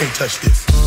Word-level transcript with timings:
can't 0.00 0.14
touch 0.14 0.40
this. 0.40 0.79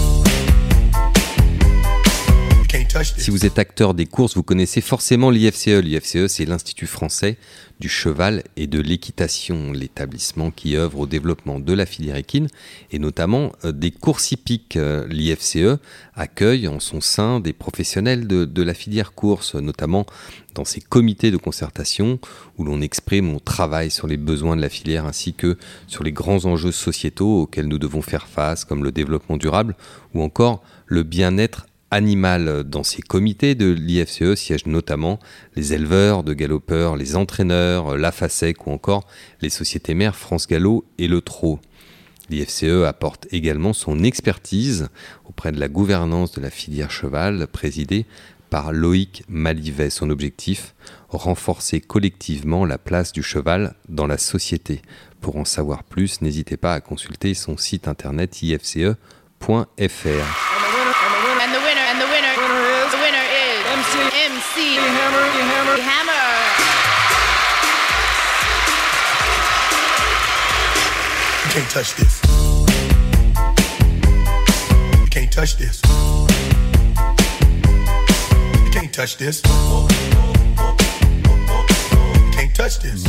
Si 3.01 3.31
vous 3.31 3.45
êtes 3.47 3.57
acteur 3.57 3.95
des 3.95 4.05
courses, 4.05 4.35
vous 4.35 4.43
connaissez 4.43 4.79
forcément 4.79 5.31
l'IFCE. 5.31 5.67
L'IFCE, 5.81 6.27
c'est 6.27 6.45
l'Institut 6.45 6.85
français 6.85 7.37
du 7.79 7.89
cheval 7.89 8.43
et 8.55 8.67
de 8.67 8.79
l'équitation, 8.79 9.71
l'établissement 9.71 10.51
qui 10.51 10.77
œuvre 10.77 10.99
au 10.99 11.07
développement 11.07 11.59
de 11.59 11.73
la 11.73 11.87
filière 11.87 12.17
équine 12.17 12.49
et 12.91 12.99
notamment 12.99 13.51
euh, 13.65 13.71
des 13.71 13.89
courses 13.89 14.31
hippiques. 14.31 14.77
Euh, 14.77 15.07
L'IFCE 15.07 15.79
accueille 16.13 16.67
en 16.67 16.79
son 16.79 17.01
sein 17.01 17.39
des 17.39 17.51
professionnels 17.51 18.27
de, 18.27 18.63
la 18.63 18.75
filière 18.75 19.13
course, 19.13 19.55
notamment 19.55 20.05
dans 20.53 20.65
ces 20.65 20.79
comités 20.79 21.31
de 21.31 21.37
concertation 21.37 22.19
où 22.59 22.63
l'on 22.63 22.79
exprime, 22.79 23.33
on 23.33 23.39
travaille 23.39 23.89
sur 23.89 24.05
les 24.05 24.17
besoins 24.17 24.55
de 24.55 24.61
la 24.61 24.69
filière 24.69 25.05
ainsi 25.05 25.33
que 25.33 25.57
sur 25.87 26.03
les 26.03 26.11
grands 26.11 26.45
enjeux 26.45 26.71
sociétaux 26.71 27.41
auxquels 27.41 27.67
nous 27.67 27.79
devons 27.79 28.03
faire 28.03 28.27
face, 28.27 28.65
comme 28.65 28.83
le 28.83 28.91
développement 28.91 29.37
durable 29.37 29.75
ou 30.13 30.21
encore 30.21 30.61
le 30.85 31.01
bien-être 31.01 31.65
animal. 31.93 32.63
Dans 32.63 32.83
ces 32.83 33.01
comités 33.01 33.55
de 33.55 33.71
l'IFCE 33.71 34.35
siègent 34.35 34.65
notamment 34.65 35.19
les 35.55 35.73
éleveurs 35.73 36.23
de 36.23 36.33
galopeurs, 36.33 36.95
les 36.95 37.15
entraîneurs, 37.15 37.97
la 37.97 38.11
FASEC 38.11 38.67
ou 38.67 38.71
encore 38.71 39.07
les 39.41 39.49
sociétés 39.49 39.93
mères 39.93 40.15
France 40.15 40.47
Gallo 40.47 40.85
et 40.97 41.07
le 41.07 41.21
Trot. 41.21 41.59
L'IFCE 42.29 42.85
apporte 42.87 43.27
également 43.31 43.73
son 43.73 44.03
expertise 44.03 44.89
auprès 45.25 45.51
de 45.51 45.59
la 45.59 45.67
gouvernance 45.67 46.31
de 46.31 46.41
la 46.41 46.49
filière 46.49 46.89
cheval 46.89 47.47
présidée 47.47 48.05
par 48.49 48.71
Loïc 48.71 49.23
Malivet. 49.27 49.89
Son 49.89 50.09
objectif, 50.09 50.73
renforcer 51.09 51.79
collectivement 51.79 52.65
la 52.65 52.77
place 52.77 53.11
du 53.11 53.23
cheval 53.23 53.75
dans 53.89 54.07
la 54.07 54.17
société. 54.17 54.81
Pour 55.21 55.37
en 55.37 55.45
savoir 55.45 55.83
plus, 55.83 56.21
n'hésitez 56.21 56.57
pas 56.57 56.73
à 56.73 56.81
consulter 56.81 57.33
son 57.33 57.57
site 57.57 57.87
internet 57.87 58.41
ifce.fr. 58.41 58.93
MC 63.95 64.75
Hammer, 64.75 65.25
Hammer, 65.51 65.77
Hammer. 65.81 66.25
You 71.43 71.49
can't 71.53 71.69
touch 71.69 71.93
this. 71.95 72.21
You 74.99 75.07
can't 75.11 75.31
touch 75.31 75.57
this. 75.57 75.81
You 78.65 78.71
can't 78.71 78.91
touch 78.91 79.17
this. 79.17 79.43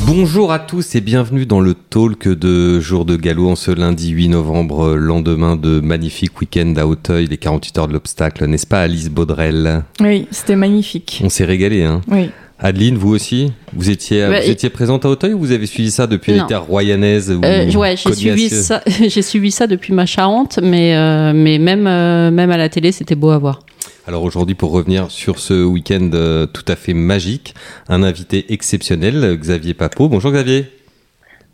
Bonjour 0.07 0.51
à 0.51 0.59
tous 0.59 0.97
et 0.97 1.01
bienvenue 1.01 1.47
dans 1.47 1.61
le 1.61 1.75
talk 1.75 2.27
de 2.27 2.81
Jour 2.81 3.05
de 3.05 3.15
Galop 3.15 3.51
en 3.51 3.55
ce 3.55 3.71
lundi 3.71 4.11
8 4.11 4.31
novembre, 4.31 4.97
lendemain 4.97 5.55
de 5.55 5.79
magnifique 5.79 6.41
week-end 6.41 6.75
à 6.77 6.87
Hauteuil, 6.87 7.27
les 7.27 7.37
48 7.37 7.79
heures 7.79 7.87
de 7.87 7.93
l'obstacle, 7.93 8.47
n'est-ce 8.47 8.67
pas 8.67 8.81
Alice 8.81 9.11
Baudrel? 9.11 9.85
Oui, 10.01 10.27
c'était 10.33 10.57
magnifique. 10.57 11.21
On 11.23 11.29
s'est 11.29 11.45
régalé, 11.45 11.85
hein 11.85 12.01
Oui. 12.09 12.31
Adeline, 12.59 12.97
vous 12.97 13.15
aussi? 13.15 13.53
Vous 13.73 13.91
étiez, 13.91 14.27
vous 14.27 14.51
étiez 14.51 14.71
présente 14.71 15.05
à 15.05 15.09
Hauteuil 15.09 15.35
ou 15.35 15.39
vous 15.39 15.53
avez 15.53 15.67
suivi 15.67 15.93
ça 15.93 16.09
depuis 16.09 16.33
les 16.33 16.47
terres 16.47 16.65
royanaises 16.65 17.31
euh, 17.31 17.71
Ouais, 17.73 17.95
j'ai 17.97 18.13
suivi, 18.13 18.51
ça, 18.51 18.83
j'ai 19.09 19.23
suivi 19.23 19.53
ça 19.53 19.69
depuis 19.69 19.93
ma 19.93 20.07
Charente, 20.07 20.59
mais, 20.63 20.97
euh, 20.97 21.33
mais 21.33 21.59
même, 21.59 21.87
euh, 21.87 22.33
même 22.33 22.51
à 22.51 22.57
la 22.57 22.69
télé, 22.69 22.91
c'était 22.91 23.15
beau 23.15 23.31
à 23.31 23.39
voir. 23.39 23.61
Alors 24.07 24.23
aujourd'hui, 24.23 24.55
pour 24.55 24.71
revenir 24.71 25.11
sur 25.11 25.39
ce 25.39 25.65
week-end 25.65 26.11
euh, 26.13 26.45
tout 26.45 26.65
à 26.69 26.77
fait 26.77 26.93
magique, 26.93 27.55
un 27.89 28.03
invité 28.03 28.53
exceptionnel, 28.53 29.39
Xavier 29.41 29.73
Papot. 29.73 30.11
Bonjour 30.11 30.31
Xavier. 30.31 30.67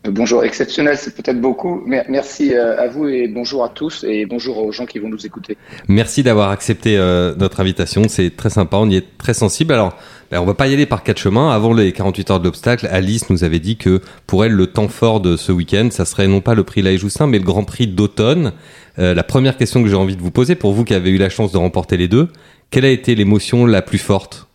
Euh, 0.04 0.10
bonjour, 0.10 0.42
exceptionnel, 0.42 0.96
c'est 0.98 1.14
peut-être 1.14 1.40
beaucoup. 1.40 1.84
Merci 1.86 2.52
euh, 2.52 2.76
à 2.80 2.88
vous 2.88 3.06
et 3.06 3.28
bonjour 3.28 3.62
à 3.62 3.68
tous 3.68 4.04
et 4.08 4.26
bonjour 4.26 4.58
aux 4.58 4.72
gens 4.72 4.84
qui 4.84 4.98
vont 4.98 5.08
nous 5.08 5.24
écouter. 5.24 5.56
Merci 5.86 6.24
d'avoir 6.24 6.50
accepté 6.50 6.96
notre 7.38 7.60
invitation, 7.60 8.08
c'est 8.08 8.36
très 8.36 8.50
sympa, 8.50 8.78
on 8.78 8.90
y 8.90 8.96
est 8.96 9.16
très 9.16 9.34
sensible. 9.34 9.72
Alors, 9.72 9.96
on 10.38 10.44
va 10.44 10.54
pas 10.54 10.68
y 10.68 10.74
aller 10.74 10.86
par 10.86 11.02
quatre 11.02 11.18
chemins. 11.18 11.50
Avant 11.50 11.72
les 11.72 11.92
48 11.92 12.30
heures 12.30 12.40
de 12.40 12.44
l'obstacle, 12.44 12.86
Alice 12.90 13.30
nous 13.30 13.42
avait 13.42 13.58
dit 13.58 13.76
que 13.76 14.00
pour 14.26 14.44
elle, 14.44 14.52
le 14.52 14.68
temps 14.68 14.88
fort 14.88 15.20
de 15.20 15.36
ce 15.36 15.50
week-end, 15.50 15.88
ça 15.90 16.04
serait 16.04 16.28
non 16.28 16.40
pas 16.40 16.54
le 16.54 16.62
prix 16.62 16.82
La 16.82 16.96
Joussin, 16.96 17.26
mais 17.26 17.38
le 17.38 17.44
Grand 17.44 17.64
Prix 17.64 17.88
d'automne. 17.88 18.52
Euh, 18.98 19.12
la 19.14 19.24
première 19.24 19.56
question 19.56 19.82
que 19.82 19.88
j'ai 19.88 19.96
envie 19.96 20.16
de 20.16 20.22
vous 20.22 20.30
poser, 20.30 20.54
pour 20.54 20.72
vous 20.72 20.84
qui 20.84 20.94
avez 20.94 21.10
eu 21.10 21.18
la 21.18 21.30
chance 21.30 21.50
de 21.50 21.58
remporter 21.58 21.96
les 21.96 22.06
deux, 22.06 22.28
quelle 22.70 22.84
a 22.84 22.90
été 22.90 23.16
l'émotion 23.16 23.66
la 23.66 23.82
plus 23.82 23.98
forte? 23.98 24.46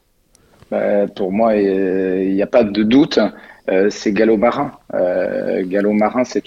Bah, 0.71 1.07
Pour 1.13 1.33
moi, 1.33 1.55
il 1.57 2.33
n'y 2.33 2.41
a 2.41 2.47
pas 2.47 2.63
de 2.63 2.83
doute, 2.83 3.19
euh, 3.69 3.89
c'est 3.89 4.13
Gallo 4.13 4.37
Marin. 4.37 4.71
Euh, 4.93 5.91
Marin, 5.93 6.23
c'est 6.23 6.43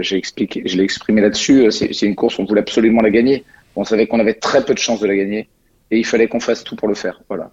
j'ai 0.00 0.16
expliqué, 0.16 0.62
je 0.66 0.76
l'ai 0.76 0.82
exprimé 0.82 1.20
là-dessus. 1.20 1.70
C'est 1.70 2.02
une 2.02 2.16
course, 2.16 2.38
on 2.40 2.44
voulait 2.44 2.60
absolument 2.60 3.02
la 3.02 3.10
gagner. 3.10 3.44
On 3.76 3.84
savait 3.84 4.08
qu'on 4.08 4.18
avait 4.18 4.34
très 4.34 4.64
peu 4.64 4.74
de 4.74 4.78
chances 4.78 5.00
de 5.00 5.06
la 5.06 5.16
gagner 5.16 5.48
et 5.90 5.98
il 5.98 6.06
fallait 6.06 6.28
qu'on 6.28 6.40
fasse 6.40 6.64
tout 6.64 6.76
pour 6.76 6.88
le 6.88 6.94
faire. 6.94 7.20
Voilà. 7.28 7.50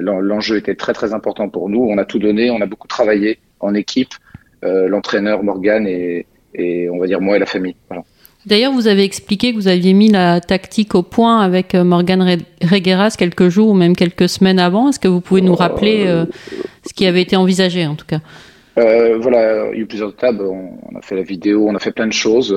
L'enjeu 0.00 0.56
était 0.56 0.74
très 0.74 0.92
très 0.92 1.12
important 1.12 1.48
pour 1.48 1.68
nous. 1.68 1.80
On 1.80 1.98
a 1.98 2.04
tout 2.04 2.18
donné, 2.18 2.50
on 2.50 2.60
a 2.60 2.66
beaucoup 2.66 2.88
travaillé 2.88 3.38
en 3.58 3.74
équipe, 3.74 4.14
l'entraîneur 4.62 5.42
Morgan 5.42 5.86
et, 5.86 6.26
et, 6.54 6.88
on 6.90 6.98
va 6.98 7.06
dire 7.06 7.20
moi 7.20 7.36
et 7.36 7.38
la 7.38 7.46
famille. 7.46 7.76
Voilà. 7.88 8.04
D'ailleurs, 8.46 8.72
vous 8.72 8.86
avez 8.86 9.04
expliqué 9.04 9.52
que 9.52 9.56
vous 9.56 9.68
aviez 9.68 9.92
mis 9.92 10.08
la 10.08 10.40
tactique 10.40 10.94
au 10.94 11.02
point 11.02 11.40
avec 11.40 11.74
euh, 11.74 11.84
Morgan 11.84 12.38
Regueras 12.62 13.14
quelques 13.18 13.48
jours 13.48 13.68
ou 13.68 13.74
même 13.74 13.94
quelques 13.94 14.30
semaines 14.30 14.58
avant. 14.58 14.88
Est-ce 14.88 14.98
que 14.98 15.08
vous 15.08 15.20
pouvez 15.20 15.42
nous 15.42 15.54
rappeler 15.54 16.04
euh, 16.06 16.24
ce 16.86 16.94
qui 16.94 17.06
avait 17.06 17.20
été 17.20 17.36
envisagé 17.36 17.86
en 17.86 17.96
tout 17.96 18.06
cas? 18.06 18.20
Euh, 18.78 19.18
Voilà, 19.18 19.68
il 19.72 19.76
y 19.76 19.78
a 19.80 19.82
eu 19.82 19.86
plusieurs 19.86 20.16
tables. 20.16 20.42
On, 20.42 20.96
a 20.96 21.02
fait 21.02 21.16
la 21.16 21.22
vidéo, 21.22 21.68
on 21.68 21.74
a 21.74 21.78
fait 21.78 21.92
plein 21.92 22.06
de 22.06 22.14
choses. 22.14 22.56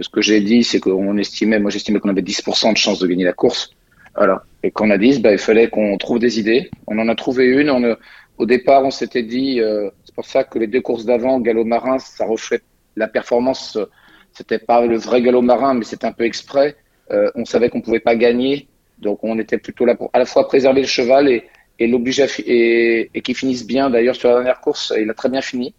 Ce 0.00 0.08
que 0.08 0.20
j'ai 0.20 0.40
dit, 0.40 0.62
c'est 0.62 0.78
qu'on 0.78 1.16
estimait, 1.16 1.58
moi 1.58 1.70
j'estimais 1.70 1.98
qu'on 1.98 2.10
avait 2.10 2.22
10% 2.22 2.72
de 2.72 2.78
chance 2.78 3.00
de 3.00 3.06
gagner 3.08 3.24
la 3.24 3.32
course. 3.32 3.70
Voilà. 4.16 4.42
Et 4.62 4.70
qu'on 4.70 4.90
a 4.90 4.98
dit, 4.98 5.20
bah, 5.20 5.32
il 5.32 5.38
fallait 5.38 5.68
qu'on 5.68 5.96
trouve 5.98 6.18
des 6.18 6.40
idées. 6.40 6.70
On 6.86 6.98
en 6.98 7.08
a 7.08 7.14
trouvé 7.14 7.46
une. 7.46 7.96
Au 8.38 8.46
départ, 8.46 8.84
on 8.84 8.90
s'était 8.90 9.22
dit, 9.22 9.60
c'est 10.04 10.14
pour 10.14 10.26
ça 10.26 10.44
que 10.44 10.58
les 10.58 10.66
deux 10.66 10.80
courses 10.80 11.04
d'avant, 11.04 11.40
Gallo 11.40 11.64
Marin, 11.64 11.98
ça 11.98 12.26
reflète 12.26 12.62
la 12.96 13.08
performance 13.08 13.78
c'était 14.36 14.58
pas 14.58 14.84
le 14.84 14.98
vrai 14.98 15.22
galop 15.22 15.40
marin, 15.40 15.72
mais 15.72 15.84
c'était 15.84 16.06
un 16.06 16.12
peu 16.12 16.24
exprès. 16.24 16.76
Euh, 17.10 17.30
on 17.34 17.46
savait 17.46 17.70
qu'on 17.70 17.80
pouvait 17.80 18.00
pas 18.00 18.16
gagner, 18.16 18.68
donc 18.98 19.20
on 19.22 19.38
était 19.38 19.56
plutôt 19.56 19.86
là 19.86 19.94
pour 19.94 20.10
à 20.12 20.18
la 20.18 20.26
fois 20.26 20.46
préserver 20.46 20.82
le 20.82 20.86
cheval 20.86 21.28
et, 21.28 21.44
et 21.78 21.90
et, 22.46 23.10
et 23.14 23.22
qu'il 23.22 23.34
finisse 23.34 23.66
bien. 23.66 23.88
D'ailleurs, 23.88 24.14
sur 24.14 24.28
la 24.28 24.36
dernière 24.36 24.60
course, 24.60 24.92
il 24.98 25.08
a 25.08 25.14
très 25.14 25.30
bien 25.30 25.40
fini. 25.40 25.74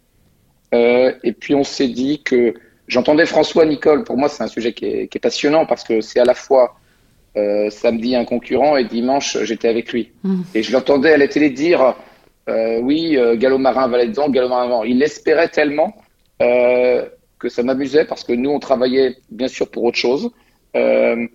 Euh, 0.74 1.12
et 1.22 1.32
puis 1.32 1.54
on 1.54 1.62
s'est 1.64 1.88
dit 1.88 2.22
que 2.24 2.54
j'entendais 2.88 3.26
François 3.26 3.64
Nicole. 3.64 4.02
Pour 4.02 4.16
moi, 4.16 4.28
c'est 4.28 4.42
un 4.42 4.48
sujet 4.48 4.72
qui 4.72 4.86
est, 4.86 5.18
passionnant 5.20 5.64
parce 5.64 5.84
que 5.84 6.00
c'est 6.00 6.18
à 6.18 6.24
la 6.24 6.34
fois 6.34 6.76
euh, 7.38 7.70
samedi 7.70 8.16
un 8.16 8.24
concurrent 8.24 8.76
et 8.76 8.84
dimanche 8.84 9.38
j'étais 9.42 9.68
avec 9.68 9.92
lui. 9.92 10.10
Mmh. 10.24 10.42
Et 10.54 10.62
je 10.62 10.72
l'entendais 10.72 11.12
à 11.12 11.16
la 11.16 11.28
télé 11.28 11.50
dire 11.50 11.94
euh, 12.48 12.80
oui, 12.80 13.16
euh, 13.16 13.36
galop 13.36 13.58
marin 13.58 13.88
va 13.88 14.04
dedans, 14.04 14.28
galop 14.30 14.48
marin 14.48 14.82
Il 14.86 14.98
l'espérait 14.98 15.48
tellement. 15.48 15.94
Euh, 16.40 17.06
que 17.38 17.48
ça 17.48 17.62
m'amusait 17.62 18.04
parce 18.04 18.24
que 18.24 18.32
nous, 18.32 18.50
on 18.50 18.58
travaillait 18.58 19.16
bien 19.30 19.46
sûr 19.46 19.70
pour 19.70 19.84
autre 19.84 19.96
chose. 19.96 20.30
Euh, 20.74 21.26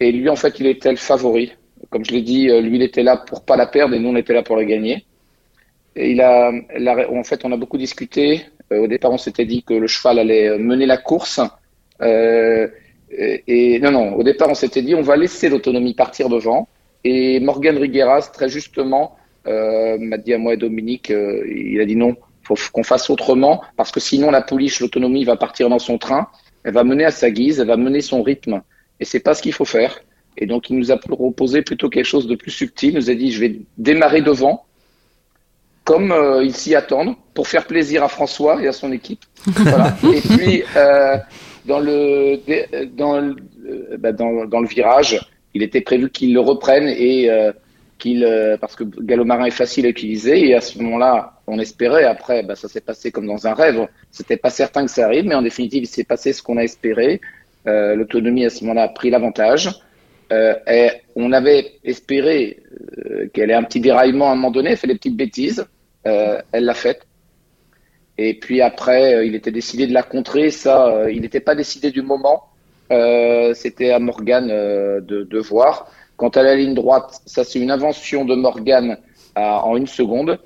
et 0.00 0.12
lui, 0.12 0.30
en 0.30 0.36
fait, 0.36 0.58
il 0.60 0.66
était 0.66 0.90
le 0.90 0.96
favori. 0.96 1.52
Comme 1.90 2.04
je 2.06 2.12
l'ai 2.12 2.22
dit, 2.22 2.48
lui, 2.62 2.76
il 2.76 2.82
était 2.82 3.02
là 3.02 3.18
pour 3.18 3.44
pas 3.44 3.56
la 3.56 3.66
perdre 3.66 3.94
et 3.94 3.98
nous, 3.98 4.08
on 4.08 4.16
était 4.16 4.32
là 4.32 4.42
pour 4.42 4.56
la 4.56 4.64
gagner. 4.64 5.04
Et 5.94 6.12
il 6.12 6.22
a, 6.22 6.52
en 7.10 7.24
fait, 7.24 7.44
on 7.44 7.52
a 7.52 7.56
beaucoup 7.58 7.76
discuté. 7.76 8.46
Au 8.70 8.86
départ, 8.86 9.12
on 9.12 9.18
s'était 9.18 9.44
dit 9.44 9.62
que 9.62 9.74
le 9.74 9.86
cheval 9.86 10.18
allait 10.18 10.56
mener 10.58 10.86
la 10.86 10.96
course. 10.96 11.40
Euh, 12.00 12.68
et, 13.18 13.78
non, 13.80 13.90
non, 13.90 14.14
au 14.14 14.22
départ, 14.22 14.48
on 14.50 14.54
s'était 14.54 14.82
dit, 14.82 14.94
on 14.94 15.02
va 15.02 15.16
laisser 15.16 15.48
l'autonomie 15.48 15.94
partir 15.94 16.28
devant. 16.28 16.68
Et 17.04 17.40
Morgan 17.40 17.78
Rigueras, 17.78 18.30
très 18.32 18.48
justement, 18.48 19.16
euh, 19.46 19.96
m'a 19.98 20.18
dit 20.18 20.34
à 20.34 20.38
moi 20.38 20.54
et 20.54 20.56
Dominique, 20.56 21.10
il 21.10 21.80
a 21.80 21.84
dit 21.84 21.96
non, 21.96 22.16
faut 22.46 22.56
qu'on 22.72 22.82
fasse 22.82 23.10
autrement 23.10 23.62
parce 23.76 23.90
que 23.90 24.00
sinon 24.00 24.30
la 24.30 24.42
pouliche, 24.42 24.80
l'autonomie 24.80 25.24
va 25.24 25.36
partir 25.36 25.68
dans 25.68 25.78
son 25.78 25.98
train, 25.98 26.28
elle 26.64 26.74
va 26.74 26.84
mener 26.84 27.04
à 27.04 27.10
sa 27.10 27.30
guise, 27.30 27.60
elle 27.60 27.66
va 27.66 27.76
mener 27.76 28.00
son 28.00 28.22
rythme 28.22 28.62
et 29.00 29.04
c'est 29.04 29.20
pas 29.20 29.34
ce 29.34 29.42
qu'il 29.42 29.52
faut 29.52 29.64
faire. 29.64 29.98
Et 30.36 30.46
donc 30.46 30.70
il 30.70 30.76
nous 30.76 30.90
a 30.90 30.96
proposé 30.96 31.62
plutôt 31.62 31.88
quelque 31.88 32.04
chose 32.04 32.26
de 32.26 32.34
plus 32.34 32.50
subtil. 32.50 32.90
Il 32.90 32.96
nous 32.96 33.10
a 33.10 33.14
dit 33.14 33.32
je 33.32 33.40
vais 33.40 33.60
démarrer 33.78 34.22
devant 34.22 34.64
comme 35.84 36.10
euh, 36.10 36.44
ils 36.44 36.54
s'y 36.54 36.74
attendent 36.74 37.14
pour 37.32 37.46
faire 37.46 37.66
plaisir 37.66 38.02
à 38.02 38.08
François 38.08 38.62
et 38.62 38.66
à 38.66 38.72
son 38.72 38.92
équipe. 38.92 39.24
Voilà. 39.46 39.96
et 40.12 40.20
puis 40.20 40.62
euh, 40.76 41.16
dans 41.66 41.80
le 41.80 42.40
le, 42.46 43.96
bah, 43.96 44.12
dans, 44.12 44.46
dans, 44.46 44.60
le 44.60 44.68
virage, 44.68 45.20
il 45.54 45.62
était 45.62 45.80
prévu 45.80 46.10
qu'il 46.10 46.32
le 46.32 46.40
reprenne 46.40 46.88
et 46.88 47.30
euh, 47.30 47.52
qu'il 47.98 48.24
euh, 48.24 48.56
parce 48.58 48.76
que 48.76 48.84
Galomarin 48.84 49.46
est 49.46 49.50
facile 49.50 49.86
à 49.86 49.88
utiliser 49.88 50.48
et 50.48 50.54
à 50.54 50.60
ce 50.60 50.78
moment-là 50.78 51.40
on 51.46 51.58
espérait 51.58 52.04
après 52.04 52.42
bah, 52.42 52.56
ça 52.56 52.68
s'est 52.68 52.80
passé 52.80 53.10
comme 53.10 53.26
dans 53.26 53.46
un 53.46 53.54
rêve. 53.54 53.86
C'était 54.10 54.36
pas 54.36 54.50
certain 54.50 54.84
que 54.84 54.90
ça 54.90 55.04
arrive 55.06 55.24
mais 55.24 55.34
en 55.34 55.42
définitive 55.42 55.84
il 55.84 55.86
s'est 55.86 56.04
passé 56.04 56.32
ce 56.32 56.42
qu'on 56.42 56.56
a 56.56 56.62
espéré. 56.62 57.20
Euh, 57.66 57.96
l'autonomie 57.96 58.44
à 58.44 58.50
ce 58.50 58.62
moment-là 58.62 58.84
a 58.84 58.88
pris 58.88 59.10
l'avantage. 59.10 59.70
Euh, 60.32 60.54
et 60.66 60.88
on 61.14 61.32
avait 61.32 61.78
espéré 61.84 62.60
euh, 63.06 63.28
qu'elle 63.32 63.50
ait 63.50 63.54
un 63.54 63.62
petit 63.62 63.80
déraillement 63.80 64.28
à 64.28 64.32
un 64.32 64.34
moment 64.34 64.50
donné 64.50 64.74
fait 64.76 64.86
des 64.88 64.96
petites 64.96 65.16
bêtises. 65.16 65.64
Euh, 66.06 66.40
elle 66.52 66.64
l'a 66.64 66.74
fait 66.74 67.05
et 68.18 68.34
puis 68.34 68.60
après 68.60 69.26
il 69.26 69.34
était 69.34 69.50
décidé 69.50 69.86
de 69.86 69.92
la 69.92 70.02
contrer 70.02 70.50
ça 70.50 71.10
il 71.10 71.20
n'était 71.20 71.40
pas 71.40 71.54
décidé 71.54 71.90
du 71.90 72.02
moment 72.02 72.44
c'était 72.90 73.90
à 73.90 73.98
Morgane 73.98 74.48
de, 74.48 75.24
de, 75.24 75.38
voir. 75.38 75.90
Quant 76.16 76.28
à 76.28 76.42
la 76.42 76.54
ligne 76.54 76.74
droite, 76.74 77.20
ça 77.26 77.42
c'est 77.42 77.58
une 77.58 77.70
invention 77.70 78.24
de 78.24 78.34
Morgane 78.36 78.96
en 79.34 79.76
une 79.76 79.88
seconde. 79.88 80.38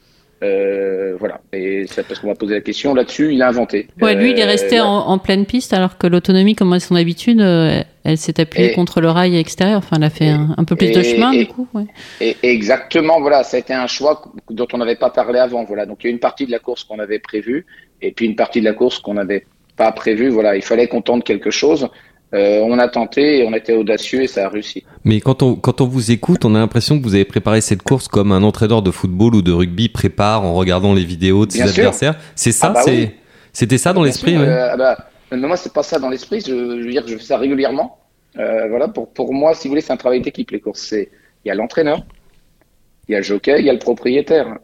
Euh, 0.42 1.16
voilà. 1.18 1.40
Et 1.52 1.84
c'est 1.86 2.06
parce 2.06 2.20
qu'on 2.20 2.28
m'a 2.28 2.34
posé 2.34 2.54
la 2.54 2.60
question 2.60 2.94
là-dessus, 2.94 3.34
il 3.34 3.42
a 3.42 3.48
inventé. 3.48 3.88
Ouais, 4.00 4.14
lui, 4.14 4.30
il 4.30 4.38
est 4.38 4.44
resté 4.44 4.78
euh, 4.78 4.84
en, 4.84 5.18
pleine 5.18 5.44
piste, 5.44 5.72
alors 5.72 5.98
que 5.98 6.06
l'autonomie, 6.06 6.54
comme 6.54 6.72
à 6.72 6.80
son 6.80 6.94
habitude, 6.94 7.40
euh, 7.40 7.82
elle 8.04 8.18
s'est 8.18 8.40
appuyée 8.40 8.72
contre 8.72 9.00
le 9.00 9.10
rail 9.10 9.36
extérieur. 9.36 9.78
Enfin, 9.78 9.96
elle 9.96 10.04
a 10.04 10.10
fait 10.10 10.28
un, 10.28 10.64
peu 10.64 10.76
plus 10.76 10.90
de 10.90 11.02
chemin, 11.02 11.32
du 11.32 11.46
coup. 11.46 11.68
Ouais. 11.74 11.86
Et, 12.20 12.36
exactement, 12.42 13.20
voilà. 13.20 13.42
Ça 13.44 13.56
a 13.56 13.60
été 13.60 13.74
un 13.74 13.86
choix 13.86 14.22
dont 14.50 14.66
on 14.72 14.78
n'avait 14.78 14.96
pas 14.96 15.10
parlé 15.10 15.38
avant. 15.38 15.64
Voilà. 15.64 15.86
Donc, 15.86 15.98
il 16.02 16.06
y 16.06 16.10
a 16.10 16.12
une 16.12 16.20
partie 16.20 16.46
de 16.46 16.50
la 16.50 16.58
course 16.58 16.84
qu'on 16.84 16.98
avait 16.98 17.18
prévue, 17.18 17.66
et 18.00 18.12
puis 18.12 18.26
une 18.26 18.36
partie 18.36 18.60
de 18.60 18.64
la 18.64 18.72
course 18.72 18.98
qu'on 18.98 19.14
n'avait 19.14 19.46
pas 19.76 19.92
prévue. 19.92 20.28
Voilà. 20.28 20.56
Il 20.56 20.62
fallait 20.62 20.88
qu'on 20.88 21.02
tente 21.02 21.24
quelque 21.24 21.50
chose. 21.50 21.88
Euh, 22.32 22.60
on 22.62 22.78
a 22.78 22.86
tenté 22.86 23.38
et 23.38 23.48
on 23.48 23.52
était 23.54 23.72
audacieux 23.72 24.22
et 24.22 24.28
ça 24.28 24.46
a 24.46 24.48
réussi. 24.48 24.84
Mais 25.04 25.20
quand 25.20 25.42
on, 25.42 25.56
quand 25.56 25.80
on 25.80 25.86
vous 25.86 26.12
écoute, 26.12 26.44
on 26.44 26.54
a 26.54 26.60
l'impression 26.60 26.96
que 26.96 27.02
vous 27.02 27.16
avez 27.16 27.24
préparé 27.24 27.60
cette 27.60 27.82
course 27.82 28.06
comme 28.06 28.30
un 28.30 28.44
entraîneur 28.44 28.82
de 28.82 28.92
football 28.92 29.34
ou 29.34 29.42
de 29.42 29.50
rugby 29.50 29.88
prépare 29.88 30.44
en 30.44 30.54
regardant 30.54 30.94
les 30.94 31.04
vidéos 31.04 31.44
de 31.44 31.50
ses 31.50 31.62
adversaires. 31.62 32.14
C'est 32.36 32.52
ça, 32.52 32.72
ah 32.76 32.84
bah 32.86 32.92
c'était 33.52 33.78
ça 33.78 33.92
dans 33.92 34.04
l'esprit. 34.04 34.36
Euh, 34.36 34.76
bah, 35.30 35.36
moi, 35.36 35.56
c'est 35.56 35.72
pas 35.72 35.82
ça 35.82 35.98
dans 35.98 36.08
l'esprit. 36.08 36.40
Je, 36.40 36.54
veux 36.54 36.90
dire 36.90 37.04
que 37.04 37.10
je 37.10 37.16
fais 37.16 37.24
ça 37.24 37.38
régulièrement. 37.38 37.98
Euh, 38.38 38.68
voilà, 38.68 38.88
pour, 38.88 39.12
pour 39.12 39.32
moi, 39.32 39.54
si 39.54 39.66
vous 39.66 39.72
voulez, 39.72 39.80
c'est 39.80 39.92
un 39.92 39.96
travail 39.96 40.20
d'équipe 40.20 40.50
les 40.50 40.60
courses. 40.60 40.92
Il 40.92 41.08
y 41.48 41.50
a 41.50 41.54
l'entraîneur, 41.54 42.04
il 43.08 43.12
y 43.12 43.14
a 43.14 43.18
le 43.18 43.24
jockey, 43.24 43.56
il 43.58 43.64
y 43.64 43.70
a 43.70 43.72
le 43.72 43.78
propriétaire. 43.78 44.58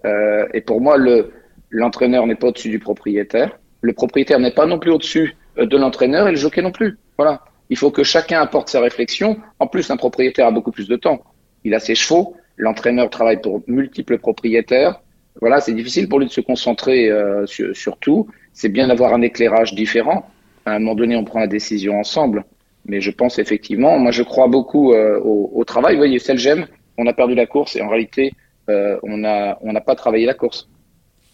et 0.52 0.60
pour 0.60 0.80
moi, 0.80 0.96
le 0.96 1.32
l'entraîneur 1.70 2.26
n'est 2.26 2.34
pas 2.34 2.48
au-dessus 2.48 2.70
du 2.70 2.78
propriétaire. 2.78 3.58
Le 3.80 3.92
propriétaire 3.92 4.38
n'est 4.38 4.52
pas 4.52 4.66
non 4.66 4.78
plus 4.78 4.90
au-dessus 4.90 5.36
de 5.56 5.76
l'entraîneur 5.76 6.28
et 6.28 6.30
le 6.30 6.36
jockey 6.36 6.62
non 6.62 6.72
plus. 6.72 6.98
Voilà. 7.16 7.42
Il 7.70 7.76
faut 7.76 7.90
que 7.90 8.04
chacun 8.04 8.40
apporte 8.40 8.68
sa 8.68 8.80
réflexion. 8.80 9.38
En 9.58 9.66
plus, 9.66 9.90
un 9.90 9.96
propriétaire 9.96 10.46
a 10.46 10.50
beaucoup 10.50 10.70
plus 10.70 10.88
de 10.88 10.96
temps. 10.96 11.22
Il 11.64 11.74
a 11.74 11.80
ses 11.80 11.94
chevaux. 11.94 12.36
L'entraîneur 12.56 13.10
travaille 13.10 13.40
pour 13.40 13.62
multiples 13.66 14.18
propriétaires. 14.18 15.00
Voilà, 15.40 15.60
c'est 15.60 15.74
difficile 15.74 16.08
pour 16.08 16.18
lui 16.18 16.26
de 16.26 16.32
se 16.32 16.40
concentrer 16.40 17.10
euh, 17.10 17.44
sur, 17.46 17.98
tout. 17.98 18.28
C'est 18.52 18.68
bien 18.68 18.88
d'avoir 18.88 19.12
un 19.12 19.22
éclairage 19.22 19.74
différent. 19.74 20.26
À 20.66 20.72
un 20.72 20.78
moment 20.80 20.94
donné, 20.94 21.16
on 21.16 21.24
prend 21.24 21.40
la 21.40 21.46
décision 21.46 21.98
ensemble. 21.98 22.44
Mais 22.84 23.00
je 23.00 23.10
pense 23.10 23.38
effectivement, 23.38 23.98
moi 23.98 24.12
je 24.12 24.22
crois 24.22 24.46
beaucoup 24.46 24.92
euh, 24.92 25.18
au, 25.20 25.64
travail. 25.64 25.94
Vous 25.94 26.00
voyez, 26.00 26.18
celle 26.18 26.38
j'aime, 26.38 26.66
on 26.98 27.06
a 27.06 27.12
perdu 27.12 27.34
la 27.34 27.46
course 27.46 27.74
et 27.74 27.82
en 27.82 27.88
réalité, 27.88 28.32
euh, 28.68 28.98
on 29.02 29.16
n'a 29.18 29.58
on 29.62 29.72
n'a 29.72 29.80
pas 29.80 29.96
travaillé 29.96 30.26
la 30.26 30.34
course. 30.34 30.68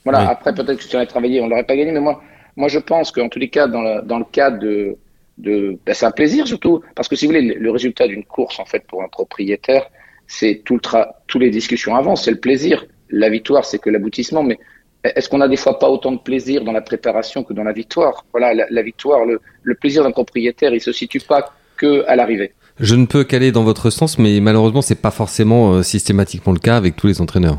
Voilà, 0.05 0.29
après 0.31 0.55
peut-être 0.55 0.79
que 0.79 0.85
si 0.85 0.95
on 0.97 0.99
avait 0.99 1.07
travaillé, 1.07 1.41
on 1.41 1.49
l'aurait 1.49 1.65
pas 1.65 1.77
gagné. 1.77 1.93
Mais 1.93 2.01
moi, 2.01 2.23
moi 2.57 2.69
je 2.69 2.79
pense 2.79 3.11
qu'en 3.11 3.29
tous 3.29 3.39
les 3.39 3.51
cas, 3.51 3.67
dans, 3.67 4.03
dans 4.03 4.19
le 4.19 4.25
cas 4.25 4.51
de, 4.51 4.97
de, 5.39 5.79
ben, 5.85 5.95
c'est 5.95 6.07
un 6.07 6.11
plaisir 6.11 6.47
surtout, 6.47 6.83
parce 6.95 7.09
que 7.09 7.17
si 7.17 7.27
vous 7.27 7.33
voulez, 7.33 7.55
le, 7.55 7.71
résultat 7.71 8.07
d'une 8.07 8.25
course, 8.25 8.59
en 8.59 8.65
fait, 8.65 8.87
pour 8.87 9.03
un 9.03 9.09
propriétaire, 9.09 9.87
c'est 10.27 10.63
tout 10.65 10.75
le 10.75 10.81
tra 10.81 11.17
toutes 11.27 11.43
les 11.43 11.51
discussions 11.51 11.95
avant, 11.95 12.17
c'est 12.17 12.31
le 12.31 12.41
plaisir. 12.41 12.87
La 13.11 13.29
victoire, 13.29 13.65
c'est 13.65 13.79
que 13.79 13.91
l'aboutissement, 13.91 14.43
mais 14.43 14.59
est-ce 15.05 15.29
qu'on 15.29 15.41
a 15.41 15.49
des 15.49 15.57
fois 15.57 15.79
pas 15.79 15.89
autant 15.89 16.13
de 16.13 16.19
plaisir 16.19 16.63
dans 16.65 16.73
la 16.73 16.81
préparation 16.81 17.43
que 17.43 17.53
dans 17.53 17.65
la 17.65 17.73
victoire? 17.73 18.25
Voilà, 18.33 18.67
la, 18.69 18.83
victoire, 18.83 19.25
le, 19.25 19.41
le 19.63 19.75
plaisir 19.75 20.05
d'un 20.05 20.13
propriétaire, 20.13 20.73
il 20.73 20.81
se 20.81 20.93
situe 20.93 21.21
pas 21.21 21.53
que 21.77 22.05
à 22.07 22.15
l'arrivée. 22.15 22.53
Je 22.79 22.95
ne 22.95 23.07
peux 23.07 23.25
qu'aller 23.25 23.53
dans 23.53 23.65
votre 23.65 23.91
sens, 23.91 24.19
mais 24.19 24.41
malheureusement, 24.41 24.83
c'est 24.83 25.01
pas 25.01 25.11
forcément 25.11 25.75
euh, 25.75 25.83
systématiquement 25.83 26.53
le 26.53 26.59
cas 26.59 26.77
avec 26.77 26.97
tous 26.97 27.07
les 27.07 27.21
entraîneurs. 27.21 27.59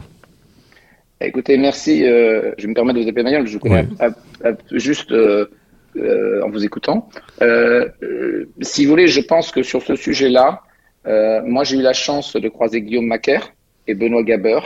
Écoutez, 1.22 1.58
merci. 1.58 2.06
Euh, 2.06 2.52
je 2.58 2.68
me 2.68 2.74
permets 2.74 2.94
de 2.94 3.02
vous 3.02 3.08
appeler 3.08 3.24
Manuel, 3.24 3.48
je 3.48 3.54
vous 3.54 3.60
connais 3.60 3.88
juste 4.72 5.12
euh, 5.12 5.48
en 6.44 6.50
vous 6.50 6.66
écoutant. 6.66 7.10
Si 8.62 8.86
vous 8.86 8.90
voulez, 8.90 9.08
je 9.08 9.22
pense 9.22 9.52
que 9.52 9.64
sur 9.64 9.82
ce 9.84 9.96
sujet-là, 9.96 10.62
moi 11.46 11.64
j'ai 11.64 11.78
eu 11.78 11.82
la 11.82 11.94
chance 11.94 12.36
de 12.36 12.50
croiser 12.50 12.82
Guillaume 12.82 13.06
Macaire 13.06 13.54
et 13.88 13.94
Benoît 13.96 14.24
Gaber. 14.24 14.60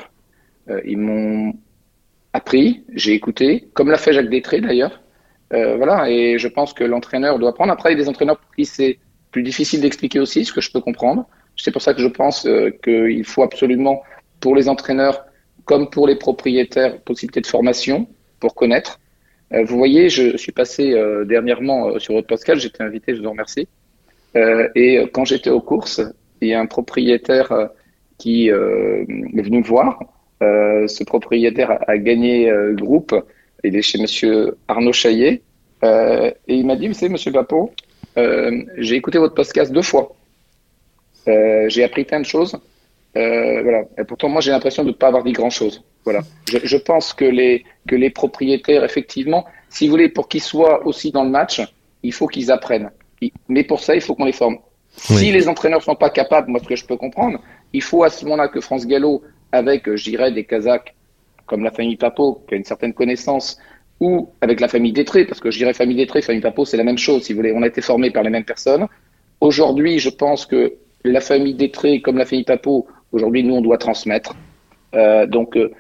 ils 0.86 0.98
m'ont 0.98 1.54
appris, 2.38 2.84
j'ai 2.94 3.14
écouté, 3.14 3.70
comme 3.74 3.90
l'a 3.92 3.98
fait 3.98 4.14
Jacques 4.14 4.30
Détré 4.30 4.62
d'ailleurs. 4.62 5.02
voilà, 5.52 6.10
et 6.10 6.38
je 6.38 6.48
pense 6.48 6.74
que 6.74 6.84
l'entraîneur 6.84 7.40
doit 7.40 7.54
prendre. 7.54 7.72
Après, 7.72 7.90
il 7.92 7.98
y 7.98 8.00
a 8.00 8.04
des 8.04 8.10
entraîneurs 8.10 8.38
pour 8.38 8.54
qui 8.56 8.66
c'est 8.66 9.00
plus 9.32 9.44
difficile 9.44 9.82
d'expliquer 9.82 10.20
aussi, 10.20 10.46
ce 10.46 10.54
que 10.54 10.62
je 10.62 10.72
peux 10.72 10.82
comprendre. 10.82 11.26
C'est 11.56 11.72
pour 11.72 11.82
ça 11.82 11.94
que 11.94 12.02
je 12.02 12.08
pense 12.08 12.48
qu'il 12.84 13.24
faut 13.26 13.44
absolument, 13.44 14.04
pour 14.40 14.56
les 14.56 14.70
entraîneurs 14.70 15.26
comme 15.68 15.90
pour 15.90 16.08
les 16.08 16.16
propriétaires, 16.16 17.02
possibilité 17.02 17.42
de 17.42 17.48
formation 17.48 18.08
pour 18.40 18.56
connaître. 18.56 19.00
Euh, 19.54 19.64
vous 19.64 19.78
voyez, 19.78 20.10
je 20.10 20.36
suis 20.38 20.52
passé 20.52 20.94
euh, 20.94 21.26
dernièrement 21.26 21.90
euh, 21.90 22.00
sur 22.00 22.14
votre 22.14 22.28
podcast, 22.28 22.62
j'étais 22.62 22.84
invité, 22.84 23.16
je 23.16 23.22
vous 23.22 23.28
en 23.28 23.32
remercie. 23.32 23.68
et 24.76 25.10
quand 25.14 25.26
j'étais 25.26 25.50
aux 25.50 25.62
courses, 25.62 26.02
il 26.42 26.50
y 26.50 26.54
a 26.54 26.60
un 26.60 26.68
propriétaire 26.68 27.70
qui 28.20 28.50
est 28.50 29.44
venu 29.48 29.60
me 29.60 29.64
voir. 29.64 30.00
Ce 30.42 31.04
propriétaire 31.04 31.80
a, 31.88 31.98
gagné 31.98 32.50
le 32.50 32.76
groupe. 32.76 33.16
Il 33.64 33.76
est 33.76 33.82
chez 33.82 34.00
Monsieur 34.00 34.58
Arnaud 34.68 34.94
Chaillet. 34.94 35.42
et 35.84 36.34
il 36.48 36.66
m'a 36.66 36.76
dit, 36.76 36.88
vous 36.88 36.94
savez, 36.94 37.12
Monsieur 37.12 37.32
Papot, 37.32 37.72
j'ai 38.78 38.96
écouté 38.96 39.18
votre 39.18 39.34
podcast 39.34 39.72
deux 39.72 39.82
fois. 39.82 40.16
j'ai 41.26 41.84
appris 41.84 42.04
plein 42.06 42.20
de 42.20 42.26
choses. 42.26 42.58
voilà. 43.14 43.84
Et 43.98 44.04
pourtant, 44.04 44.30
moi, 44.30 44.42
j'ai 44.42 44.52
l'impression 44.52 44.84
de 44.84 44.90
ne 44.90 44.94
pas 44.94 45.08
avoir 45.08 45.24
dit 45.24 45.34
grand-chose. 45.34 45.84
Voilà. 46.04 46.22
Je, 46.50 46.60
je, 46.64 46.78
pense 46.78 47.14
que 47.14 47.26
les, 47.26 47.66
que 47.88 47.96
les 47.96 48.10
propriétaires, 48.10 48.84
effectivement, 48.84 49.46
si 49.70 49.88
vous 49.88 49.92
voulez, 49.92 50.10
pour 50.10 50.28
qu'ils 50.28 50.42
soient 50.42 50.86
aussi 50.86 51.12
dans 51.12 51.24
le 51.24 51.30
match, 51.30 51.62
il 52.04 52.14
faut 52.14 52.28
qu'ils 52.28 52.52
apprennent. 52.52 52.90
Mais 53.48 53.64
pour 53.64 53.80
ça, 53.80 53.96
il 53.96 54.02
faut 54.02 54.16
qu'on 54.16 54.26
les 54.26 54.32
forme. 54.32 54.58
Si 54.92 55.32
les 55.32 55.48
entraîneurs 55.48 55.84
sont 55.84 55.96
pas 55.96 56.10
capables, 56.10 56.50
moi, 56.50 56.60
ce 56.64 56.68
que 56.68 56.76
je 56.76 56.86
peux 56.86 56.98
comprendre, 56.98 57.40
il 57.74 57.84
faut 57.84 58.04
à 58.04 58.10
ce 58.10 58.24
moment-là 58.26 58.48
que 58.48 58.62
France 58.62 58.88
Gallo, 58.88 59.22
avec, 59.52 59.94
je 59.96 60.10
dirais, 60.10 60.32
des 60.32 60.44
Kazakhs 60.44 60.94
comme 61.46 61.64
la 61.64 61.72
famille 61.72 61.96
Papo, 61.96 62.44
qui 62.48 62.56
a 62.56 62.58
une 62.58 62.66
certaine 62.66 62.94
connaissance, 62.94 63.58
ou 64.00 64.30
avec 64.42 64.60
la 64.60 64.68
famille 64.68 64.92
Détré, 64.92 65.26
parce 65.26 65.40
que 65.40 65.50
je 65.50 65.58
dirais 65.58 65.74
famille 65.74 65.96
Détré, 65.96 66.22
famille 66.22 66.42
Papo, 66.42 66.66
c'est 66.66 66.78
la 66.78 66.84
même 66.84 66.98
chose, 66.98 67.24
si 67.24 67.34
vous 67.34 67.38
voulez. 67.38 67.54
On 67.54 67.64
a 67.64 67.68
été 67.68 67.82
formés 67.82 68.12
par 68.12 68.24
les 68.24 68.30
mêmes 68.30 68.44
personnes. 68.44 68.88
Aujourd'hui, 69.40 69.98
je 70.00 70.10
pense 70.10 70.46
que 70.46 70.74
la 71.04 71.22
famille 71.22 71.54
Détré, 71.54 72.02
comme 72.02 72.18
la 72.18 72.26
famille 72.26 72.44
Papo, 72.44 72.88
aujourd'hui, 73.12 73.44
nous, 73.44 73.56
on 73.56 73.62
doit 73.62 73.78
transmettre. 73.78 74.36
Euh, 74.94 75.26
donc, 75.26 75.56
euh, 75.56 75.72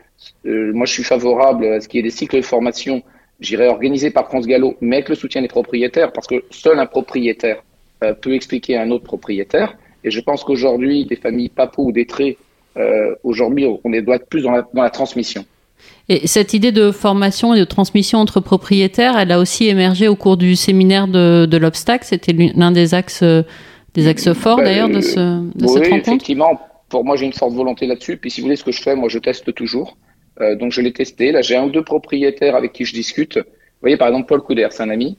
euh, 0.46 0.72
moi, 0.74 0.86
je 0.86 0.94
suis 0.94 1.04
favorable 1.04 1.66
à 1.66 1.82
ce 1.82 1.88
qu'il 1.88 1.98
y 1.98 2.02
ait 2.02 2.04
des 2.04 2.10
cycles 2.10 2.38
de 2.38 2.42
formation, 2.42 3.04
j'irai 3.40 3.68
organisés 3.68 4.10
par 4.10 4.28
France 4.28 4.48
Gallo, 4.48 4.76
mais 4.82 4.98
avec 4.98 5.10
le 5.10 5.16
soutien 5.16 5.42
des 5.42 5.48
propriétaires, 5.48 6.12
parce 6.12 6.28
que 6.28 6.44
seul 6.50 6.80
un 6.80 6.86
propriétaire 6.86 7.64
euh, 8.04 8.14
peut 8.14 8.34
expliquer 8.34 8.78
à 8.78 8.82
un 8.82 8.92
autre 8.92 9.04
propriétaire. 9.04 9.78
Et 10.04 10.12
je 10.12 10.22
pense 10.22 10.44
qu'aujourd'hui, 10.44 11.06
des 11.06 11.16
familles 11.16 11.50
Papo 11.50 11.84
ou 11.84 11.92
euh, 11.92 12.34
aujourd'hui, 13.24 13.66
on 13.84 13.90
doit 13.90 14.16
être 14.16 14.28
plus 14.28 14.44
dans 14.44 14.52
la, 14.52 14.68
dans 14.74 14.84
la 14.84 14.90
transmission. 14.90 15.46
Et 16.10 16.26
cette 16.28 16.54
idée 16.54 16.72
de 16.72 16.92
formation 16.92 17.54
et 17.54 17.60
de 17.60 17.66
transmission 17.66 18.20
entre 18.20 18.40
propriétaires, 18.40 19.18
elle 19.18 19.32
a 19.32 19.40
aussi 19.40 19.68
émergé 19.68 20.08
au 20.08 20.16
cours 20.16 20.38
du 20.38 20.56
séminaire 20.56 21.08
de, 21.08 21.46
de 21.46 21.58
l'obstacle. 21.58 22.06
C'était 22.06 22.34
l'un 22.34 22.72
des 22.72 22.94
axes, 22.94 23.24
des 23.94 24.08
axes 24.08 24.34
forts 24.34 24.58
ben, 24.58 24.64
d'ailleurs 24.64 24.90
de, 24.90 25.02
ce, 25.02 25.20
de 25.20 25.66
oui, 25.66 25.68
cette 25.68 25.84
rencontre. 25.84 26.08
Effectivement, 26.08 26.60
pour 26.90 27.04
moi, 27.04 27.18
j'ai 27.18 27.26
une 27.26 27.34
forte 27.34 27.54
volonté 27.54 27.86
là-dessus. 27.88 28.18
Puis 28.18 28.32
si 28.32 28.40
vous 28.40 28.46
voulez, 28.46 28.56
ce 28.56 28.64
que 28.64 28.72
je 28.72 28.82
fais, 28.82 28.96
moi, 28.96 29.10
je 29.10 29.20
teste 29.20 29.54
toujours. 29.54 29.98
Euh, 30.40 30.56
donc 30.56 30.72
je 30.72 30.82
l'ai 30.82 30.94
testé. 30.94 31.32
Là, 31.32 31.42
j'ai 31.42 31.58
un 31.58 31.66
ou 31.66 31.72
deux 31.72 31.84
propriétaires 31.84 32.56
avec 32.56 32.72
qui 32.72 32.86
je 32.86 32.94
discute. 32.94 33.38
Vous 33.38 33.82
voyez, 33.82 33.98
par 33.98 34.08
exemple, 34.08 34.28
Paul 34.28 34.42
Couder, 34.42 34.68
c'est 34.72 34.84
un 34.84 34.90
ami. 34.90 35.18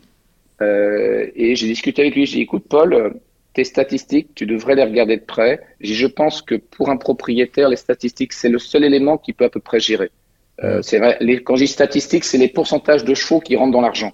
Euh, 0.62 1.26
et 1.36 1.54
j'ai 1.54 1.66
discuté 1.66 2.02
avec 2.02 2.14
lui. 2.14 2.24
J'ai 2.24 2.36
dit, 2.36 2.42
écoute, 2.42 2.64
Paul, 2.68 2.94
euh, 2.94 3.10
tes 3.58 3.64
statistiques, 3.64 4.36
tu 4.36 4.46
devrais 4.46 4.76
les 4.76 4.84
regarder 4.84 5.16
de 5.16 5.24
près. 5.24 5.58
Je 5.80 6.06
pense 6.06 6.42
que 6.42 6.54
pour 6.54 6.90
un 6.90 6.96
propriétaire, 6.96 7.68
les 7.68 7.74
statistiques, 7.74 8.32
c'est 8.32 8.48
le 8.48 8.60
seul 8.60 8.84
élément 8.84 9.18
qui 9.18 9.32
peut 9.32 9.46
à 9.46 9.50
peu 9.50 9.58
près 9.58 9.80
gérer. 9.80 10.12
Euh, 10.62 10.80
c'est 10.80 10.98
vrai, 10.98 11.16
les, 11.18 11.42
quand 11.42 11.56
je 11.56 11.64
dis 11.64 11.72
statistiques, 11.72 12.22
c'est 12.22 12.38
les 12.38 12.46
pourcentages 12.46 13.02
de 13.02 13.14
chevaux 13.14 13.40
qui 13.40 13.56
rentrent 13.56 13.72
dans 13.72 13.80
l'argent. 13.80 14.12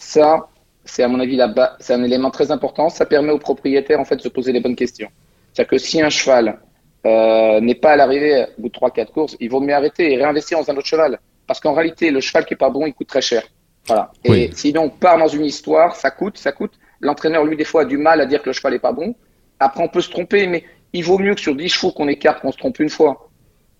Ça, 0.00 0.48
c'est 0.84 1.04
à 1.04 1.08
mon 1.08 1.20
avis 1.20 1.36
là-bas, 1.36 1.76
c'est 1.78 1.94
un 1.94 2.02
élément 2.02 2.32
très 2.32 2.50
important. 2.50 2.88
Ça 2.88 3.06
permet 3.06 3.30
aux 3.30 3.38
propriétaires 3.38 4.00
en 4.00 4.04
fait 4.04 4.16
de 4.16 4.22
se 4.22 4.28
poser 4.28 4.50
les 4.50 4.58
bonnes 4.58 4.74
questions. 4.74 5.10
C'est-à-dire 5.52 5.70
que 5.70 5.78
si 5.78 6.02
un 6.02 6.10
cheval 6.10 6.58
euh, 7.06 7.60
n'est 7.60 7.76
pas 7.76 7.92
à 7.92 7.96
l'arrivée 7.96 8.46
au 8.58 8.62
bout 8.62 8.70
de 8.70 8.74
3-4 8.74 9.12
courses, 9.12 9.36
il 9.38 9.50
vaut 9.50 9.60
mieux 9.60 9.74
arrêter 9.74 10.12
et 10.12 10.16
réinvestir 10.16 10.58
dans 10.58 10.68
un 10.68 10.76
autre 10.76 10.88
cheval. 10.88 11.20
Parce 11.46 11.60
qu'en 11.60 11.74
réalité, 11.74 12.10
le 12.10 12.20
cheval 12.20 12.44
qui 12.44 12.54
est 12.54 12.56
pas 12.56 12.70
bon, 12.70 12.86
il 12.86 12.92
coûte 12.92 13.06
très 13.06 13.22
cher. 13.22 13.44
Voilà. 13.86 14.10
Et 14.24 14.50
sinon, 14.52 14.82
on 14.82 14.90
part 14.90 15.18
dans 15.18 15.28
une 15.28 15.44
histoire, 15.44 15.94
ça 15.94 16.10
coûte, 16.10 16.38
ça 16.38 16.50
coûte. 16.50 16.72
L'entraîneur, 17.02 17.44
lui, 17.44 17.56
des 17.56 17.64
fois, 17.64 17.82
a 17.82 17.84
du 17.84 17.98
mal 17.98 18.20
à 18.20 18.26
dire 18.26 18.42
que 18.42 18.48
le 18.48 18.52
cheval 18.52 18.74
est 18.74 18.78
pas 18.78 18.92
bon. 18.92 19.14
Après, 19.60 19.82
on 19.82 19.88
peut 19.88 20.00
se 20.00 20.10
tromper, 20.10 20.46
mais 20.46 20.64
il 20.92 21.04
vaut 21.04 21.18
mieux 21.18 21.34
que 21.34 21.40
sur 21.40 21.54
10 21.54 21.68
chevaux 21.68 21.92
qu'on 21.92 22.08
écarte, 22.08 22.40
qu'on 22.40 22.52
se 22.52 22.58
trompe 22.58 22.78
une 22.78 22.88
fois. 22.88 23.28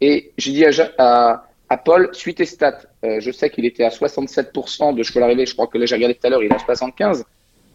Et 0.01 0.33
j'ai 0.37 0.53
dit 0.53 0.65
à, 0.99 1.43
Paul, 1.85 2.11
suite 2.13 2.41
et 2.41 2.45
stats, 2.45 2.81
euh, 3.05 3.21
je 3.21 3.31
sais 3.31 3.49
qu'il 3.49 3.65
était 3.65 3.85
à 3.85 3.89
67% 3.89 4.95
de 4.95 5.03
chevaux 5.03 5.21
à 5.21 5.23
l'arrivée. 5.23 5.47
Je 5.47 5.55
crois 5.55 5.67
que 5.67 5.79
là, 5.79 5.87
j'ai 5.87 5.95
regardé 5.95 6.15
tout 6.15 6.27
à 6.27 6.31
l'heure, 6.31 6.43
il 6.43 6.51
est 6.51 6.55
à 6.55 6.59
75. 6.59 7.25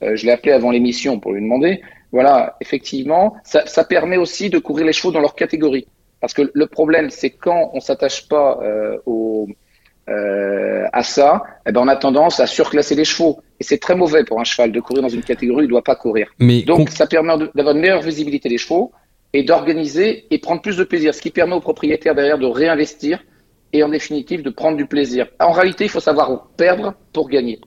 Euh, 0.04 0.16
je 0.16 0.25
l'ai 0.27 0.32
appelé 0.32 0.51
avant 0.51 0.70
l'émission 0.70 1.20
pour 1.20 1.34
lui 1.34 1.42
demander 1.42 1.82
voilà, 2.12 2.56
effectivement, 2.62 3.36
ça, 3.44 3.84
permet 3.84 4.18
aussi 4.18 4.50
de 4.50 4.60
couvrir 4.60 4.86
les 4.86 4.94
chevaux 4.94 5.12
dans 5.12 5.20
leur 5.20 5.36
catégorie. 5.36 5.88
Parce 6.22 6.34
que 6.34 6.50
le 6.54 6.68
problème, 6.68 7.10
c'est 7.10 7.32
quand 7.32 7.72
on 7.74 7.80
s'attache 7.80 8.27
pas 8.27 8.60
euh, 8.63 8.98
au, 9.06 9.48
euh, 10.10 10.86
à 10.94 11.04
ça, 11.04 11.44
eh 11.68 11.72
ben, 11.72 11.82
on 11.82 11.88
a 11.88 11.96
tendance 11.96 12.40
à 12.40 12.48
surclasser 12.48 12.96
les 12.96 13.06
chevaux. 13.06 13.40
Et 13.60 13.64
c'est 13.64 13.78
très 13.78 13.96
mauvais 13.96 14.24
pour 14.24 14.40
un 14.40 14.44
cheval 14.44 14.72
de 14.72 14.80
courir 14.80 15.02
dans 15.04 15.10
une 15.10 15.24
catégorie 15.24 15.62
où 15.62 15.64
il 15.64 15.66
ne 15.66 15.72
doit 15.72 15.84
pas 15.84 15.96
courir. 15.96 16.28
Mais 16.40 16.62
Donc, 16.62 16.90
ça 16.90 17.08
permet 17.08 17.34
d'avoir 17.56 17.76
une 17.76 17.82
meilleure 17.82 18.02
visibilité 18.02 18.48
des 18.48 18.58
chevaux 18.58 18.92
et 19.34 19.44
d'organiser 19.44 20.26
et 20.32 20.40
prendre 20.40 20.62
plus 20.62 20.78
de 20.78 20.84
plaisir, 20.84 21.14
ce 21.14 21.22
qui 21.22 21.32
permet 21.32 21.56
aux 21.56 21.60
propriétaires 21.60 22.16
derrière 22.16 22.38
de 22.38 22.46
réinvestir 22.46 23.20
et 23.74 23.84
en 23.84 23.90
définitive 23.90 24.44
de 24.44 24.50
prendre 24.50 24.78
du 24.78 24.86
plaisir. 24.86 25.28
En 25.40 25.52
réalité, 25.52 25.86
il 25.86 25.90
faut 25.90 26.00
savoir 26.00 26.48
perdre 26.56 26.94
pour 27.17 27.29
gagner. 27.29 27.59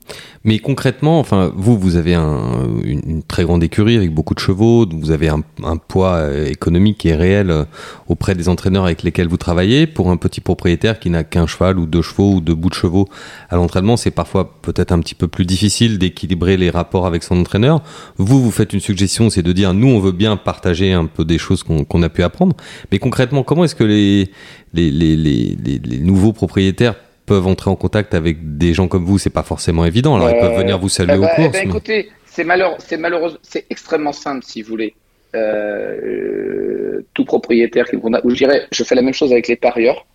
Mais 0.45 0.59
concrètement, 0.59 1.19
enfin, 1.19 1.51
vous, 1.53 1.77
vous 1.77 1.97
avez 1.97 2.15
un, 2.15 2.69
une, 2.85 3.21
très 3.21 3.43
grande 3.43 3.61
écurie 3.61 3.97
avec 3.97 4.13
beaucoup 4.13 4.33
de 4.33 4.39
chevaux, 4.39 4.87
vous 4.89 5.11
avez 5.11 5.27
un, 5.27 5.41
poids 5.89 6.13
euh, 6.13 6.47
économique 6.47 7.05
est 7.05 7.15
réel 7.15 7.51
euh, 7.51 7.65
auprès 8.07 8.33
des 8.33 8.47
entraîneurs 8.47 8.85
avec 8.85 9.03
lesquels 9.03 9.27
vous 9.27 9.35
travaillez. 9.35 9.87
Pour 9.87 10.09
un 10.09 10.15
petit 10.15 10.39
propriétaire 10.39 11.01
qui 11.01 11.09
n'a 11.09 11.25
qu'un 11.25 11.47
cheval 11.47 11.79
ou 11.79 11.85
deux 11.85 12.01
chevaux 12.01 12.35
ou 12.35 12.39
deux 12.39 12.55
bouts 12.55 12.69
de 12.69 12.75
chevaux 12.75 13.09
à 13.49 13.57
l'entraînement, 13.57 13.97
c'est 13.97 14.11
parfois 14.11 14.57
peut-être 14.61 14.93
un 14.93 14.99
petit 15.01 15.15
peu 15.15 15.27
plus 15.27 15.45
difficile 15.45 15.99
d'équilibrer 15.99 16.55
les 16.55 16.69
rapports 16.69 17.05
avec 17.05 17.23
son 17.23 17.37
entraîneur. 17.37 17.81
Vous, 18.15 18.41
vous 18.41 18.51
faites 18.51 18.71
une 18.71 18.79
suggestion, 18.79 19.29
c'est 19.29 19.43
de 19.43 19.51
dire, 19.51 19.73
nous, 19.73 19.89
on 19.89 19.99
veut 19.99 20.13
bien 20.13 20.37
partager 20.37 20.93
un 20.93 21.07
peu 21.07 21.25
des 21.25 21.39
choses 21.39 21.63
qu'on 21.63 22.03
a 22.03 22.09
pu 22.09 22.23
apprendre. 22.23 22.55
Mais 22.89 22.99
concrètement, 22.99 23.43
comment 23.43 23.65
est-ce 23.65 23.75
que 23.75 23.83
les, 23.83 24.31
les 24.73 25.99
nouveaux 25.99 26.31
propriétaires 26.31 26.95
peuvent 27.31 27.47
entrer 27.47 27.69
en 27.69 27.77
contact 27.77 28.13
avec 28.13 28.57
des 28.57 28.73
gens 28.73 28.89
comme 28.89 29.05
vous, 29.05 29.17
c'est 29.17 29.29
pas 29.29 29.43
forcément 29.43 29.85
évident. 29.85 30.15
Alors 30.15 30.29
ils 30.31 30.39
peuvent 30.39 30.57
venir 30.57 30.77
vous 30.77 30.89
saluer 30.89 31.13
euh, 31.13 31.19
au 31.19 31.21
bah, 31.21 31.35
cours. 31.37 31.51
Bah, 31.51 31.63
écoutez, 31.63 32.09
c'est 32.25 32.43
malheureux, 32.43 32.75
c'est 32.79 32.97
malheureux, 32.97 33.37
c'est 33.41 33.65
extrêmement 33.69 34.11
simple 34.11 34.43
si 34.45 34.61
vous 34.61 34.67
voulez. 34.69 34.93
Euh, 35.33 37.05
tout 37.13 37.23
propriétaire 37.23 37.85
qui 37.89 37.95
je 37.95 38.35
dirais, 38.35 38.67
je 38.69 38.83
fais 38.83 38.95
la 38.95 39.01
même 39.01 39.13
chose 39.13 39.31
avec 39.31 39.47
les 39.47 39.55
parieurs. 39.55 40.05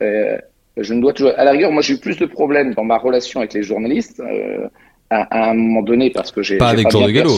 Euh, 0.00 0.38
je 0.78 0.94
ne 0.94 1.02
dois 1.02 1.12
toujours, 1.12 1.32
à 1.36 1.44
la 1.44 1.50
rigueur, 1.50 1.70
moi 1.70 1.82
j'ai 1.82 1.94
eu 1.94 1.98
plus 1.98 2.16
de 2.16 2.24
problèmes 2.24 2.72
dans 2.72 2.84
ma 2.84 2.96
relation 2.96 3.40
avec 3.40 3.52
les 3.52 3.62
journalistes. 3.62 4.20
Euh, 4.20 4.66
à, 5.10 5.50
un 5.50 5.54
moment 5.54 5.82
donné 5.82 6.10
parce 6.10 6.32
que 6.32 6.42
j'ai 6.42 6.56
pas 6.56 6.70
avec 6.70 6.90
Jean 6.90 7.06
de 7.06 7.12
Gallo. 7.12 7.36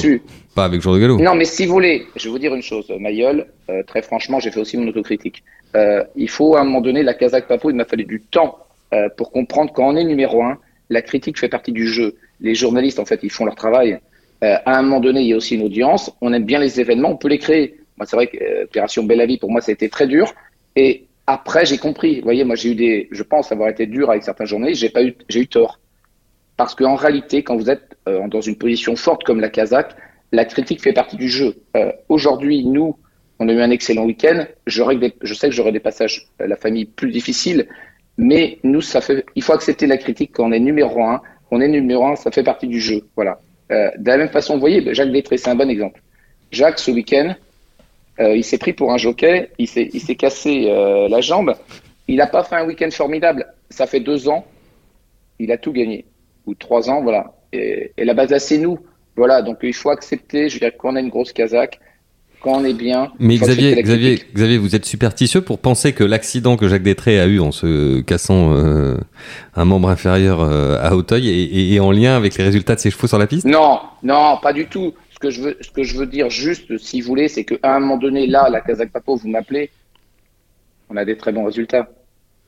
Pas 0.55 0.65
avec 0.65 0.81
Jean 0.81 0.95
de 0.95 1.01
Gallo. 1.01 1.19
Non, 1.19 1.35
mais 1.35 1.45
si 1.45 1.67
vous 1.67 1.73
voulez, 1.73 2.07
je 2.15 2.25
vais 2.25 2.31
vous 2.31 2.39
dire 2.39 2.55
une 2.55 2.63
chose, 2.63 2.91
Mayol, 2.99 3.47
euh, 3.69 3.83
très 3.83 4.03
franchement, 4.03 4.39
j'ai 4.39 4.53
fait 4.53 4.61
aussi 4.61 4.77
mon 4.79 4.87
autocritique. 4.87 5.43
Il 6.15 6.31
faut 6.31 6.57
à 6.57 6.61
un 6.61 6.65
moment 6.65 6.81
donné, 6.81 7.03
la 7.03 7.13
Kazakh 7.13 7.49
Papo, 7.49 7.69
il 7.69 7.77
m'a 7.77 7.85
fallu 7.85 8.05
du 8.05 8.21
temps 8.21 8.57
euh, 8.95 9.09
pour 9.17 9.31
comprendre 9.31 9.73
quand 9.73 9.89
on 9.89 9.97
est 9.97 10.05
numéro 10.05 10.43
un, 10.43 10.59
la 10.91 11.03
critique 11.03 11.39
fait 11.39 11.49
partie 11.49 11.73
du 11.73 11.87
jeu. 11.87 12.17
Les 12.41 12.55
journalistes, 12.55 12.99
en 12.99 13.05
fait, 13.05 13.21
ils 13.23 13.31
font 13.31 13.45
leur 13.45 13.55
travail. 13.55 13.99
Euh, 14.45 14.57
à 14.65 14.79
un 14.79 14.83
moment 14.83 15.01
donné, 15.01 15.23
il 15.23 15.29
y 15.29 15.33
a 15.33 15.37
aussi 15.37 15.55
une 15.55 15.63
audience. 15.63 16.13
On 16.21 16.33
aime 16.33 16.45
bien 16.45 16.59
les 16.59 16.81
événements, 16.81 17.11
on 17.11 17.17
peut 17.17 17.29
les 17.29 17.39
créer. 17.39 17.81
Moi, 17.97 18.07
c'est 18.07 18.17
vrai 18.17 18.27
que 18.27 18.37
euh, 18.37 18.65
Opération 18.65 19.07
pour 19.41 19.51
moi, 19.51 19.61
ça 19.61 19.71
a 19.71 19.75
été 19.75 19.89
très 19.89 20.07
dur. 20.07 20.33
Et 20.77 21.07
après, 21.27 21.65
j'ai 21.65 21.79
compris. 21.79 22.17
Vous 22.17 22.25
voyez, 22.25 22.45
moi, 22.45 22.57
j'ai 22.57 22.73
eu 22.73 22.75
des, 22.75 23.09
je 23.11 23.23
pense 23.23 23.51
avoir 23.53 23.69
été 23.69 23.87
dur 23.87 24.11
avec 24.11 24.23
certains 24.23 24.45
journalistes. 24.45 24.81
J'ai 24.81 24.91
pas 24.91 25.03
eu, 25.03 25.15
j'ai 25.29 25.41
eu 25.41 25.49
tort. 25.49 25.81
Parce 26.57 26.75
qu'en 26.75 26.95
réalité, 26.95 27.43
quand 27.43 27.57
vous 27.57 27.71
êtes 27.71 27.97
euh, 28.09 28.29
dans 28.29 28.41
une 28.41 28.57
position 28.57 28.97
forte 28.97 29.25
comme 29.25 29.41
la 29.41 29.49
Kazakh, 29.49 29.95
la 30.33 30.45
critique 30.45 30.83
fait 30.83 30.93
partie 30.93 31.17
du 31.17 31.29
jeu. 31.29 31.55
Aujourd'hui, 32.09 32.65
nous, 32.65 32.97
on 33.39 33.49
a 33.49 33.53
eu 33.53 33.61
un 33.61 33.71
excellent 33.71 34.05
week-end. 34.05 34.45
Je 34.67 34.83
sais 35.35 35.49
que 35.49 35.55
j'aurai 35.55 35.71
des 35.71 35.81
passages, 35.81 36.27
la 36.41 36.57
famille, 36.57 36.85
plus 36.85 37.13
difficiles. 37.13 37.69
Mais 38.19 38.59
nous, 38.63 38.81
ça 38.81 39.01
fait, 39.01 39.25
il 39.35 39.43
faut 39.43 39.53
accepter 39.53 39.87
la 39.87 39.99
critique 39.99 40.31
quand 40.33 40.49
on 40.49 40.53
est 40.53 40.61
numéro 40.61 41.03
un. 41.03 41.21
On 41.51 41.61
est 41.61 41.69
numéro 41.69 42.07
un, 42.07 42.17
ça 42.17 42.31
fait 42.31 42.43
partie 42.43 42.67
du 42.67 42.81
jeu. 42.81 43.03
Voilà. 43.15 43.39
Euh, 43.71 43.91
de 43.99 44.09
la 44.09 44.17
même 44.17 44.29
façon, 44.29 44.55
vous 44.55 44.61
voyez, 44.61 44.95
Jacques 44.95 45.13
Détré, 45.13 45.37
c'est 45.37 45.51
un 45.51 45.55
bon 45.55 45.69
exemple. 45.69 46.01
Jacques, 46.51 46.79
ce 46.79 46.91
week-end, 46.91 47.35
euh, 48.21 48.37
il 48.37 48.45
s'est 48.45 48.59
pris 48.59 48.73
pour 48.73 48.93
un 48.93 48.97
jockey, 48.97 49.51
il 49.59 49.69
s'est, 49.69 49.91
il 49.93 50.01
s'est 50.01 50.15
cassé 50.15 50.67
euh, 50.69 51.09
la 51.09 51.21
jambe. 51.21 51.55
Il 52.09 52.17
n'a 52.17 52.27
pas 52.27 52.45
fait 52.45 52.57
un 52.57 52.67
week-end 52.67 52.91
formidable. 52.91 53.47
Ça 53.69 53.87
fait 53.87 54.01
deux 54.01 54.29
ans, 54.29 54.47
il 55.39 55.51
a 55.53 55.59
tout 55.59 55.73
gagné 55.73 56.05
ou 56.47 56.55
trois 56.55 56.89
ans, 56.89 57.03
voilà. 57.03 57.35
Et, 57.53 57.93
la 57.99 58.15
base 58.15 58.31
là, 58.31 58.39
c'est 58.39 58.59
nous. 58.59 58.79
Voilà, 59.17 59.43
donc 59.43 59.59
il 59.63 59.75
faut 59.75 59.91
accepter, 59.91 60.49
je 60.49 60.55
veux 60.55 60.61
dire, 60.61 60.77
quand 60.77 60.93
on 60.93 60.97
a 60.97 61.01
une 61.01 61.09
grosse 61.09 61.33
casaque, 61.33 61.81
quand 62.41 62.61
on 62.61 62.65
est 62.65 62.75
bien. 62.75 63.13
Mais 63.19 63.37
Xavier, 63.37 63.81
Xavier, 63.83 64.23
Xavier, 64.35 64.59
vous 64.59 64.75
êtes 64.75 64.85
superstitieux 64.85 65.41
pour 65.41 65.59
penser 65.59 65.93
que 65.93 66.05
l'accident 66.05 66.57
que 66.57 66.69
Jacques 66.69 66.83
Détré 66.83 67.21
a 67.21 67.27
eu 67.27 67.41
en 67.41 67.53
se 67.53 68.01
cassant 68.01 68.53
euh, 68.55 68.97
un 69.55 69.65
membre 69.65 69.89
inférieur 69.89 70.41
euh, 70.41 70.79
à 70.81 70.95
Hauteuil 70.95 71.75
est, 71.75 71.81
en 71.81 71.91
lien 71.91 72.17
avec 72.17 72.37
les 72.37 72.45
résultats 72.45 72.75
de 72.75 72.81
ses 72.81 72.91
chevaux 72.91 73.07
sur 73.07 73.19
la 73.19 73.27
piste? 73.27 73.47
Non, 73.47 73.81
non, 74.03 74.39
pas 74.43 74.53
du 74.53 74.67
tout. 74.67 74.95
Ce 75.11 75.19
que 75.19 75.31
je 75.31 75.41
veux, 75.41 75.57
ce 75.61 75.71
que 75.71 75.83
je 75.83 75.97
veux 75.97 76.07
dire 76.07 76.29
juste, 76.31 76.77
si 76.79 77.01
vous 77.01 77.09
voulez, 77.09 77.29
c'est 77.29 77.45
qu'à 77.45 77.77
un 77.77 77.81
moment 77.81 77.97
donné, 77.97 78.27
là, 78.27 78.49
la 78.51 78.61
Kazakh 78.61 78.93
Papo, 78.93 79.17
vous 79.17 79.29
m'appelez, 79.29 79.71
on 80.91 80.97
a 80.97 81.05
des 81.05 81.17
très 81.17 81.33
bons 81.33 81.45
résultats. 81.45 81.89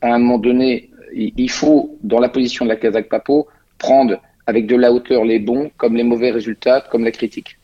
À 0.01 0.15
un 0.15 0.19
moment 0.19 0.39
donné, 0.39 0.91
il 1.15 1.51
faut, 1.51 1.97
dans 2.03 2.21
la 2.21 2.29
position 2.29 2.65
de 2.67 2.71
la 2.71 2.77
Kazakh 2.77 3.09
Papo, 3.09 3.49
prendre 3.79 4.21
avec 4.47 4.67
de 4.67 4.77
la 4.77 4.93
hauteur 4.93 5.25
les 5.25 5.39
bons 5.39 5.71
comme 5.77 5.97
les 5.97 6.03
mauvais 6.05 6.31
résultats, 6.31 6.81
comme 6.91 7.05
la 7.05 7.11
critique. 7.11 7.58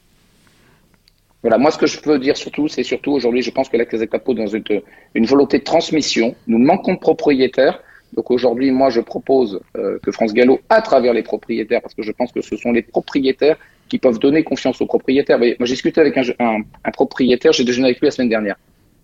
Voilà, 1.45 1.59
moi 1.59 1.71
ce 1.71 1.77
que 1.77 1.87
je 1.87 2.01
peux 2.01 2.19
dire 2.19 2.39
surtout, 2.39 2.69
c'est 2.69 2.83
surtout 2.83 3.13
aujourd'hui, 3.13 3.43
je 3.43 3.51
pense 3.51 3.69
que 3.69 3.77
la 3.77 3.85
Casa 3.85 4.07
Capo 4.07 4.33
dans 4.33 4.47
une, 4.47 5.27
volonté 5.27 5.59
de 5.59 5.65
transmission. 5.65 6.35
Nous 6.47 6.57
manquons 6.57 6.95
de 6.95 6.99
propriétaires. 6.99 7.83
Donc 8.15 8.31
aujourd'hui, 8.31 8.71
moi 8.71 8.89
je 8.89 9.03
propose 9.03 9.61
euh, 9.77 9.99
que 10.03 10.11
France 10.11 10.33
Gallo, 10.33 10.61
à 10.71 10.81
travers 10.81 11.13
les 11.13 11.23
propriétaires, 11.23 11.83
parce 11.83 11.93
que 11.93 12.03
je 12.03 12.13
pense 12.13 12.33
que 12.33 12.41
ce 12.41 12.57
sont 12.57 12.73
les 12.73 12.81
propriétaires 12.81 13.59
qui 13.91 13.99
peuvent 13.99 14.19
donner 14.19 14.43
confiance 14.43 14.81
aux 14.81 14.87
propriétaires. 14.87 15.39
moi 15.39 15.49
j'ai 15.61 15.75
discuté 15.75 16.01
avec 16.01 16.17
un, 16.17 16.23
un, 16.39 16.61
un 16.83 16.91
propriétaire, 16.91 17.53
j'ai 17.53 17.65
déjeuné 17.65 17.89
avec 17.89 18.01
lui 18.01 18.07
la 18.07 18.13
semaine 18.13 18.31
dernière. 18.31 18.57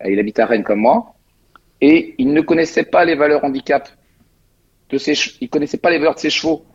Il 0.03 0.17
habite 0.17 0.39
à 0.39 0.47
Rennes 0.47 0.63
comme 0.63 0.79
moi, 0.79 1.13
et 1.79 2.15
il 2.17 2.33
ne 2.33 2.41
connaissait 2.41 2.85
pas 2.85 3.05
les 3.05 3.13
valeurs 3.13 3.43
handicap 3.43 3.87
de 4.89 4.97
ses, 4.97 5.13
il 5.41 5.49
connaissait 5.49 5.77
pas 5.77 5.91
les 5.91 5.99
valeurs 5.99 6.15
de 6.15 6.19
ses 6.19 6.31
chevaux. 6.31 6.65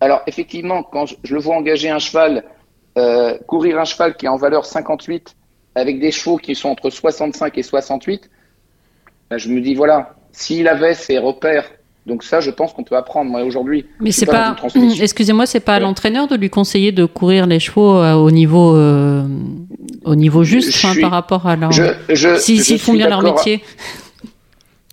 Alors 0.00 0.22
effectivement, 0.28 0.84
quand 0.84 1.06
je, 1.06 1.34
le 1.34 1.40
vois 1.40 1.56
engager 1.56 1.90
un 1.90 1.98
cheval, 1.98 2.44
euh, 2.96 3.36
courir 3.46 3.78
un 3.78 3.84
cheval 3.84 4.16
qui 4.16 4.26
est 4.26 4.28
en 4.28 4.36
valeur 4.36 4.64
58 4.64 5.34
avec 5.74 6.00
des 6.00 6.10
chevaux 6.10 6.38
qui 6.38 6.54
sont 6.54 6.70
entre 6.70 6.90
65 6.90 7.58
et 7.58 7.62
68, 7.62 8.30
ben, 9.30 9.38
je 9.38 9.48
me 9.48 9.60
dis 9.60 9.74
voilà, 9.74 10.14
s'il 10.32 10.68
avait 10.68 10.94
ses 10.94 11.18
repères 11.18 11.70
donc 12.06 12.22
ça, 12.22 12.38
je 12.38 12.52
pense 12.52 12.72
qu'on 12.72 12.84
peut 12.84 12.96
apprendre. 12.96 13.30
Moi 13.30 13.42
aujourd'hui, 13.42 13.84
mais 14.00 14.12
c'est 14.12 14.26
pas. 14.26 14.56
Excusez-moi, 15.00 15.44
c'est 15.44 15.60
pas 15.60 15.74
à 15.74 15.80
l'entraîneur 15.80 16.28
de 16.28 16.36
lui 16.36 16.50
conseiller 16.50 16.92
de 16.92 17.04
courir 17.04 17.46
les 17.46 17.58
chevaux 17.58 17.96
euh, 17.96 18.14
au 18.14 18.30
niveau 18.30 18.76
euh, 18.76 19.26
au 20.04 20.14
niveau 20.14 20.44
juste 20.44 20.80
par 21.00 21.10
rapport 21.10 21.48
à 21.48 21.56
leur. 21.56 21.72
S'ils 21.74 22.62
si, 22.62 22.78
font 22.78 22.92
bien 22.92 23.08
leur 23.08 23.22
métier. 23.22 23.62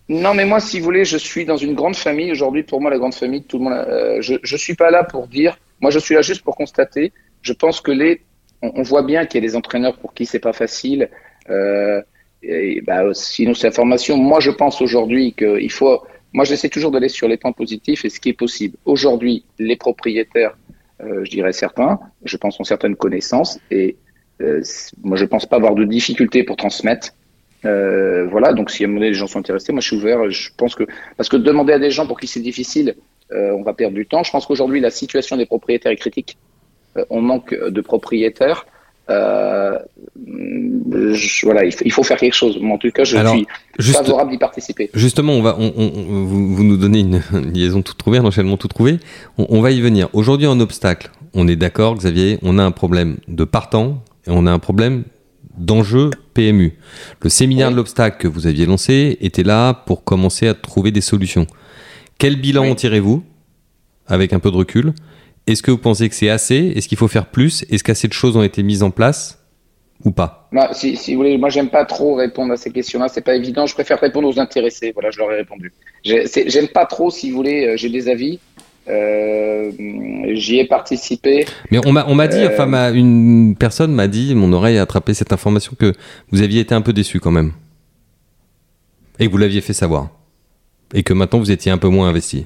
Non, 0.09 0.33
mais 0.33 0.45
moi, 0.45 0.59
si 0.59 0.79
vous 0.79 0.85
voulez, 0.85 1.05
je 1.05 1.17
suis 1.17 1.45
dans 1.45 1.55
une 1.55 1.75
grande 1.75 1.95
famille. 1.95 2.31
Aujourd'hui, 2.31 2.63
pour 2.63 2.81
moi, 2.81 2.91
la 2.91 2.97
grande 2.97 3.13
famille, 3.13 3.43
tout 3.43 3.59
le 3.59 3.63
monde. 3.63 3.73
Euh, 3.73 4.17
je 4.21 4.33
ne 4.33 4.57
suis 4.57 4.73
pas 4.73 4.89
là 4.89 5.03
pour 5.03 5.27
dire. 5.27 5.55
Moi, 5.81 5.91
je 5.91 5.99
suis 5.99 6.15
là 6.15 6.21
juste 6.23 6.41
pour 6.43 6.55
constater. 6.55 7.13
Je 7.43 7.53
pense 7.53 7.81
que 7.81 7.91
les. 7.91 8.21
On, 8.61 8.81
voit 8.81 9.03
bien 9.03 9.25
qu'il 9.25 9.43
y 9.43 9.45
a 9.45 9.47
des 9.47 9.57
entraîneurs 9.57 9.97
pour 9.97 10.13
qui 10.13 10.25
c'est 10.25 10.39
pas 10.39 10.53
facile. 10.53 11.09
Euh, 11.49 12.01
et, 12.41 12.81
bah, 12.81 13.03
sinon, 13.13 13.53
c'est 13.53 13.67
la 13.67 13.73
formation. 13.73 14.15
Moi, 14.17 14.39
je 14.39 14.51
pense 14.51 14.81
aujourd'hui 14.81 15.33
qu'il 15.33 15.71
faut. 15.71 16.01
Moi, 16.31 16.45
j'essaie 16.45 16.69
toujours 16.69 16.89
d'aller 16.89 17.09
sur 17.09 17.27
les 17.27 17.35
points 17.35 17.51
positifs 17.51 18.05
et 18.05 18.09
ce 18.09 18.21
qui 18.21 18.29
est 18.29 18.39
possible. 18.45 18.77
Aujourd'hui, 18.85 19.43
les 19.59 19.75
propriétaires, 19.75 20.57
euh, 21.01 21.25
je 21.25 21.29
dirais 21.29 21.51
certains, 21.51 21.99
je 22.23 22.37
pense 22.37 22.59
ont 22.59 22.63
certaines 22.63 22.95
connaissances 22.95 23.59
et 23.69 23.97
euh, 24.41 24.61
moi, 25.03 25.17
je 25.17 25.25
pense 25.25 25.45
pas 25.45 25.57
avoir 25.57 25.75
de 25.75 25.83
difficultés 25.83 26.43
pour 26.43 26.55
transmettre. 26.55 27.09
Voilà, 27.63 28.53
donc 28.53 28.71
si 28.71 28.83
à 28.83 28.87
un 28.87 28.87
moment 28.87 28.99
donné 28.99 29.09
les 29.11 29.15
gens 29.15 29.27
sont 29.27 29.39
intéressés, 29.39 29.71
moi 29.71 29.79
je 29.81 29.87
suis 29.87 29.95
ouvert. 29.95 30.29
Je 30.29 30.49
pense 30.57 30.75
que 30.75 30.85
parce 31.15 31.29
que 31.29 31.37
demander 31.37 31.73
à 31.73 31.79
des 31.79 31.91
gens 31.91 32.05
pour 32.07 32.19
qui 32.19 32.27
c'est 32.27 32.41
difficile, 32.41 32.95
on 33.31 33.61
va 33.61 33.73
perdre 33.73 33.95
du 33.95 34.05
temps. 34.05 34.23
Je 34.23 34.31
pense 34.31 34.45
qu'aujourd'hui 34.45 34.81
la 34.81 34.89
situation 34.89 35.37
des 35.37 35.45
propriétaires 35.45 35.91
est 35.91 35.97
critique. 35.97 36.37
Euh, 36.97 37.05
on 37.09 37.21
manque 37.21 37.53
de 37.53 37.81
propriétaires. 37.81 38.65
Euh, 39.09 39.77
je, 40.15 41.45
voilà, 41.45 41.65
il 41.65 41.91
faut, 41.91 42.03
faire 42.03 42.17
quelque 42.17 42.35
chose. 42.35 42.57
en 42.63 42.77
tout 42.77 42.89
cas, 42.91 43.03
je 43.03 43.17
suis 43.17 43.93
favorable 43.93 44.31
d'y 44.31 44.37
participer. 44.37 44.89
Justement, 44.93 45.33
on 45.33 45.41
va, 45.41 45.57
on, 45.59 45.73
on, 45.75 46.23
vous, 46.23 46.55
vous, 46.55 46.63
nous 46.63 46.77
donnez 46.77 46.99
une, 46.99 47.21
liaison 47.53 47.81
toute 47.81 47.97
trouvée, 47.97 48.19
un 48.19 48.25
enchaînement 48.25 48.57
tout 48.57 48.69
trouvé. 48.69 48.99
On, 49.37 49.45
on 49.49 49.61
va 49.61 49.71
y 49.71 49.81
venir. 49.81 50.07
Aujourd'hui, 50.13 50.47
en 50.47 50.59
obstacle, 50.59 51.11
on 51.33 51.47
est 51.47 51.57
d'accord, 51.57 51.95
Xavier, 51.95 52.39
on 52.43 52.57
a 52.57 52.63
un 52.63 52.71
problème 52.71 53.17
de 53.27 53.43
partant 53.43 54.03
et 54.25 54.29
on 54.29 54.45
a 54.45 54.51
un 54.51 54.59
problème 54.59 55.03
d'enjeux 55.57 56.09
PMU. 56.33 56.77
Le 57.21 57.29
séminaire 57.29 57.71
de 57.71 57.75
l'obstacle 57.75 58.17
que 58.17 58.27
vous 58.27 58.47
aviez 58.47 58.65
lancé 58.65 59.17
était 59.21 59.43
là 59.43 59.73
pour 59.73 60.03
commencer 60.03 60.47
à 60.47 60.53
trouver 60.53 60.91
des 60.91 61.01
solutions. 61.01 61.47
Quel 62.17 62.39
bilan 62.39 62.69
en 62.69 62.75
tirez-vous 62.75 63.23
avec 64.07 64.33
un 64.33 64.39
peu 64.39 64.51
de 64.51 64.55
recul 64.55 64.93
Est-ce 65.45 65.61
que 65.61 65.71
vous 65.71 65.77
pensez 65.77 66.07
que 66.07 66.15
c'est 66.15 66.29
assez? 66.29 66.73
Est-ce 66.75 66.87
qu'il 66.87 66.97
faut 66.97 67.07
faire 67.07 67.25
plus? 67.25 67.65
Est-ce 67.69 67.83
qu'assez 67.83 68.07
de 68.07 68.13
choses 68.13 68.37
ont 68.37 68.43
été 68.43 68.63
mises 68.63 68.83
en 68.83 68.91
place 68.91 69.39
ou 70.05 70.11
pas? 70.11 70.47
Bah, 70.53 70.69
si, 70.73 70.95
si, 70.95 71.13
vous 71.13 71.21
voulez, 71.21 71.37
moi 71.37 71.49
j'aime 71.49 71.69
pas 71.69 71.85
trop 71.85 72.15
répondre 72.15 72.53
à 72.53 72.57
ces 72.57 72.71
questions-là, 72.71 73.07
c'est 73.09 73.21
pas 73.21 73.35
évident. 73.35 73.65
Je 73.65 73.73
préfère 73.73 73.99
répondre 73.99 74.27
aux 74.27 74.39
intéressés. 74.39 74.91
Voilà, 74.93 75.11
je 75.11 75.19
leur 75.19 75.31
ai 75.31 75.37
répondu. 75.37 75.73
J'aime 76.03 76.67
pas 76.69 76.85
trop, 76.85 77.11
si 77.11 77.29
vous 77.29 77.37
voulez, 77.37 77.67
euh, 77.67 77.77
j'ai 77.77 77.89
des 77.89 78.07
avis. 78.07 78.39
Euh, 78.87 79.71
j'y 80.33 80.59
ai 80.59 80.65
participé. 80.65 81.45
Mais 81.71 81.79
on 81.85 81.93
m'a 81.93 82.05
on 82.07 82.15
m'a 82.15 82.27
dit, 82.27 82.39
euh, 82.39 82.49
enfin, 82.51 82.93
une 82.93 83.55
personne 83.57 83.93
m'a 83.93 84.07
dit, 84.07 84.35
mon 84.35 84.51
oreille 84.51 84.77
a 84.77 84.81
attrapé 84.81 85.13
cette 85.13 85.31
information 85.31 85.73
que 85.79 85.93
vous 86.31 86.41
aviez 86.41 86.59
été 86.59 86.75
un 86.75 86.81
peu 86.81 86.91
déçu 86.91 87.21
quand 87.21 87.31
même, 87.31 87.53
et 89.19 89.27
que 89.27 89.31
vous 89.31 89.37
l'aviez 89.37 89.61
fait 89.61 89.71
savoir, 89.71 90.09
et 90.93 91.03
que 91.03 91.13
maintenant 91.13 91.39
vous 91.39 91.51
étiez 91.51 91.71
un 91.71 91.77
peu 91.77 91.87
moins 91.87 92.09
investi. 92.09 92.45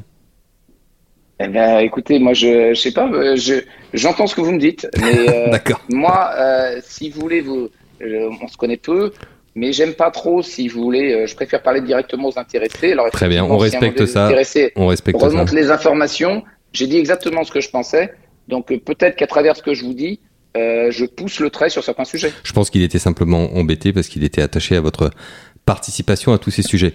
Eh 1.40 1.48
ben, 1.48 1.80
écoutez, 1.80 2.18
moi, 2.20 2.34
je, 2.34 2.74
je 2.74 2.80
sais 2.80 2.92
pas, 2.92 3.08
euh, 3.12 3.36
je, 3.36 3.56
j'entends 3.94 4.26
ce 4.26 4.36
que 4.36 4.42
vous 4.42 4.52
me 4.52 4.60
dites, 4.60 4.88
mais 5.00 5.30
euh, 5.30 5.50
D'accord. 5.52 5.80
moi, 5.90 6.32
euh, 6.38 6.80
si 6.84 7.10
vous 7.12 7.22
voulez, 7.22 7.42
vous, 7.42 7.70
euh, 8.02 8.30
on 8.42 8.48
se 8.48 8.58
connaît 8.58 8.78
peu, 8.78 9.12
mais 9.56 9.72
j'aime 9.72 9.94
pas 9.94 10.10
trop, 10.10 10.42
si 10.42 10.68
vous 10.68 10.82
voulez, 10.82 11.14
euh, 11.14 11.28
je 11.28 11.36
préfère 11.36 11.62
parler 11.62 11.82
directement 11.82 12.30
aux 12.30 12.40
intéressés. 12.40 12.92
Alors, 12.94 13.12
Très 13.12 13.28
bien, 13.30 13.44
on 13.46 13.58
si 13.60 13.66
respecte 13.66 14.06
ça. 14.08 14.32
On 14.76 14.88
respecte 14.88 15.20
ça. 15.20 15.28
remonte 15.28 15.52
les 15.52 15.70
informations, 15.70 16.44
j'ai 16.74 16.88
dit 16.88 16.98
exactement 16.98 17.44
ce 17.44 17.52
que 17.52 17.62
je 17.62 17.70
pensais, 17.70 18.14
donc 18.48 18.72
euh, 18.72 18.80
peut-être 18.80 19.16
qu'à 19.16 19.28
travers 19.28 19.56
ce 19.56 19.62
que 19.62 19.76
je 19.76 19.84
vous 19.86 19.94
dis, 19.94 20.20
euh, 20.56 20.90
je 20.90 21.06
pousse 21.06 21.40
le 21.40 21.52
trait 21.52 21.70
sur 21.70 21.84
certains 21.84 22.06
sujets. 22.06 22.34
Je 22.44 22.52
pense 22.52 22.72
qu'il 22.72 22.82
était 22.82 22.98
simplement 22.98 23.56
embêté 23.56 23.94
parce 23.94 24.08
qu'il 24.08 24.24
était 24.24 24.42
attaché 24.42 24.76
à 24.76 24.82
votre 24.82 25.12
participation 25.66 26.34
à 26.34 26.40
tous 26.40 26.50
ces 26.50 26.64
sujets. 26.64 26.94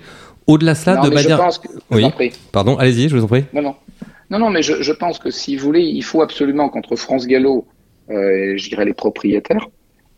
Au-delà 0.49 0.72
de 0.72 0.78
cela, 0.78 0.96
Non, 0.96 1.02
de 1.04 1.11
manière. 1.11 1.37
je 1.37 1.42
pense 1.42 1.58
que, 1.61 1.68
Oui. 1.92 2.32
Pardon, 2.50 2.76
allez-y, 2.76 3.08
je 3.08 3.16
vous 3.16 3.22
en 3.22 3.28
prie. 3.28 3.44
Non, 3.52 3.62
non. 3.62 3.76
Non, 4.32 4.38
non, 4.38 4.50
mais 4.50 4.62
je, 4.62 4.92
pense 4.92 5.18
que 5.18 5.30
si 5.30 5.56
vous 5.56 5.64
voulez, 5.64 5.82
il 5.82 6.02
faut 6.02 6.22
absolument 6.22 6.70
qu'entre 6.70 6.96
France 6.96 7.26
Gallo, 7.26 7.66
euh, 8.08 8.54
et 8.54 8.58
je 8.58 8.68
dirais 8.70 8.86
les 8.86 8.94
propriétaires, 8.94 9.68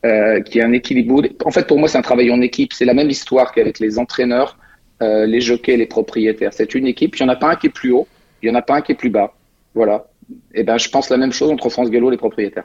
euh, 0.07 0.41
qu'il 0.41 0.57
y 0.57 0.59
ait 0.61 0.63
un 0.63 0.73
équilibre. 0.73 1.23
En 1.45 1.51
fait, 1.51 1.67
pour 1.67 1.81
moi, 1.81 1.89
c'est 1.89 1.99
un 1.99 2.03
travail 2.03 2.31
en 2.31 2.41
équipe. 2.41 2.73
C'est 2.73 2.85
la 2.85 2.95
même 2.95 3.11
histoire 3.11 3.51
qu'avec 3.53 3.81
les 3.81 3.99
entraîneurs, 3.99 4.57
euh, 5.03 5.27
les 5.27 5.41
jockeys, 5.41 5.77
les 5.77 5.87
propriétaires. 5.87 6.53
C'est 6.53 6.77
une 6.77 6.87
équipe. 6.87 7.17
Il 7.17 7.25
n'y 7.25 7.29
en 7.29 7.33
a 7.33 7.37
pas 7.37 7.51
un 7.51 7.57
qui 7.57 7.67
est 7.67 7.71
plus 7.71 7.91
haut, 7.91 8.07
il 8.41 8.49
n'y 8.49 8.55
en 8.55 8.59
a 8.59 8.63
pas 8.63 8.77
un 8.77 8.81
qui 8.83 8.93
est 8.93 8.95
plus 8.95 9.11
bas. 9.11 9.35
Voilà. 9.75 10.07
Et 10.55 10.63
ben, 10.63 10.79
je 10.79 10.89
pense 10.91 11.11
la 11.11 11.17
même 11.17 11.33
chose 11.33 11.51
entre 11.51 11.69
France 11.69 11.91
Gallo 11.91 12.09
et 12.09 12.13
les 12.13 12.17
propriétaires. 12.17 12.65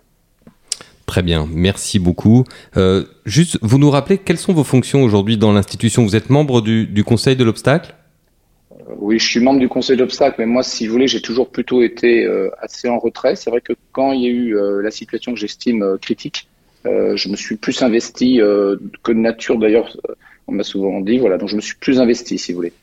Très 1.07 1.23
bien, 1.23 1.47
merci 1.51 1.97
beaucoup. 1.97 2.43
Euh, 2.77 3.05
juste, 3.25 3.57
vous 3.63 3.79
nous 3.79 3.89
rappelez 3.89 4.19
quelles 4.19 4.37
sont 4.37 4.53
vos 4.53 4.63
fonctions 4.63 5.01
aujourd'hui 5.01 5.37
dans 5.37 5.51
l'institution? 5.51 6.03
Vous 6.03 6.15
êtes 6.15 6.29
membre 6.29 6.61
du, 6.61 7.03
conseil 7.03 7.35
de 7.35 7.43
l'obstacle? 7.43 7.95
Oui, 8.97 9.19
je 9.19 9.27
suis 9.27 9.39
membre 9.39 9.59
du 9.59 9.69
conseil 9.69 9.97
d'obstacle, 9.97 10.35
mais 10.39 10.45
moi, 10.45 10.63
si 10.63 10.87
vous 10.87 10.93
voulez, 10.93 11.07
j'ai 11.07 11.21
toujours 11.21 11.49
plutôt 11.49 11.81
été 11.81 12.25
euh, 12.25 12.49
assez 12.59 12.87
en 12.89 12.99
retrait. 12.99 13.35
C'est 13.35 13.49
vrai 13.49 13.61
que 13.61 13.73
quand 13.91 14.11
il 14.13 14.21
y 14.21 14.25
a 14.25 14.29
eu 14.29 14.57
euh, 14.57 14.81
la 14.81 14.91
situation 14.91 15.33
que 15.33 15.39
j'estime 15.39 15.83
euh, 15.83 15.97
critique, 15.97 16.47
euh, 16.85 17.15
je 17.15 17.29
me 17.29 17.35
suis 17.35 17.57
plus 17.57 17.81
investi 17.81 18.41
euh, 18.41 18.77
que 19.03 19.11
de 19.11 19.17
nature. 19.17 19.57
D'ailleurs, 19.57 19.95
euh, 20.09 20.13
on 20.47 20.53
m'a 20.53 20.63
souvent 20.63 21.01
dit, 21.01 21.19
voilà, 21.19 21.37
donc 21.37 21.49
je 21.49 21.55
me 21.55 21.61
suis 21.61 21.75
plus 21.75 21.99
investi, 21.99 22.37
si 22.37 22.51
vous 22.51 22.57
voulez. 22.57 22.73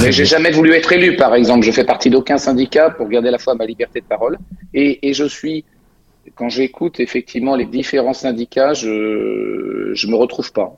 Mais 0.00 0.10
j'ai 0.10 0.24
jamais 0.24 0.50
voulu 0.50 0.72
être 0.72 0.92
élu, 0.92 1.16
par 1.16 1.34
exemple. 1.34 1.64
Je 1.64 1.70
fais 1.70 1.84
partie 1.84 2.10
d'aucun 2.10 2.38
syndicat 2.38 2.90
pour 2.90 3.08
garder 3.08 3.28
à 3.28 3.32
la 3.32 3.38
fois 3.38 3.54
ma 3.54 3.64
liberté 3.66 4.00
de 4.00 4.06
parole. 4.06 4.38
Et, 4.74 5.08
et 5.08 5.14
je 5.14 5.24
suis, 5.24 5.64
quand 6.34 6.48
j'écoute 6.48 6.98
effectivement 7.00 7.54
les 7.56 7.66
différents 7.66 8.12
syndicats, 8.12 8.74
je 8.74 9.92
je 9.94 10.06
me 10.08 10.16
retrouve 10.16 10.52
pas. 10.52 10.76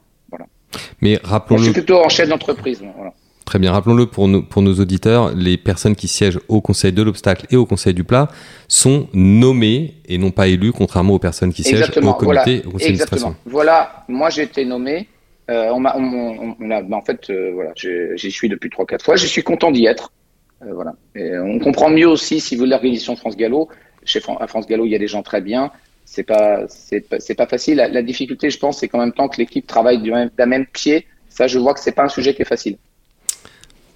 Mais 1.00 1.18
Moi, 1.28 1.58
je 1.58 1.64
suis 1.64 1.72
plutôt 1.72 1.98
en 1.98 2.08
chef 2.08 2.28
d'entreprise. 2.28 2.82
Voilà. 2.96 3.12
Très 3.48 3.58
bien, 3.58 3.72
rappelons-le 3.72 4.06
pour 4.06 4.28
nos, 4.28 4.42
pour 4.42 4.60
nos 4.60 4.74
auditeurs, 4.74 5.34
les 5.34 5.56
personnes 5.56 5.96
qui 5.96 6.06
siègent 6.06 6.38
au 6.48 6.60
conseil 6.60 6.92
de 6.92 7.02
l'obstacle 7.02 7.46
et 7.50 7.56
au 7.56 7.64
conseil 7.64 7.94
du 7.94 8.04
plat 8.04 8.28
sont 8.68 9.08
nommées 9.14 9.94
et 10.06 10.18
non 10.18 10.30
pas 10.30 10.48
élues, 10.48 10.72
contrairement 10.72 11.14
aux 11.14 11.18
personnes 11.18 11.52
qui 11.54 11.62
siègent 11.62 11.80
Exactement, 11.80 12.10
au 12.10 12.14
comité, 12.14 12.56
voilà, 12.56 12.68
au 12.68 12.70
conseil 12.72 12.88
d'administration. 12.88 13.34
Voilà, 13.46 14.04
moi 14.08 14.28
j'ai 14.28 14.42
été 14.42 14.64
nommé. 14.66 15.08
Euh, 15.50 15.70
on 15.72 15.80
m'a, 15.80 15.94
on, 15.96 16.02
on- 16.02 16.56
on 16.60 16.70
a, 16.70 16.82
bah, 16.82 16.96
en 16.98 17.02
fait, 17.02 17.30
euh, 17.30 17.52
voilà, 17.54 17.72
j'y 17.74 18.30
suis 18.30 18.50
depuis 18.50 18.68
trois 18.68 18.84
quatre 18.84 19.02
fois. 19.02 19.16
Je 19.16 19.26
suis 19.26 19.42
content 19.42 19.70
d'y 19.70 19.86
être. 19.86 20.12
Euh, 20.62 20.74
voilà. 20.74 20.92
Et 21.16 21.38
on 21.38 21.58
comprend 21.58 21.88
mieux 21.88 22.06
aussi 22.06 22.40
si 22.40 22.54
vous 22.54 22.60
voulez 22.60 22.70
l'organisation 22.72 23.14
de 23.14 23.18
France 23.18 23.36
Gallo. 23.36 23.68
Chez 24.04 24.20
Fran- 24.20 24.36
à 24.36 24.46
France 24.46 24.66
Gallo, 24.66 24.84
il 24.84 24.90
y 24.90 24.94
a 24.94 24.98
des 24.98 25.06
gens 25.06 25.22
très 25.22 25.40
bien. 25.40 25.70
C'est 26.04 26.22
pas, 26.22 26.66
c'est 26.68 27.34
pas, 27.34 27.46
facile. 27.46 27.76
La, 27.76 27.88
la 27.88 28.02
difficulté, 28.02 28.50
je 28.50 28.58
pense, 28.58 28.78
c'est 28.78 28.88
qu'en 28.88 28.98
même 28.98 29.12
temps 29.12 29.28
que 29.28 29.38
l'équipe 29.38 29.66
travaille 29.66 30.02
du 30.02 30.10
même, 30.12 30.28
d'un 30.36 30.44
même 30.46 30.66
pied. 30.66 31.06
Ça, 31.30 31.46
je 31.46 31.58
vois 31.58 31.72
que 31.72 31.80
c'est 31.80 31.92
pas 31.92 32.04
un 32.04 32.08
sujet 32.10 32.34
qui 32.34 32.42
est 32.42 32.50
facile. 32.56 32.76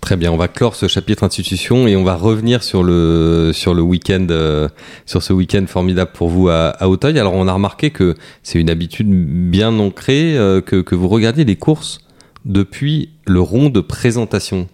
Très 0.03 0.17
bien, 0.17 0.33
on 0.33 0.37
va 0.37 0.49
clore 0.49 0.75
ce 0.75 0.89
chapitre 0.89 1.23
institution 1.23 1.87
et 1.87 1.95
on 1.95 2.03
va 2.03 2.17
revenir 2.17 2.65
sur 2.65 2.83
le 2.83 3.53
sur 3.55 3.73
le 3.73 3.83
week-end, 3.83 4.27
euh, 4.31 4.69
sur 5.07 5.23
ce 5.23 5.33
week-end 5.33 5.65
formidable 5.69 6.11
pour 6.13 6.29
vous 6.29 6.49
à, 6.49 6.71
à 6.71 6.89
Auteuil. 6.89 7.19
Alors 7.21 7.35
on 7.35 7.47
a 7.47 7.53
remarqué 7.53 7.91
que 7.91 8.17
c'est 8.43 8.59
une 8.59 8.69
habitude 8.69 9.09
bien 9.09 9.79
ancrée 9.79 10.37
euh, 10.37 10.61
que 10.61 10.83
que 10.83 10.97
vous 10.97 11.09
regardiez 11.09 11.45
les 11.45 11.55
courses 11.55 12.01
depuis 12.45 13.11
le 13.29 13.41
rond 13.41 13.69
de 13.69 13.81
présentation. 13.81 14.67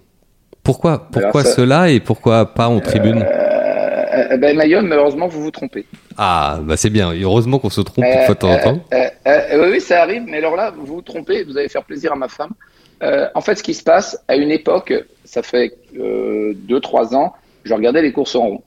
Pourquoi 0.63 1.09
pourquoi 1.13 1.45
ça- 1.45 1.53
cela 1.57 1.91
et 1.91 2.01
pourquoi 2.01 2.55
pas 2.55 2.69
en 2.69 2.81
tribune? 2.81 3.23
Euh, 3.23 4.37
ben, 4.39 4.57
Mayol, 4.57 4.85
malheureusement, 4.87 5.29
vous 5.29 5.43
vous 5.43 5.51
trompez. 5.51 5.85
Ah 6.17 6.59
bah 6.63 6.79
c'est 6.79 6.91
bien. 6.91 7.13
Heureusement 7.13 7.59
qu'on 7.59 7.69
se 7.71 7.83
trompe 7.83 8.07
une 8.07 8.19
Euh, 8.19 8.25
fois 8.25 8.35
de 8.35 8.41
temps 8.41 8.51
en 8.53 8.59
temps. 8.59 8.81
oui, 9.71 9.81
ça 9.83 10.03
arrive, 10.03 10.23
mais 10.27 10.39
alors 10.39 10.57
là, 10.57 10.73
vous 10.75 10.87
vous 10.87 11.03
trompez, 11.03 11.45
vous 11.45 11.57
allez 11.59 11.69
faire 11.69 11.85
plaisir 11.85 12.13
à 12.15 12.17
ma 12.17 12.29
femme. 12.29 12.53
Euh, 13.03 13.29
en 13.35 13.41
fait, 13.41 13.57
ce 13.57 13.63
qui 13.63 13.75
se 13.75 13.83
passe, 13.83 14.23
à 14.29 14.37
une 14.37 14.51
époque, 14.51 14.93
ça 15.25 15.43
fait 15.43 15.73
euh, 15.99 16.53
deux, 16.55 16.81
trois 16.81 17.15
ans, 17.15 17.35
je 17.65 17.75
regardais 17.75 18.03
les 18.03 18.13
courses 18.13 18.35
en 18.35 18.47
rond. 18.49 18.63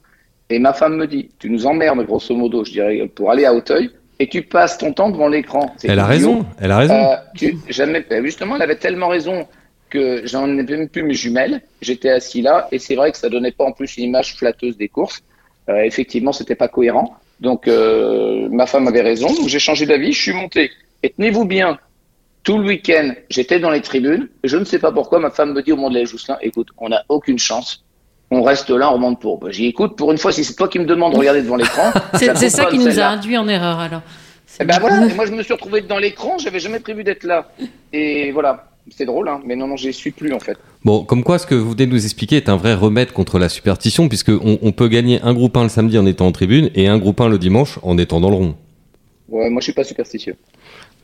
Et 0.50 0.60
ma 0.60 0.74
femme 0.74 0.98
me 0.98 1.08
dit, 1.08 1.30
tu 1.40 1.50
nous 1.50 1.66
emmerdes, 1.66 2.06
grosso 2.06 2.36
modo, 2.36 2.64
je 2.66 2.72
dirais, 2.72 3.10
pour 3.14 3.32
aller 3.32 3.46
à 3.46 3.54
Auteuil, 3.54 3.90
et 4.20 4.28
tu 4.28 4.44
passes 4.44 4.78
ton 4.78 4.94
temps 4.94 5.10
devant 5.10 5.28
l'écran. 5.28 5.76
Elle 5.84 6.00
a 6.00 6.06
raison. 6.06 6.46
Elle 6.60 6.72
a 6.72 6.78
raison. 6.78 6.94
Euh, 6.94 7.16
tu, 7.36 7.58
jamais, 7.70 8.06
ben, 8.08 8.24
justement, 8.24 8.56
elle 8.56 8.62
avait 8.62 8.76
tellement 8.76 9.08
raison 9.08 9.48
que 9.90 10.22
j'en 10.26 10.48
ai 10.58 10.64
même 10.64 10.90
plus 10.90 11.04
mes 11.04 11.14
jumelles. 11.14 11.62
J'étais 11.82 12.10
assis 12.10 12.42
là, 12.42 12.68
et 12.72 12.80
c'est 12.80 12.96
vrai 12.96 13.12
que 13.12 13.18
ça 13.18 13.30
donnait 13.30 13.52
pas 13.52 13.66
en 13.66 13.72
plus 13.72 13.98
une 13.98 14.06
image 14.06 14.36
flatteuse 14.36 14.78
des 14.78 14.90
courses. 14.90 15.24
Euh, 15.70 15.82
effectivement, 15.84 16.34
c'était 16.34 16.56
pas 16.56 16.68
cohérent. 16.68 17.16
Donc, 17.40 17.68
euh, 17.68 18.48
ma 18.52 18.68
femme 18.68 18.88
avait 18.88 19.02
raison. 19.02 19.28
Donc, 19.28 19.48
j'ai 19.48 19.60
changé 19.60 19.86
d'avis. 19.86 20.14
Je 20.14 20.22
suis 20.22 20.34
monté. 20.34 20.70
Et 21.02 21.10
tenez-vous 21.10 21.46
bien, 21.46 21.80
tout 22.44 22.58
le 22.58 22.66
week-end, 22.66 23.14
j'étais 23.30 23.60
dans 23.60 23.70
les 23.70 23.82
tribunes. 23.82 24.28
Je 24.44 24.58
ne 24.58 24.66
sais 24.66 24.80
pas 24.80 24.92
pourquoi. 24.92 25.20
Ma 25.20 25.30
femme 25.30 25.54
me 25.54 25.62
dit 25.62 25.72
au 25.72 25.76
moment 25.76 25.90
de 25.90 26.00
la 26.00 26.06
Jousselin, 26.06 26.38
écoute, 26.42 26.70
on 26.78 26.90
n'a 26.90 27.04
aucune 27.10 27.38
chance. 27.38 27.84
On 28.32 28.42
reste 28.44 28.70
là, 28.70 28.90
on 28.90 28.94
remonte 28.94 29.20
pour. 29.20 29.52
J'y 29.52 29.68
écoute. 29.68 29.96
Pour 29.98 30.12
une 30.12 30.18
fois, 30.18 30.32
si 30.32 30.44
c'est 30.44 30.56
toi 30.56 30.68
qui 30.68 30.80
me 30.80 30.86
demandes 30.86 31.14
de 31.14 31.18
regarder 31.18 31.42
devant 31.42 31.58
l'écran, 31.58 31.92
C'est 32.16 32.50
ça 32.50 32.66
qui 32.66 32.80
nous 32.80 33.00
a 33.00 33.06
induit 33.06 33.38
en 33.38 33.48
erreur 33.48 33.80
alors. 33.80 34.02
Eh 34.60 34.66
ben 34.66 34.68
bien. 34.68 34.80
voilà, 34.80 35.08
et 35.08 35.14
moi 35.14 35.26
je 35.26 35.32
me 35.32 35.44
suis 35.44 35.54
retrouvé 35.54 35.82
dans 35.82 35.98
l'écran, 35.98 36.38
j'avais 36.38 36.60
jamais 36.60 36.80
prévu 36.80 37.06
d'être 37.06 37.24
là. 37.24 37.50
Et 37.94 38.32
voilà, 38.32 38.70
c'est 38.90 39.06
drôle, 39.06 39.30
hein, 39.30 39.40
mais 39.46 39.56
non, 39.56 39.66
non, 39.66 39.78
j'y 39.78 39.94
suis 39.94 40.12
plus 40.12 40.34
en 40.34 40.40
fait. 40.40 40.58
Bon, 40.84 41.06
comme 41.06 41.24
quoi 41.24 41.40
ce 41.40 41.46
que 41.48 41.56
vous 41.56 41.72
venez 41.72 41.86
de 41.86 41.92
nous 41.92 42.04
expliquer 42.04 42.36
est 42.36 42.50
un 42.50 42.58
vrai 42.58 42.74
remède 42.74 43.14
contre 43.14 43.40
la 43.40 43.48
superstition, 43.48 44.10
puisque 44.10 44.30
on, 44.30 44.60
on 44.62 44.72
peut 44.74 44.90
gagner 44.90 45.22
un 45.22 45.34
groupe 45.34 45.56
1 45.56 45.64
le 45.64 45.70
samedi 45.70 45.98
en 45.98 46.06
étant 46.06 46.28
en 46.28 46.32
tribune 46.34 46.70
et 46.76 46.88
un 46.88 46.98
groupe 46.98 47.22
1 47.22 47.30
le 47.30 47.38
dimanche 47.38 47.80
en 47.82 47.98
étant 47.98 48.20
dans 48.20 48.30
le 48.30 48.36
rond. 48.36 48.56
Ouais, 49.30 49.50
moi 49.50 49.62
je 49.62 49.66
suis 49.66 49.74
pas 49.74 49.86
superstitieux. 49.86 50.36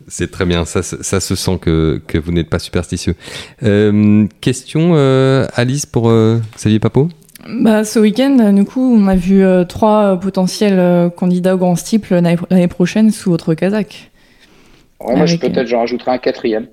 C'est 0.08 0.32
très 0.32 0.46
bien, 0.46 0.64
ça, 0.66 0.84
se- 0.84 1.04
ça 1.04 1.20
se 1.20 1.36
sent 1.36 1.58
que, 1.62 2.02
que 2.08 2.18
vous 2.18 2.32
n'êtes 2.32 2.50
pas 2.50 2.60
superstitieux. 2.60 3.16
Euh, 3.64 4.26
question, 4.42 4.92
euh, 4.96 5.46
Alice, 5.56 5.86
pour 5.86 6.10
euh, 6.10 6.40
Xavier 6.56 6.80
Papot 6.80 7.10
Bah, 7.62 7.84
ce 7.84 8.00
week-end, 8.00 8.38
euh, 8.40 8.52
du 8.54 8.64
coup, 8.64 8.82
on 8.82 9.08
a 9.08 9.16
vu 9.16 9.44
euh, 9.44 9.66
trois 9.66 10.14
euh, 10.14 10.16
potentiels 10.16 10.80
euh, 10.80 11.10
candidats 11.10 11.56
au 11.56 11.58
grand 11.58 11.76
steeple 11.76 12.14
l'année 12.22 12.68
prochaine 12.70 13.12
sous 13.12 13.30
votre 13.32 13.54
Kazakh. 13.54 14.12
Ouais, 15.02 15.16
moi 15.16 15.26
je 15.26 15.36
Avec, 15.36 15.54
peut-être 15.54 15.68
j'en 15.68 15.80
rajouterai 15.80 16.12
un 16.12 16.18
quatrième. 16.18 16.68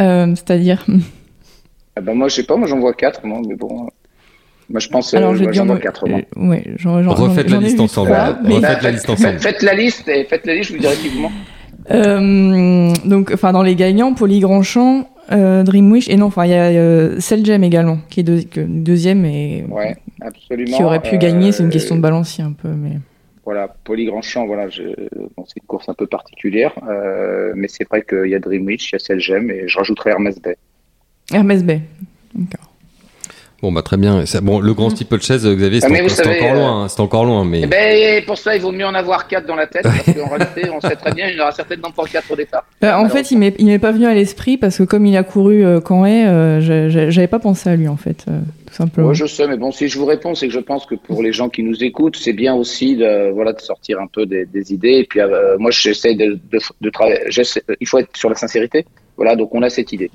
Euh, 0.00 0.26
C'est-à-dire 0.34 0.84
Ah 1.96 2.00
ben 2.00 2.14
moi 2.14 2.28
je 2.28 2.34
sais 2.36 2.42
pas, 2.44 2.56
moi 2.56 2.68
j'en 2.68 2.78
vois 2.78 2.92
quatre, 2.94 3.24
moi, 3.24 3.40
mais 3.46 3.56
bon. 3.56 3.84
euh, 3.84 3.88
Moi 4.68 4.80
je 4.80 4.88
pense, 4.88 5.12
Alors, 5.14 5.30
euh, 5.30 5.34
je 5.34 5.40
vais 5.40 5.46
ouais, 5.46 5.52
dire 5.52 5.62
j'en 5.62 5.66
vois 5.66 5.74
non, 5.76 5.80
quatre. 5.80 6.08
moi. 6.08 6.20
euh, 6.36 6.48
ouais, 6.48 6.64
j'en- 6.76 7.02
j'en- 7.02 7.14
Refaites 7.14 7.50
la 7.50 7.58
liste 7.58 7.80
ensemble. 7.80 8.10
trois, 8.10 8.18
là. 8.18 8.38
mais- 8.44 8.54
Refaites 8.56 8.62
Bah, 8.62 8.78
la 8.82 8.90
liste 8.90 9.06
faites- 9.06 9.10
ensemble. 9.18 9.38
Faites 9.40 9.62
la 9.62 9.74
liste 9.74 10.08
et 10.08 10.24
faites 10.24 10.46
la 10.46 10.54
liste, 10.54 10.68
je 10.70 10.74
vous 10.74 10.80
dirai 10.80 10.94
qui 10.96 11.08
vous 11.08 11.20
ment. 11.20 11.32
Euh, 11.90 12.92
donc, 13.04 13.30
enfin, 13.32 13.52
dans 13.52 13.62
les 13.62 13.74
gagnants, 13.74 14.14
Poli 14.14 14.40
Grandchamp, 14.40 15.08
euh, 15.32 15.62
Dreamwish, 15.62 16.08
et 16.08 16.16
non, 16.16 16.26
enfin, 16.26 16.44
il 16.46 16.50
y 16.50 16.54
a 16.54 16.64
euh, 16.68 17.18
Selgem 17.20 17.62
également, 17.64 17.98
qui 18.10 18.20
est 18.20 18.22
deux- 18.24 18.42
que- 18.42 18.60
deuxième 18.60 19.24
et 19.24 19.64
Ouais, 19.70 19.96
absolument. 20.20 20.76
qui 20.76 20.82
aurait 20.84 21.00
pu 21.02 21.14
euh, 21.16 21.18
gagner. 21.18 21.52
C'est 21.52 21.62
une 21.62 21.70
question 21.70 21.96
de 21.96 22.00
balancier 22.00 22.44
un 22.44 22.52
peu, 22.52 22.68
mais. 22.68 22.92
Voilà, 23.44 23.74
Poly 23.84 24.04
Grandchamp, 24.04 24.46
voilà, 24.46 24.68
je... 24.68 24.82
bon, 25.36 25.44
c'est 25.46 25.56
une 25.60 25.66
course 25.66 25.88
un 25.88 25.94
peu 25.94 26.06
particulière, 26.06 26.72
euh, 26.86 27.52
mais 27.56 27.68
c'est 27.68 27.88
vrai 27.88 28.02
qu'il 28.02 28.28
y 28.28 28.34
a 28.34 28.38
Dreamwich, 28.38 28.90
il 28.90 28.92
y 28.92 28.96
a 28.96 28.98
Selgem 28.98 29.50
et 29.50 29.66
je 29.66 29.78
rajouterai 29.78 30.10
Hermès 30.10 30.38
Bay. 30.40 30.56
Hermès 31.32 31.64
Bay. 31.64 31.80
D'accord. 32.34 32.67
Bon, 33.60 33.72
bah 33.72 33.82
très 33.82 33.96
bien. 33.96 34.24
Ça- 34.24 34.40
Bon, 34.40 34.60
le 34.60 34.72
grand 34.72 34.88
steeplechase, 34.90 35.44
Xavier, 35.44 35.80
c'est 35.80 35.86
Ah, 35.86 35.88
mais 35.90 35.96
encore, 35.96 36.08
vous 36.10 36.14
c'est 36.14 36.22
savez, 36.22 36.36
encore 36.40 36.50
euh, 36.52 36.54
loin. 36.60 36.84
hein, 36.84 36.88
C'est 36.88 37.00
encore 37.00 37.24
loin, 37.24 37.44
mais 37.44 37.62
Eh 37.64 37.66
ben, 37.66 38.24
pour 38.24 38.38
ça, 38.38 38.54
il 38.54 38.62
vaut 38.62 38.70
mieux 38.70 38.86
en 38.86 38.94
avoir 38.94 39.26
quatre 39.26 39.46
dans 39.46 39.56
la 39.56 39.66
tête, 39.66 39.82
parce 39.82 40.04
qu'en 40.16 40.28
réalité, 40.28 40.70
on 40.70 40.80
sait 40.80 40.94
très 40.94 41.12
bien, 41.12 41.26
il 41.28 41.36
y 41.36 41.40
en 41.40 41.42
aura 41.42 41.52
certainement 41.52 41.90
pas 41.90 42.04
quatre 42.04 42.30
au 42.30 42.36
départ. 42.36 42.64
Bah, 42.80 42.96
en 42.96 43.00
Alors, 43.00 43.10
fait, 43.10 43.32
il 43.32 43.38
m'est 43.38 43.56
il 43.58 43.66
m'est 43.66 43.80
pas 43.80 43.90
venu 43.90 44.06
à 44.06 44.14
l'esprit 44.14 44.58
parce 44.58 44.78
que 44.78 44.84
comme 44.84 45.06
il 45.06 45.16
a 45.16 45.24
couru 45.24 45.64
euh, 45.64 45.80
quand 45.80 46.04
est, 46.06 46.26
euh, 46.28 47.10
j'avais 47.10 47.26
pas 47.26 47.40
pensé 47.40 47.68
à 47.68 47.74
lui 47.74 47.88
en 47.88 47.96
fait, 47.96 48.24
euh, 48.28 48.38
tout 48.68 48.74
simplement. 48.74 49.08
Ouais, 49.08 49.14
je 49.16 49.26
sais, 49.26 49.48
mais 49.48 49.56
bon, 49.56 49.72
si 49.72 49.88
je 49.88 49.98
vous 49.98 50.06
réponds, 50.06 50.36
c'est 50.36 50.46
que 50.46 50.54
je 50.54 50.60
pense 50.60 50.86
que 50.86 50.94
pour 50.94 51.20
les 51.24 51.32
gens 51.32 51.48
qui 51.48 51.64
nous 51.64 51.82
écoutent, 51.82 52.16
c'est 52.16 52.32
bien 52.34 52.54
aussi 52.54 52.94
de, 52.94 53.32
voilà, 53.32 53.52
de 53.54 53.60
sortir 53.60 53.98
un 54.00 54.06
peu 54.06 54.24
des, 54.24 54.46
des 54.46 54.72
idées. 54.72 54.98
Et 55.00 55.04
puis, 55.04 55.18
euh, 55.20 55.56
moi, 55.58 55.72
j'essaie 55.72 56.14
de, 56.14 56.38
de, 56.52 56.58
de 56.80 56.90
travailler. 56.90 57.18
j'essaie- 57.28 57.62
Il 57.80 57.88
faut 57.88 57.98
être 57.98 58.16
sur 58.16 58.28
la 58.28 58.36
sincérité. 58.36 58.86
Voilà, 59.16 59.34
donc 59.34 59.52
on 59.52 59.62
a 59.62 59.68
cette 59.68 59.92
idée. 59.92 60.12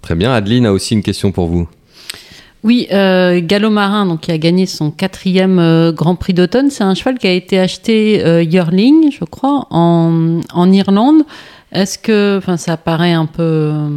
très 0.00 0.14
bien. 0.14 0.32
Adeline 0.32 0.64
a 0.64 0.72
aussi 0.72 0.94
une 0.94 1.02
question 1.02 1.30
pour 1.30 1.46
vous. 1.48 1.68
Oui, 2.64 2.88
euh, 2.92 3.40
Gallo 3.42 3.70
Marin, 3.70 4.04
donc 4.06 4.22
qui 4.22 4.32
a 4.32 4.38
gagné 4.38 4.66
son 4.66 4.90
quatrième 4.90 5.58
euh, 5.58 5.92
Grand 5.92 6.16
Prix 6.16 6.34
d'automne, 6.34 6.70
c'est 6.70 6.82
un 6.84 6.94
cheval 6.94 7.18
qui 7.18 7.26
a 7.28 7.32
été 7.32 7.58
acheté 7.58 8.24
euh, 8.24 8.42
yearling, 8.42 9.12
je 9.12 9.24
crois, 9.24 9.66
en, 9.70 10.40
en 10.52 10.72
Irlande. 10.72 11.22
Est-ce 11.70 11.98
que, 11.98 12.38
enfin, 12.38 12.56
ça 12.56 12.76
paraît 12.76 13.12
un 13.12 13.26
peu, 13.26 13.42
euh, 13.42 13.88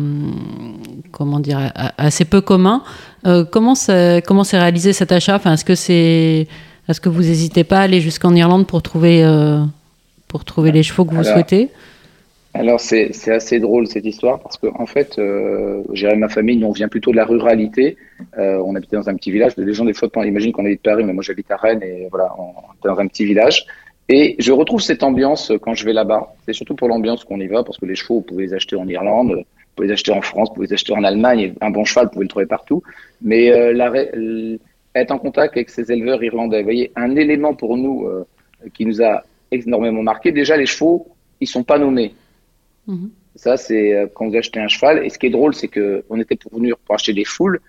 comment 1.11 1.39
dire, 1.39 1.71
assez 1.97 2.25
peu 2.25 2.41
commun. 2.41 2.83
Euh, 3.25 3.45
comment 3.49 3.75
c'est 3.75 4.23
comment 4.27 4.43
c'est 4.43 4.59
réalisé 4.59 4.93
cet 4.93 5.11
achat? 5.11 5.35
Enfin, 5.35 5.53
Est-ce 5.53 5.65
que 5.65 5.75
c'est 5.75 6.47
est-ce 6.89 6.99
que 6.99 7.09
vous 7.09 7.21
n'hésitez 7.21 7.63
pas 7.63 7.79
à 7.79 7.81
aller 7.83 8.01
jusqu'en 8.01 8.35
Irlande 8.35 8.67
pour 8.67 8.81
trouver 8.81 9.23
euh, 9.23 9.63
pour 10.27 10.43
trouver 10.43 10.71
les 10.71 10.83
chevaux 10.83 11.05
que 11.05 11.15
vous 11.15 11.23
souhaitez? 11.23 11.69
Alors 12.53 12.81
c'est 12.81 13.11
assez 13.29 13.59
drôle 13.59 13.87
cette 13.87 14.05
histoire 14.05 14.39
parce 14.39 14.57
que 14.57 14.67
en 14.67 14.85
fait, 14.85 15.17
euh, 15.19 15.83
j'irai 15.93 16.17
ma 16.17 16.27
famille, 16.27 16.57
nous 16.57 16.67
on 16.67 16.71
vient 16.71 16.89
plutôt 16.89 17.11
de 17.11 17.15
la 17.15 17.25
ruralité. 17.25 17.97
Euh, 18.37 18.61
on 18.65 18.75
habitait 18.75 18.97
dans 18.97 19.09
un 19.09 19.15
petit 19.15 19.31
village. 19.31 19.53
Les 19.55 19.73
gens 19.73 19.85
des 19.85 19.93
fois 19.93 20.09
imaginent 20.25 20.51
qu'on 20.51 20.65
habite 20.65 20.81
Paris, 20.81 21.03
mais 21.05 21.13
moi 21.13 21.23
j'habite 21.23 21.49
à 21.49 21.55
Rennes 21.55 21.81
et 21.81 22.07
voilà, 22.09 22.33
on 22.37 22.49
est 22.49 22.87
dans 22.87 22.99
un 22.99 23.07
petit 23.07 23.25
village. 23.25 23.65
Et 24.09 24.35
je 24.39 24.51
retrouve 24.51 24.81
cette 24.81 25.03
ambiance 25.03 25.53
quand 25.61 25.73
je 25.73 25.85
vais 25.85 25.93
là-bas. 25.93 26.33
C'est 26.45 26.51
surtout 26.51 26.75
pour 26.75 26.89
l'ambiance 26.89 27.23
qu'on 27.23 27.39
y 27.39 27.47
va 27.47 27.63
parce 27.63 27.77
que 27.77 27.85
les 27.85 27.95
chevaux, 27.95 28.15
vous 28.15 28.21
pouvez 28.21 28.47
les 28.47 28.53
acheter 28.53 28.75
en 28.75 28.85
Irlande, 28.87 29.31
vous 29.31 29.75
pouvez 29.75 29.87
les 29.87 29.93
acheter 29.93 30.11
en 30.11 30.21
France, 30.21 30.49
vous 30.49 30.55
pouvez 30.55 30.67
les 30.67 30.73
acheter 30.73 30.91
en 30.91 31.05
Allemagne. 31.05 31.53
Un 31.61 31.69
bon 31.69 31.85
cheval, 31.85 32.07
vous 32.07 32.11
pouvez 32.11 32.25
le 32.25 32.29
trouver 32.29 32.45
partout. 32.47 32.83
Mais 33.21 33.53
euh, 33.53 34.57
être 34.93 35.11
en 35.11 35.17
contact 35.17 35.55
avec 35.55 35.69
ces 35.69 35.89
éleveurs 35.89 36.21
irlandais, 36.21 36.57
vous 36.59 36.65
voyez, 36.65 36.91
un 36.97 37.15
élément 37.15 37.53
pour 37.53 37.77
nous 37.77 38.05
euh, 38.05 38.25
qui 38.73 38.85
nous 38.85 39.01
a 39.01 39.23
énormément 39.51 40.03
marqué. 40.03 40.33
Déjà, 40.33 40.57
les 40.57 40.65
chevaux, 40.65 41.07
ils 41.39 41.47
sont 41.47 41.63
pas 41.63 41.79
nommés. 41.79 42.13
Ça, 43.35 43.57
c'est 43.57 43.93
euh, 43.93 44.07
quand 44.13 44.27
vous 44.27 44.35
achetez 44.35 44.59
un 44.59 44.67
cheval. 44.67 45.05
Et 45.05 45.09
ce 45.09 45.17
qui 45.17 45.27
est 45.27 45.31
drôle, 45.31 45.53
c'est 45.53 45.67
que 45.67 46.03
on 46.09 46.19
était 46.19 46.35
pour 46.35 46.53
venir 46.53 46.77
pour 46.77 46.95
acheter 46.95 47.13
des 47.13 47.25
foules, 47.25 47.59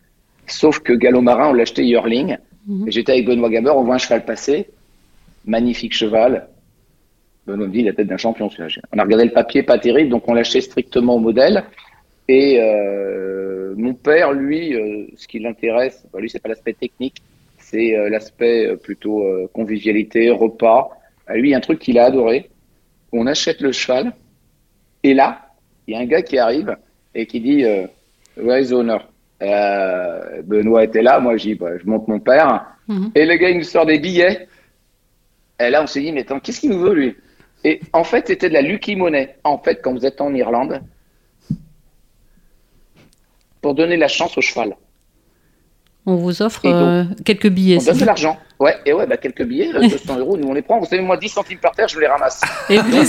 sauf 0.47 0.81
que 0.81 0.93
Gallo 0.93 1.21
Marin, 1.21 1.51
on 1.51 1.53
l'a 1.53 1.63
acheté 1.63 1.85
Yearling. 1.85 2.37
Mhm. 2.67 2.91
J'étais 2.91 3.13
avec 3.13 3.27
Benoît 3.27 3.51
Gaber, 3.51 3.71
on 3.71 3.85
voit 3.85 3.97
un 3.97 3.99
cheval 3.99 4.25
passer, 4.25 4.69
magnifique 5.45 5.95
cheval. 5.95 6.49
Benoît 7.47 7.67
me 7.67 7.73
dit 7.73 7.83
la 7.83 7.93
tête 7.93 8.07
d'un 8.07 8.17
champion. 8.17 8.51
On 8.93 8.99
a 8.99 9.03
regardé 9.03 9.25
le 9.25 9.33
papier, 9.33 9.63
pas 9.63 9.79
terrible, 9.79 10.11
donc 10.11 10.29
on 10.29 10.35
l'a 10.35 10.41
acheté 10.41 10.61
strictement 10.61 11.17
au 11.17 11.21
modèle. 11.21 11.65
Et 12.29 12.59
euh, 12.61 13.75
mon 13.77 13.95
père, 13.95 14.33
lui, 14.33 14.75
euh, 14.75 15.07
ce 15.17 15.27
qui 15.27 15.39
l'intéresse, 15.39 16.07
bah, 16.13 16.21
lui, 16.21 16.31
c'est 16.31 16.41
pas 16.41 16.49
l'aspect 16.49 16.73
technique, 16.73 17.23
c'est 17.59 17.97
euh, 17.97 18.09
l'aspect 18.09 18.67
euh, 18.67 18.77
plutôt 18.77 19.25
convivialité, 19.53 20.31
repas. 20.31 20.91
À 21.27 21.37
lui, 21.37 21.49
il 21.49 21.53
y 21.53 21.55
a 21.55 21.59
un 21.59 21.61
truc 21.61 21.79
qu'il 21.79 21.99
a 21.99 22.05
adoré. 22.05 22.51
On 23.13 23.27
achète 23.27 23.61
le 23.61 23.73
cheval, 23.73 24.13
et 25.03 25.15
là, 25.15 25.49
il 25.87 25.95
y 25.95 25.97
a 25.97 26.01
un 26.01 26.07
gars 26.07 26.23
qui 26.23 26.39
arrive 26.39 26.77
et 27.15 27.27
qui 27.27 27.41
dit 27.41 27.65
Where 28.37 28.61
is 28.61 28.73
owner? 28.73 28.99
Benoît 30.45 30.85
était 30.85 31.03
là, 31.03 31.19
moi, 31.21 31.37
j'ai 31.37 31.55
bah, 31.55 31.77
je 31.79 31.87
monte 31.87 32.09
mon 32.09 32.21
père. 32.21 32.67
Mhm. 32.89 33.11
Et 33.15 33.27
le 33.27 33.37
gars, 33.37 33.51
il 33.51 33.59
nous 33.59 33.65
sort 33.65 33.87
des 33.87 33.99
billets. 33.99 34.49
Et 35.61 35.71
là, 35.71 35.83
on 35.83 35.87
s'est 35.87 36.01
dit, 36.01 36.13
mais 36.13 36.23
attends, 36.23 36.41
qu'est-ce 36.41 36.61
qu'il 36.61 36.71
nous 36.71 36.81
veut, 36.81 36.95
lui? 36.95 37.17
Et 37.65 37.81
en 37.93 38.05
fait, 38.05 38.27
c'était 38.27 38.49
de 38.49 38.55
la 38.55 38.63
Lucky 38.63 38.97
Money. 38.97 39.37
En 39.45 39.59
fait, 39.59 39.81
quand 39.83 39.93
vous 39.93 40.05
êtes 40.05 40.21
en 40.21 40.35
Irlande, 40.35 40.83
pour 43.61 43.75
donner 43.75 43.97
la 43.97 44.09
chance 44.09 44.37
au 44.37 44.41
cheval. 44.41 44.77
On 46.05 46.17
vous 46.17 46.43
offre 46.43 46.63
euh, 46.65 47.05
quelques 47.25 47.49
billets. 47.49 47.79
On 47.81 47.85
donne 47.85 47.99
de 47.99 48.05
l'argent. 48.05 48.37
Ouais, 48.59 48.77
et 48.85 48.93
ouais, 48.93 49.07
bah, 49.07 49.17
quelques 49.17 49.45
billets, 49.45 49.73
200 49.89 50.19
euros, 50.19 50.37
nous 50.37 50.49
on 50.49 50.53
les 50.53 50.63
prend. 50.63 50.81
Vous 50.81 50.87
savez, 50.87 51.03
moi, 51.03 51.17
10 51.17 51.29
centimes 51.29 51.59
par 51.59 51.73
terre, 51.73 51.89
je 51.89 51.99
les 51.99 52.07
ramasse. 52.07 52.41
Et 52.71 52.79
vous 52.79 52.91
les 52.91 53.07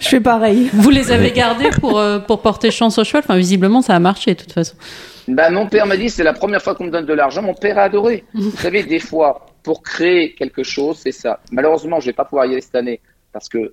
je 0.00 0.08
fais 0.08 0.20
pareil. 0.20 0.70
Vous 0.72 0.90
les 0.90 1.12
avez 1.12 1.30
gardés 1.30 1.70
pour, 1.80 1.98
euh, 1.98 2.18
pour 2.18 2.42
porter 2.42 2.70
chance 2.70 2.98
au 2.98 3.04
cheval 3.04 3.22
Enfin, 3.24 3.36
visiblement, 3.36 3.80
ça 3.80 3.94
a 3.94 3.98
marché, 4.00 4.34
de 4.34 4.40
toute 4.40 4.52
façon. 4.52 4.74
Bah, 5.28 5.50
mon 5.50 5.66
père 5.68 5.86
m'a 5.86 5.96
dit, 5.96 6.10
c'est 6.10 6.24
la 6.24 6.32
première 6.32 6.62
fois 6.62 6.74
qu'on 6.74 6.84
me 6.84 6.90
donne 6.90 7.06
de 7.06 7.14
l'argent. 7.14 7.42
Mon 7.42 7.54
père 7.54 7.78
a 7.78 7.82
adoré. 7.82 8.24
vous 8.34 8.50
savez, 8.56 8.82
des 8.82 8.98
fois, 8.98 9.46
pour 9.62 9.82
créer 9.82 10.34
quelque 10.34 10.64
chose, 10.64 10.98
c'est 11.02 11.12
ça. 11.12 11.40
Malheureusement, 11.52 12.00
je 12.00 12.06
vais 12.06 12.12
pas 12.12 12.24
pouvoir 12.24 12.46
y 12.46 12.52
aller 12.52 12.60
cette 12.60 12.74
année 12.74 13.00
parce 13.32 13.48
que 13.48 13.72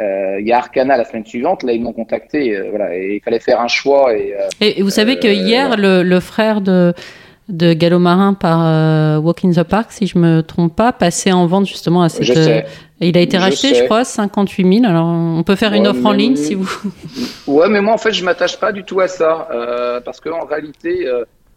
euh, 0.00 0.40
il 0.40 0.46
y 0.46 0.52
a 0.52 0.58
Arcana 0.58 0.96
la 0.96 1.04
semaine 1.04 1.24
suivante. 1.24 1.62
Là, 1.62 1.72
ils 1.72 1.82
m'ont 1.82 1.92
contacté. 1.92 2.56
Euh, 2.56 2.70
voilà, 2.70 2.96
et 2.96 3.16
il 3.16 3.20
fallait 3.20 3.40
faire 3.40 3.60
un 3.60 3.68
choix. 3.68 4.16
Et, 4.16 4.34
euh, 4.34 4.48
et, 4.60 4.82
vous 4.82 4.90
savez 4.90 5.18
que 5.18 5.28
hier, 5.28 5.76
le, 5.76 6.02
le, 6.02 6.20
frère 6.20 6.60
de 6.60 6.94
de 7.48 7.72
Gallo 7.74 7.98
Marin 7.98 8.34
par 8.34 9.22
Walk 9.22 9.44
in 9.44 9.50
the 9.50 9.62
Park, 9.62 9.92
si 9.92 10.06
je 10.06 10.18
me 10.18 10.42
trompe 10.42 10.74
pas, 10.74 10.92
passait 10.92 11.32
en 11.32 11.46
vente 11.46 11.66
justement 11.66 12.02
à 12.02 12.08
cette. 12.08 12.66
il 13.00 13.18
a 13.18 13.20
été 13.20 13.36
racheté, 13.36 13.74
je, 13.74 13.84
crois, 13.84 14.04
58 14.04 14.80
000. 14.80 14.86
Alors, 14.90 15.06
on 15.06 15.42
peut 15.42 15.56
faire 15.56 15.74
une 15.74 15.86
offre 15.86 16.06
en 16.06 16.12
ligne 16.12 16.36
si 16.36 16.54
vous. 16.54 16.70
Ouais, 17.46 17.68
mais 17.68 17.82
moi, 17.82 17.92
en 17.92 17.98
fait, 17.98 18.12
je 18.12 18.24
m'attache 18.24 18.58
pas 18.58 18.72
du 18.72 18.84
tout 18.84 19.00
à 19.00 19.08
ça, 19.08 19.48
parce 20.04 20.20
que 20.20 20.30
en 20.30 20.46
réalité. 20.46 21.06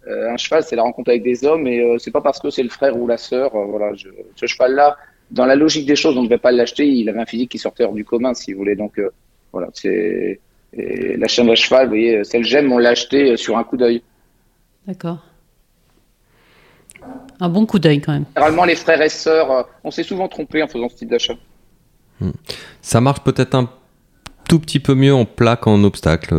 un 0.06 0.38
cheval, 0.38 0.64
c'est 0.64 0.76
la 0.76 0.84
rencontre 0.84 1.10
avec 1.10 1.24
des 1.24 1.46
hommes, 1.46 1.68
et 1.68 1.96
c'est 2.00 2.12
pas 2.12 2.22
parce 2.22 2.40
que 2.40 2.50
c'est 2.50 2.64
le 2.64 2.70
frère 2.70 2.98
ou 2.98 3.08
la 3.08 3.18
sœur. 3.18 3.52
voilà, 3.54 3.94
je, 3.96 4.10
ce 4.36 4.46
cheval-là, 4.46 4.98
dans 5.32 5.46
la 5.46 5.56
logique 5.56 5.86
des 5.86 5.96
choses, 5.96 6.18
on 6.18 6.22
ne 6.22 6.28
devait 6.28 6.38
pas 6.38 6.52
l'acheter. 6.52 6.88
Il 6.88 7.10
avait 7.10 7.20
un 7.20 7.26
physique 7.26 7.52
qui 7.52 7.58
sortait 7.58 7.84
hors 7.84 7.94
du 7.94 8.06
commun, 8.06 8.34
si 8.34 8.54
vous 8.54 8.60
voulez. 8.60 8.76
Donc 8.76 8.98
euh, 9.00 9.10
voilà, 9.52 9.70
c'est 9.74 10.40
la 10.74 11.28
chaîne 11.28 11.50
à 11.50 11.56
cheval. 11.56 11.86
Vous 11.86 11.92
voyez, 11.92 12.24
celle 12.24 12.44
j'aime, 12.44 12.72
on 12.72 12.78
l'a 12.78 12.90
acheté 12.90 13.32
euh, 13.32 13.38
sur 13.38 13.58
un 13.58 13.64
coup 13.64 13.78
d'œil. 13.78 14.02
D'accord. 14.86 15.20
Un 17.40 17.50
bon 17.50 17.66
coup 17.66 17.80
d'œil 17.80 18.02
quand 18.02 18.14
même. 18.14 18.26
Généralement, 18.36 18.66
les 18.66 18.76
frères 18.76 19.02
et 19.02 19.10
sœurs, 19.10 19.52
euh, 19.52 19.64
on 19.84 19.92
s'est 19.92 20.04
souvent 20.04 20.28
trompé 20.28 20.64
en 20.64 20.68
faisant 20.68 20.90
ce 20.90 20.96
type 20.96 21.10
d'achat. 21.10 21.36
Hmm. 22.20 22.32
Ça 22.82 23.02
marche 23.02 23.22
peut-être 23.22 23.56
un 23.56 23.70
tout 24.48 24.60
petit 24.60 24.80
peu 24.80 24.96
mieux 24.96 25.14
en 25.14 25.26
plat 25.26 25.56
qu'en 25.56 25.84
obstacle. 25.84 26.34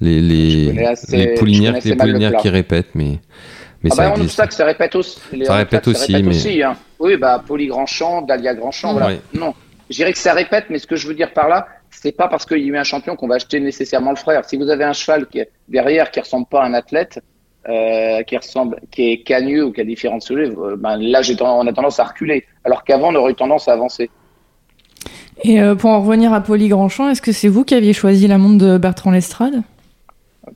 les, 0.00 0.20
les, 0.20 0.72
les 1.10 1.34
poulinières, 1.34 1.78
les 1.82 1.96
poulinières 1.96 2.36
qui 2.36 2.48
répètent, 2.48 2.94
mais 2.94 3.18
mais 3.82 3.90
ah 3.92 3.96
ça 3.96 4.08
bah, 4.08 4.14
en 4.16 4.20
obstacle, 4.20 4.52
ça 4.52 4.64
répète 4.64 4.94
aussi. 4.96 5.20
ça 5.44 5.54
répète 5.54 5.86
aussi, 5.86 6.12
mais... 6.12 6.28
aussi 6.28 6.62
hein. 6.62 6.76
Oui, 6.98 7.16
bah, 7.16 7.42
Poly 7.46 7.66
Grandchamp, 7.68 8.22
Dalia 8.22 8.54
Grandchamp, 8.54 8.94
voilà. 8.94 9.16
Non, 9.34 9.54
je 9.90 9.96
dirais 9.96 10.12
que 10.12 10.18
ça 10.18 10.32
répète, 10.32 10.66
mais 10.70 10.78
ce 10.78 10.86
que 10.86 10.96
je 10.96 11.06
veux 11.06 11.14
dire 11.14 11.32
par 11.32 11.48
là, 11.48 11.68
c'est 11.90 12.12
pas 12.12 12.28
parce 12.28 12.46
qu'il 12.46 12.58
y 12.58 12.64
a 12.64 12.66
eu 12.66 12.76
un 12.76 12.84
champion 12.84 13.16
qu'on 13.16 13.28
va 13.28 13.36
acheter 13.36 13.60
nécessairement 13.60 14.10
le 14.10 14.16
frère. 14.16 14.44
Si 14.44 14.56
vous 14.56 14.70
avez 14.70 14.84
un 14.84 14.92
cheval 14.92 15.26
qui 15.26 15.38
est 15.38 15.50
derrière 15.68 16.10
qui 16.10 16.20
ressemble 16.20 16.46
pas 16.46 16.62
à 16.62 16.66
un 16.66 16.74
athlète, 16.74 17.20
euh, 17.68 18.22
qui 18.22 18.36
ressemble, 18.36 18.80
qui 18.90 19.10
est 19.10 19.22
cagneux 19.22 19.64
ou 19.64 19.72
qui 19.72 19.80
a 19.80 19.84
différentes 19.84 20.22
sujets, 20.22 20.50
euh, 20.56 20.76
ben 20.76 20.96
là, 20.96 21.22
j'ai 21.22 21.36
on 21.40 21.66
a 21.66 21.72
tendance 21.72 21.98
à 22.00 22.04
reculer, 22.04 22.44
alors 22.64 22.84
qu'avant, 22.84 23.12
on 23.12 23.14
aurait 23.16 23.32
eu 23.32 23.34
tendance 23.34 23.68
à 23.68 23.72
avancer. 23.72 24.10
Et 25.44 25.60
euh, 25.60 25.74
pour 25.74 25.90
en 25.90 26.00
revenir 26.00 26.32
à 26.32 26.40
Poly 26.40 26.68
Grandchamp, 26.68 27.10
est-ce 27.10 27.20
que 27.20 27.32
c'est 27.32 27.48
vous 27.48 27.64
qui 27.64 27.74
aviez 27.74 27.92
choisi 27.92 28.26
la 28.26 28.38
montre 28.38 28.64
de 28.64 28.78
Bertrand 28.78 29.10
Lestrade? 29.10 29.62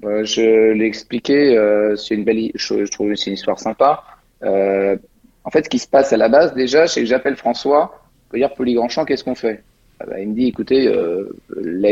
Euh, 0.05 0.25
je 0.25 0.73
l'ai 0.73 0.87
expliqué, 0.87 1.57
euh, 1.57 1.97
c'est 1.97 2.15
une 2.15 2.25
belle, 2.25 2.51
je, 2.55 2.85
je 2.85 2.91
trouve 2.91 3.11
que 3.11 3.17
c'est 3.17 3.27
une 3.27 3.35
histoire 3.35 3.59
sympa. 3.59 4.03
En 4.43 5.51
fait, 5.51 5.65
ce 5.65 5.69
qui 5.69 5.79
se 5.79 5.89
passe 5.89 6.13
à 6.13 6.17
la 6.17 6.29
base, 6.29 6.55
déjà, 6.55 6.87
c'est 6.87 7.01
que 7.01 7.07
j'appelle 7.07 7.37
François, 7.37 8.01
pour 8.29 8.39
dire 8.39 8.55
Poly 8.55 8.75
Grandchamp, 8.75 9.05
qu'est-ce 9.05 9.25
qu'on 9.25 9.35
fait? 9.35 9.63
Ah 9.99 10.05
bah, 10.07 10.21
Il 10.21 10.29
me 10.29 10.35
dit, 10.35 10.47
écoutez, 10.47 10.87
euh, 10.87 11.29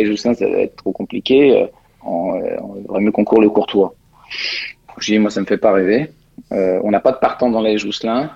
Joussin, 0.04 0.33
ça 0.35 0.48
va 0.48 0.59
être 0.59 0.76
trop 0.76 0.92
compliqué, 0.92 1.66
on, 2.04 2.40
on 2.61 2.85
aurait 2.88 3.00
mieux 3.00 3.12
qu'on 3.12 3.24
court 3.24 3.40
le 3.40 3.50
courtois. 3.50 3.94
Je 5.00 5.12
dis, 5.12 5.18
moi, 5.18 5.30
ça 5.30 5.40
me 5.40 5.46
fait 5.46 5.58
pas 5.58 5.72
rêver. 5.72 6.11
on 6.50 6.90
n'a 6.90 7.00
pas 7.00 7.12
de 7.12 7.18
partant 7.18 7.50
dans 7.50 7.61
les 7.61 7.78
Jousselin. 7.78 8.30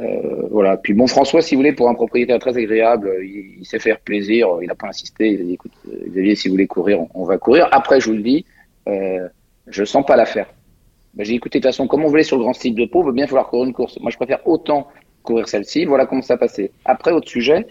Euh, 0.00 0.48
voilà. 0.50 0.76
Puis 0.76 0.92
bon, 0.92 1.06
François, 1.06 1.40
si 1.40 1.54
vous 1.54 1.60
voulez, 1.60 1.72
pour 1.72 1.88
un 1.88 1.94
propriétaire 1.94 2.38
très 2.38 2.56
agréable, 2.56 3.10
il, 3.22 3.58
il 3.60 3.66
sait 3.66 3.78
faire 3.78 4.00
plaisir. 4.00 4.48
Il 4.60 4.68
n'a 4.68 4.74
pas 4.74 4.88
insisté. 4.88 5.30
Il 5.30 5.40
a 5.40 5.44
dit, 5.44 5.54
écoute, 5.54 5.72
Xavier, 6.08 6.34
si 6.34 6.48
vous 6.48 6.54
voulez 6.54 6.66
courir, 6.66 7.00
on, 7.14 7.24
va 7.24 7.38
courir. 7.38 7.68
Après, 7.72 8.00
je 8.00 8.06
vous 8.06 8.16
le 8.16 8.22
dis, 8.22 8.44
euh, 8.88 9.28
je 9.68 9.84
sens 9.84 10.04
pas 10.04 10.16
l'affaire. 10.16 10.46
Ben, 11.14 11.24
j'ai 11.24 11.34
écouté, 11.34 11.60
de 11.60 11.62
toute 11.62 11.72
façon, 11.72 11.86
comme 11.86 12.04
on 12.04 12.08
voulait 12.08 12.24
sur 12.24 12.36
le 12.36 12.42
grand 12.42 12.54
style 12.54 12.74
de 12.74 12.86
peau, 12.86 13.02
il 13.02 13.06
va 13.06 13.12
bien 13.12 13.26
falloir 13.26 13.48
courir 13.48 13.66
une 13.66 13.72
course. 13.72 13.98
Moi, 14.00 14.10
je 14.10 14.16
préfère 14.16 14.46
autant 14.46 14.88
courir 15.22 15.48
celle-ci. 15.48 15.84
Voilà 15.84 16.06
comment 16.06 16.22
ça 16.22 16.36
passé. 16.36 16.72
Après, 16.84 17.12
autre 17.12 17.28
sujet, 17.28 17.66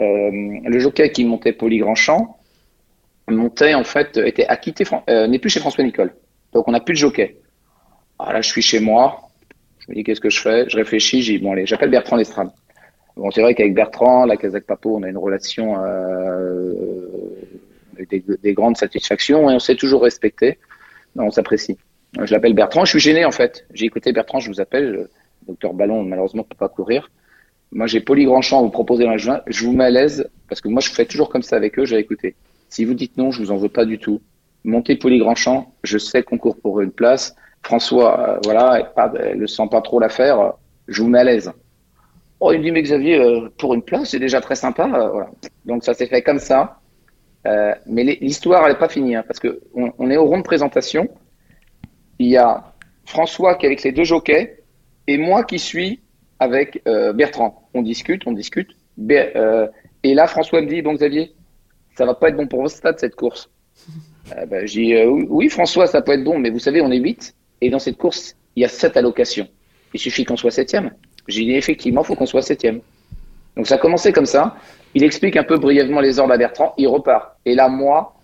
euh, 0.00 0.30
le 0.64 0.78
jockey 0.78 1.10
qui 1.10 1.24
montait 1.24 1.52
Poly 1.52 1.82
Champ 1.94 2.36
montait, 3.28 3.74
en 3.74 3.84
fait, 3.84 4.16
était 4.18 4.46
acquitté, 4.46 4.84
euh, 5.08 5.26
n'est 5.26 5.38
plus 5.38 5.50
chez 5.50 5.60
François 5.60 5.84
Nicole. 5.84 6.12
Donc, 6.52 6.68
on 6.68 6.72
n'a 6.72 6.80
plus 6.80 6.94
de 6.94 6.98
jockey. 6.98 7.36
Alors 8.18 8.34
là, 8.34 8.40
je 8.40 8.48
suis 8.48 8.62
chez 8.62 8.80
moi. 8.80 9.20
Je 9.78 9.90
me 9.90 9.94
dis, 9.94 10.04
qu'est-ce 10.04 10.20
que 10.20 10.30
je 10.30 10.40
fais? 10.40 10.68
Je 10.68 10.76
réfléchis. 10.76 11.22
J'ai 11.22 11.38
bon, 11.38 11.52
allez, 11.52 11.66
j'appelle 11.66 11.90
Bertrand 11.90 12.16
Lestrade. 12.16 12.50
Bon, 13.16 13.30
c'est 13.30 13.42
vrai 13.42 13.54
qu'avec 13.54 13.74
Bertrand, 13.74 14.24
la 14.26 14.36
Kazakh 14.36 14.64
Papo, 14.64 14.96
on 14.96 15.02
a 15.02 15.08
une 15.08 15.18
relation 15.18 15.82
euh, 15.82 16.72
des, 18.08 18.52
grandes 18.54 18.76
satisfactions 18.76 19.50
et 19.50 19.54
on 19.54 19.58
s'est 19.58 19.76
toujours 19.76 20.02
respecté. 20.02 20.58
On 21.16 21.30
s'apprécie. 21.30 21.76
Je 22.20 22.32
l'appelle 22.32 22.54
Bertrand. 22.54 22.84
Je 22.84 22.90
suis 22.90 23.00
gêné 23.00 23.24
en 23.24 23.30
fait. 23.30 23.66
J'ai 23.72 23.86
écouté 23.86 24.12
Bertrand. 24.12 24.40
Je 24.40 24.48
vous 24.48 24.60
appelle. 24.60 25.08
Docteur 25.46 25.72
Ballon, 25.72 26.04
malheureusement, 26.04 26.44
peut 26.44 26.56
pas 26.56 26.68
courir. 26.68 27.10
Moi, 27.72 27.86
j'ai 27.86 28.00
Poly 28.00 28.24
Grandchamp 28.24 28.58
à 28.58 28.62
vous 28.62 28.70
proposer 28.70 29.04
dans 29.04 29.16
juin. 29.16 29.40
Je 29.46 29.64
vous 29.64 29.72
mets 29.72 29.84
à 29.84 29.90
l'aise 29.90 30.28
parce 30.48 30.60
que 30.60 30.68
moi, 30.68 30.80
je 30.80 30.90
fais 30.90 31.06
toujours 31.06 31.30
comme 31.30 31.42
ça 31.42 31.56
avec 31.56 31.78
eux. 31.78 31.84
J'ai 31.84 31.98
écouté. 31.98 32.34
Si 32.68 32.84
vous 32.84 32.94
dites 32.94 33.16
non, 33.16 33.30
je 33.30 33.42
vous 33.42 33.50
en 33.50 33.56
veux 33.56 33.68
pas 33.68 33.84
du 33.84 33.98
tout. 33.98 34.20
Montez 34.64 34.96
Poly 34.96 35.18
Grandchamp. 35.18 35.72
Je 35.84 35.98
sais 35.98 36.22
qu'on 36.22 36.38
court 36.38 36.56
pour 36.60 36.80
une 36.80 36.92
place. 36.92 37.34
François, 37.62 38.20
euh, 38.20 38.38
voilà, 38.44 38.84
pas, 38.84 39.12
le 39.34 39.46
sent 39.46 39.68
pas 39.70 39.80
trop 39.80 40.00
l'affaire. 40.00 40.54
Je 40.88 41.02
vous 41.02 41.08
mets 41.08 41.20
à 41.20 41.24
l'aise. 41.24 41.52
Oh, 42.40 42.52
il 42.52 42.58
me 42.58 42.64
dit, 42.64 42.72
mais 42.72 42.82
Xavier, 42.82 43.20
euh, 43.20 43.48
pour 43.58 43.74
une 43.74 43.82
place, 43.82 44.10
c'est 44.10 44.18
déjà 44.18 44.40
très 44.40 44.54
sympa. 44.54 44.84
Euh, 44.84 45.08
voilà. 45.10 45.30
Donc, 45.66 45.84
ça 45.84 45.94
s'est 45.94 46.06
fait 46.06 46.22
comme 46.22 46.38
ça. 46.38 46.78
Mais 47.86 48.04
l'histoire, 48.20 48.64
elle 48.64 48.72
n'est 48.72 48.78
pas 48.78 48.88
finie, 48.88 49.14
hein, 49.14 49.24
parce 49.26 49.40
que 49.40 49.60
on, 49.74 50.10
est 50.10 50.16
au 50.18 50.26
rond 50.26 50.38
de 50.38 50.42
présentation. 50.42 51.08
Il 52.18 52.28
y 52.28 52.36
a 52.36 52.74
François 53.06 53.54
qui 53.54 53.64
est 53.64 53.68
avec 53.68 53.82
les 53.82 53.92
deux 53.92 54.04
jockeys 54.04 54.58
et 55.06 55.16
moi 55.16 55.44
qui 55.44 55.58
suis 55.58 56.00
avec 56.38 56.82
Bertrand. 56.84 57.66
On 57.72 57.80
discute, 57.80 58.26
on 58.26 58.32
discute. 58.32 58.76
Et 59.08 60.14
là, 60.14 60.26
François 60.26 60.60
me 60.60 60.66
dit, 60.66 60.82
bon 60.82 60.92
Xavier, 60.92 61.34
ça 61.96 62.04
va 62.04 62.14
pas 62.14 62.28
être 62.28 62.36
bon 62.36 62.46
pour 62.46 62.60
vos 62.60 62.68
stade 62.68 62.98
cette 62.98 63.16
course. 63.16 63.50
Ben, 64.48 64.66
je 64.66 64.72
dis, 64.72 64.96
oui 65.28 65.48
François, 65.48 65.86
ça 65.86 66.02
peut 66.02 66.12
être 66.12 66.24
bon, 66.24 66.38
mais 66.38 66.50
vous 66.50 66.58
savez, 66.58 66.80
on 66.80 66.90
est 66.90 66.98
8. 66.98 67.34
et 67.60 67.70
dans 67.70 67.78
cette 67.78 67.96
course, 67.96 68.36
il 68.56 68.62
y 68.62 68.64
a 68.64 68.68
sept 68.68 68.96
allocations. 68.96 69.48
Il 69.94 70.00
suffit 70.00 70.24
qu'on 70.24 70.36
soit 70.36 70.50
septième. 70.50 70.92
J'ai 71.28 71.44
dit 71.44 71.54
effectivement, 71.54 72.02
il 72.02 72.06
faut 72.06 72.14
qu'on 72.14 72.26
soit 72.26 72.42
septième. 72.42 72.80
Donc 73.56 73.66
ça 73.66 73.76
a 73.76 73.78
commencé 73.78 74.12
comme 74.12 74.26
ça. 74.26 74.56
Il 74.94 75.04
explique 75.04 75.36
un 75.36 75.44
peu 75.44 75.58
brièvement 75.58 76.00
les 76.00 76.18
ordres 76.18 76.32
à 76.32 76.38
Bertrand, 76.38 76.74
il 76.76 76.88
repart. 76.88 77.36
Et 77.44 77.54
là, 77.54 77.68
moi, 77.68 78.16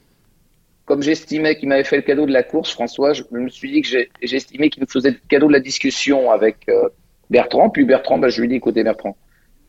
comme 0.84 1.02
j'estimais 1.02 1.56
qu'il 1.56 1.68
m'avait 1.68 1.84
fait 1.84 1.96
le 1.96 2.02
cadeau 2.02 2.26
de 2.26 2.32
la 2.32 2.42
course, 2.42 2.72
François, 2.72 3.12
je 3.12 3.22
me 3.30 3.48
suis 3.48 3.70
dit 3.70 3.82
que 3.82 3.88
j'estimais 4.22 4.70
qu'il 4.70 4.82
me 4.82 4.88
faisait 4.88 5.10
le 5.10 5.18
cadeau 5.28 5.48
de 5.48 5.52
la 5.52 5.60
discussion 5.60 6.30
avec 6.30 6.58
euh, 6.68 6.88
Bertrand. 7.30 7.70
Puis 7.70 7.84
Bertrand, 7.84 8.18
bah, 8.18 8.28
je 8.28 8.40
lui 8.40 8.48
dit, 8.48 8.56
écoutez 8.56 8.82
Bertrand, 8.82 9.16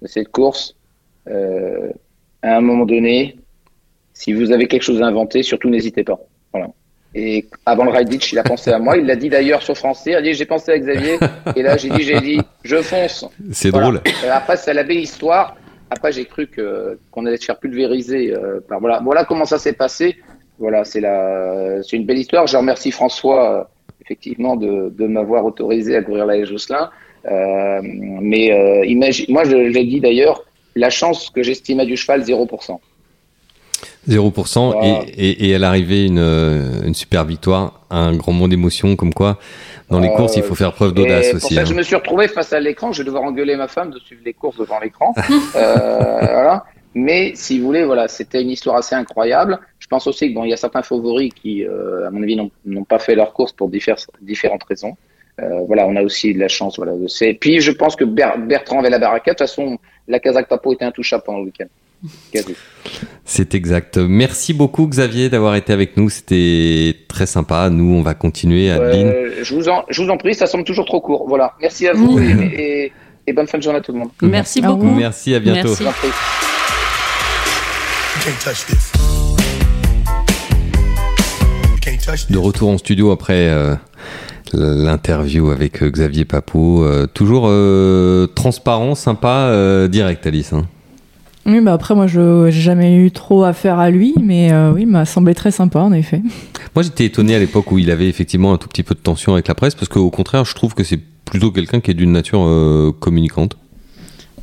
cette 0.05 0.29
course, 0.29 0.75
euh, 1.27 1.91
à 2.41 2.57
un 2.57 2.61
moment 2.61 2.85
donné, 2.85 3.37
si 4.17 4.33
vous 4.33 4.51
avez 4.51 4.67
quelque 4.67 4.81
chose 4.81 5.01
à 5.01 5.05
inventer, 5.05 5.43
surtout 5.43 5.69
n'hésitez 5.69 6.03
pas. 6.03 6.19
Voilà. 6.51 6.67
Et 7.13 7.45
avant 7.65 7.85
le 7.85 7.91
ride 7.91 8.13
il 8.31 8.39
a 8.39 8.43
pensé 8.43 8.71
à 8.71 8.79
moi. 8.79 8.97
Il 8.97 9.05
l'a 9.05 9.15
dit 9.15 9.29
d'ailleurs 9.29 9.61
sur 9.61 9.77
français. 9.77 10.11
Il 10.11 10.15
a 10.15 10.21
dit 10.21 10.33
j'ai 10.33 10.45
pensé 10.45 10.71
à 10.71 10.79
Xavier. 10.79 11.17
Et 11.55 11.61
là, 11.61 11.77
j'ai 11.77 11.89
dit 11.89 12.03
j'ai 12.03 12.19
dit 12.19 12.39
je 12.63 12.77
fonce. 12.81 13.25
C'est 13.51 13.71
drôle. 13.71 14.01
Après, 14.31 14.57
c'est 14.57 14.73
la 14.73 14.83
belle 14.83 14.99
histoire. 14.99 15.55
Après, 15.89 16.11
j'ai 16.11 16.25
cru 16.25 16.47
que 16.47 16.99
qu'on 17.11 17.25
allait 17.25 17.37
se 17.37 17.45
faire 17.45 17.59
pulvériser. 17.59 18.33
Euh, 18.33 18.59
par, 18.67 18.79
voilà, 18.79 18.99
voilà 19.03 19.23
comment 19.23 19.45
ça 19.45 19.57
s'est 19.57 19.73
passé. 19.73 20.17
Voilà, 20.59 20.83
c'est 20.83 20.99
la, 20.99 21.81
c'est 21.83 21.95
une 21.95 22.05
belle 22.05 22.17
histoire. 22.17 22.47
Je 22.47 22.57
remercie 22.57 22.91
François 22.91 23.41
euh, 23.59 23.63
effectivement 24.03 24.55
de, 24.55 24.89
de 24.89 25.05
m'avoir 25.07 25.45
autorisé 25.45 25.95
à 25.95 26.01
courir 26.01 26.25
la 26.25 26.43
Josselin. 26.43 26.89
Euh, 27.25 27.79
mais 27.83 28.51
euh, 28.51 28.85
imagine, 28.85 29.25
moi, 29.29 29.43
je 29.43 29.55
l'ai 29.55 29.85
dit 29.85 29.99
d'ailleurs, 29.99 30.43
la 30.75 30.89
chance 30.89 31.29
que 31.29 31.43
j'estimais 31.43 31.85
du 31.85 31.97
cheval 31.97 32.21
0%. 32.21 32.79
0% 34.07 34.83
et, 34.83 35.29
et, 35.29 35.49
et, 35.49 35.55
à 35.55 35.59
l'arrivée 35.59 36.05
une, 36.05 36.19
une 36.85 36.93
super 36.93 37.25
victoire, 37.25 37.81
un 37.89 38.15
grand 38.15 38.31
monde 38.31 38.51
d'émotion 38.51 38.95
comme 38.95 39.13
quoi 39.13 39.37
dans 39.89 39.99
les 39.99 40.09
courses 40.09 40.35
il 40.35 40.43
faut 40.43 40.55
faire 40.55 40.73
preuve 40.73 40.93
d'audace 40.93 41.33
aussi. 41.33 41.39
Pour 41.39 41.51
ça, 41.51 41.61
hein. 41.61 41.65
je 41.65 41.73
me 41.73 41.81
suis 41.81 41.95
retrouvé 41.95 42.27
face 42.27 42.53
à 42.53 42.59
l'écran, 42.59 42.91
je 42.91 43.01
vais 43.01 43.05
devoir 43.05 43.23
engueuler 43.23 43.55
ma 43.55 43.67
femme 43.67 43.91
de 43.91 43.99
suivre 43.99 44.21
les 44.25 44.33
courses 44.33 44.57
devant 44.57 44.79
l'écran. 44.79 45.13
euh, 45.55 46.19
voilà. 46.19 46.65
Mais 46.93 47.33
si 47.35 47.59
vous 47.59 47.67
voulez, 47.67 47.85
voilà, 47.85 48.07
c'était 48.07 48.41
une 48.41 48.49
histoire 48.49 48.77
assez 48.77 48.95
incroyable. 48.95 49.59
Je 49.79 49.87
pense 49.87 50.07
aussi 50.07 50.29
que 50.29 50.33
bon, 50.33 50.43
il 50.43 50.49
y 50.49 50.53
a 50.53 50.57
certains 50.57 50.81
favoris 50.81 51.31
qui, 51.33 51.63
euh, 51.63 52.07
à 52.07 52.11
mon 52.11 52.23
avis, 52.23 52.35
n'ont 52.65 52.83
pas 52.83 52.99
fait 52.99 53.15
leur 53.15 53.33
course 53.33 53.51
pour 53.51 53.69
différentes 53.69 54.63
raisons. 54.63 54.97
Euh, 55.39 55.61
voilà, 55.67 55.85
on 55.87 55.95
a 55.95 56.01
aussi 56.01 56.33
de 56.33 56.39
la 56.39 56.47
chance. 56.47 56.77
Voilà, 56.77 56.93
de 56.93 57.23
Et 57.23 57.35
puis, 57.35 57.59
je 57.59 57.71
pense 57.71 57.95
que 57.95 58.03
Bertrand 58.03 58.79
avait 58.79 58.89
la 58.89 58.97
baraka. 58.97 59.31
De 59.31 59.37
toute 59.37 59.47
façon, 59.47 59.77
la 60.07 60.19
Kazakh 60.19 60.47
Papo 60.47 60.73
était 60.73 60.85
intouchable 60.85 61.23
pendant 61.23 61.39
le 61.39 61.45
week-end. 61.45 61.67
C'est 63.25 63.55
exact. 63.55 63.97
Merci 63.97 64.53
beaucoup 64.53 64.87
Xavier 64.87 65.29
d'avoir 65.29 65.55
été 65.55 65.73
avec 65.73 65.97
nous. 65.97 66.09
C'était 66.09 66.95
très 67.07 67.25
sympa. 67.25 67.69
Nous, 67.69 67.93
on 67.93 68.01
va 68.01 68.13
continuer. 68.13 68.69
Adeline. 68.69 69.07
Euh, 69.07 69.43
je, 69.43 69.53
vous 69.55 69.67
en, 69.67 69.83
je 69.89 70.01
vous 70.01 70.09
en 70.09 70.17
prie, 70.17 70.35
ça 70.35 70.47
semble 70.47 70.63
toujours 70.63 70.85
trop 70.85 71.01
court. 71.01 71.25
Voilà. 71.27 71.53
Merci 71.61 71.87
à 71.87 71.93
vous 71.93 72.19
et, 72.19 72.91
et, 73.25 73.33
bonne 73.33 73.47
fin 73.47 73.57
de 73.57 73.63
journée 73.63 73.79
à 73.79 73.81
tout 73.81 73.91
le 73.91 73.99
monde. 73.99 74.09
Merci 74.21 74.61
beaucoup. 74.61 74.85
Merci, 74.85 75.35
à 75.35 75.39
bientôt. 75.39 75.75
Merci. 75.79 75.83
De 82.29 82.37
retour 82.37 82.69
en 82.69 82.77
studio 82.77 83.11
après 83.11 83.49
euh, 83.49 83.75
l'interview 84.53 85.49
avec 85.49 85.83
euh, 85.83 85.89
Xavier 85.89 86.25
Papou. 86.25 86.83
Euh, 86.83 87.05
toujours 87.05 87.51
transparent, 88.33 88.95
sympa, 88.95 89.87
direct, 89.89 90.25
Alice. 90.25 90.53
Hein. 90.53 90.67
Oui, 91.47 91.61
bah 91.61 91.73
après, 91.73 91.95
moi, 91.95 92.07
je 92.07 92.45
n'ai 92.45 92.51
jamais 92.51 92.95
eu 92.97 93.09
trop 93.11 93.43
affaire 93.43 93.79
à 93.79 93.89
lui, 93.89 94.13
mais 94.21 94.51
oui, 94.73 94.81
il 94.81 94.87
m'a 94.87 95.05
semblé 95.05 95.33
très 95.33 95.51
sympa, 95.51 95.79
en 95.79 95.93
effet. 95.93 96.21
Moi, 96.75 96.83
j'étais 96.83 97.05
étonné 97.05 97.35
à 97.35 97.39
l'époque 97.39 97.71
où 97.71 97.79
il 97.79 97.89
avait 97.89 98.09
effectivement 98.09 98.53
un 98.53 98.57
tout 98.57 98.67
petit 98.67 98.83
peu 98.83 98.93
de 98.93 98.99
tension 98.99 99.33
avec 99.33 99.47
la 99.47 99.55
presse, 99.55 99.73
parce 99.73 99.87
qu'au 99.87 100.09
contraire, 100.09 100.43
je 100.43 100.53
trouve 100.53 100.75
que 100.75 100.83
c'est 100.83 100.99
plutôt 101.25 101.51
quelqu'un 101.51 101.79
qui 101.79 101.91
est 101.91 101.93
d'une 101.93 102.11
nature 102.11 102.93
communicante. 102.99 103.57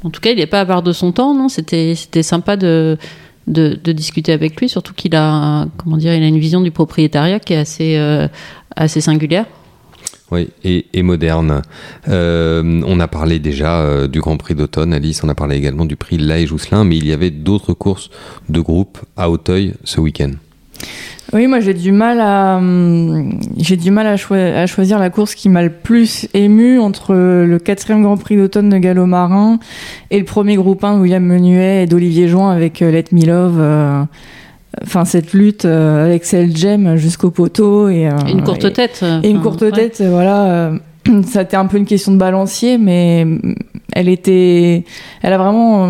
En 0.03 0.11
tout 0.11 0.21
cas, 0.21 0.31
il 0.31 0.37
n'est 0.37 0.47
pas 0.47 0.61
à 0.61 0.67
part 0.67 0.83
de 0.83 0.93
son 0.93 1.13
temps, 1.13 1.35
non? 1.35 1.49
C'était 1.49 1.95
sympa 2.23 2.57
de, 2.57 2.99
de, 3.47 3.93
discuter 3.93 4.33
avec 4.33 4.61
lui, 4.61 4.69
surtout 4.69 4.95
qu'il 4.95 5.15
a, 5.15 5.67
comment 5.77 5.97
dire, 5.97 6.15
il 6.15 6.23
a 6.23 6.27
une 6.27 6.39
vision 6.39 6.61
du 6.61 6.71
propriétariat 6.71 7.41
qui 7.41 7.53
est 7.53 7.59
assez, 7.59 7.97
euh, 7.97 8.29
assez 8.77 9.01
singulière. 9.01 9.47
Oui, 10.33 10.49
et, 10.65 11.03
moderne. 11.03 11.63
Euh, 12.09 12.83
on 12.87 12.99
a 12.99 13.09
parlé 13.09 13.39
déjà 13.39 13.81
euh, 13.81 14.09
du 14.09 14.21
Grand 14.21 14.37
Prix 14.37 14.55
d'automne, 14.55 14.95
Alice, 14.95 15.23
on 15.23 15.29
a 15.29 15.35
parlé 15.35 15.57
également 15.57 15.85
du 15.85 15.97
prix 15.97 16.17
La 16.17 16.39
et 16.39 16.47
Jousselin, 16.47 16.85
mais 16.85 16.97
il 16.97 17.07
y 17.07 17.13
avait 17.13 17.31
d'autres 17.31 17.75
courses 17.75 18.11
de 18.49 18.61
groupe 18.61 18.99
à 19.17 19.29
Auteuil 19.31 19.75
ce 19.85 20.01
week-end. 20.01 20.31
Oui, 21.33 21.47
moi 21.47 21.61
j'ai 21.61 21.75
du 21.75 21.91
mal 21.91 22.21
à 22.21 22.59
hum, 22.59 23.41
j'ai 23.57 23.77
du 23.77 23.91
mal 23.91 24.07
à, 24.07 24.67
choisir 24.67 24.99
la 24.99 25.11
course 25.11 25.35
qui 25.35 25.49
m'a 25.49 25.63
le 25.63 25.71
plus 25.71 26.29
ému 26.33 26.79
entre 26.79 27.15
le 27.15 27.59
quatrième 27.59 28.03
Grand 28.03 28.17
Prix 28.17 28.37
d'automne 28.37 28.69
de 28.69 28.79
Gallo 28.79 29.07
Marin 29.07 29.59
et 30.11 30.19
le 30.19 30.25
premier 30.25 30.57
groupe 30.57 30.85
1 30.85 30.97
de 30.97 31.01
William 31.01 31.25
Menuet 31.25 31.83
et 31.83 31.87
d'Olivier 31.87 32.29
Join 32.29 32.51
avec 32.51 32.83
euh, 32.83 32.91
Let 32.91 33.07
Me 33.13 33.27
Love. 33.27 34.07
Enfin 34.83 35.05
cette 35.05 35.33
lutte 35.33 35.65
euh, 35.65 36.07
avec 36.07 36.25
Cell 36.25 36.57
Gem 36.57 36.97
jusqu'au 36.97 37.31
poteau 37.31 37.89
et 37.89 38.09
une 38.29 38.43
courte 38.43 38.73
tête 38.73 39.05
et 39.23 39.29
une 39.29 39.41
courte 39.41 39.71
tête 39.73 40.03
voilà 40.07 40.73
ça 41.27 41.41
a 41.41 41.43
été 41.43 41.57
un 41.57 41.67
peu 41.67 41.77
une 41.77 41.87
question 41.87 42.13
de 42.13 42.19
balancier 42.19 42.79
mais 42.79 43.27
elle 43.93 44.09
était 44.09 44.85
elle 45.23 45.33
a 45.33 45.39
vraiment 45.39 45.85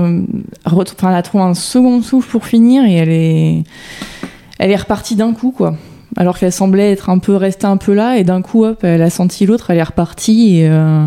enfin 0.66 1.10
elle 1.10 1.16
a 1.16 1.22
trouvé 1.22 1.44
un 1.44 1.54
second 1.54 2.02
souffle 2.02 2.30
pour 2.30 2.46
finir 2.46 2.84
et 2.84 2.94
elle 2.94 3.10
est 3.10 3.62
elle 4.58 4.70
est 4.70 4.76
repartie 4.76 5.16
d'un 5.16 5.32
coup, 5.32 5.50
quoi. 5.50 5.76
Alors 6.16 6.38
qu'elle 6.38 6.52
semblait 6.52 6.92
être 6.92 7.10
un 7.10 7.18
peu 7.18 7.34
restée 7.34 7.66
un 7.66 7.76
peu 7.76 7.92
là, 7.92 8.18
et 8.18 8.24
d'un 8.24 8.40
coup, 8.40 8.64
hop, 8.64 8.84
elle 8.84 9.02
a 9.02 9.10
senti 9.10 9.46
l'autre, 9.46 9.70
elle 9.70 9.78
est 9.78 9.82
repartie, 9.82 10.58
et, 10.58 10.68
euh, 10.68 11.06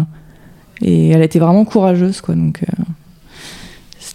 et 0.81 1.09
elle 1.09 1.23
était 1.23 1.39
vraiment 1.39 1.65
courageuse, 1.65 2.21
quoi. 2.21 2.35
Donc. 2.35 2.63
Euh, 2.63 2.83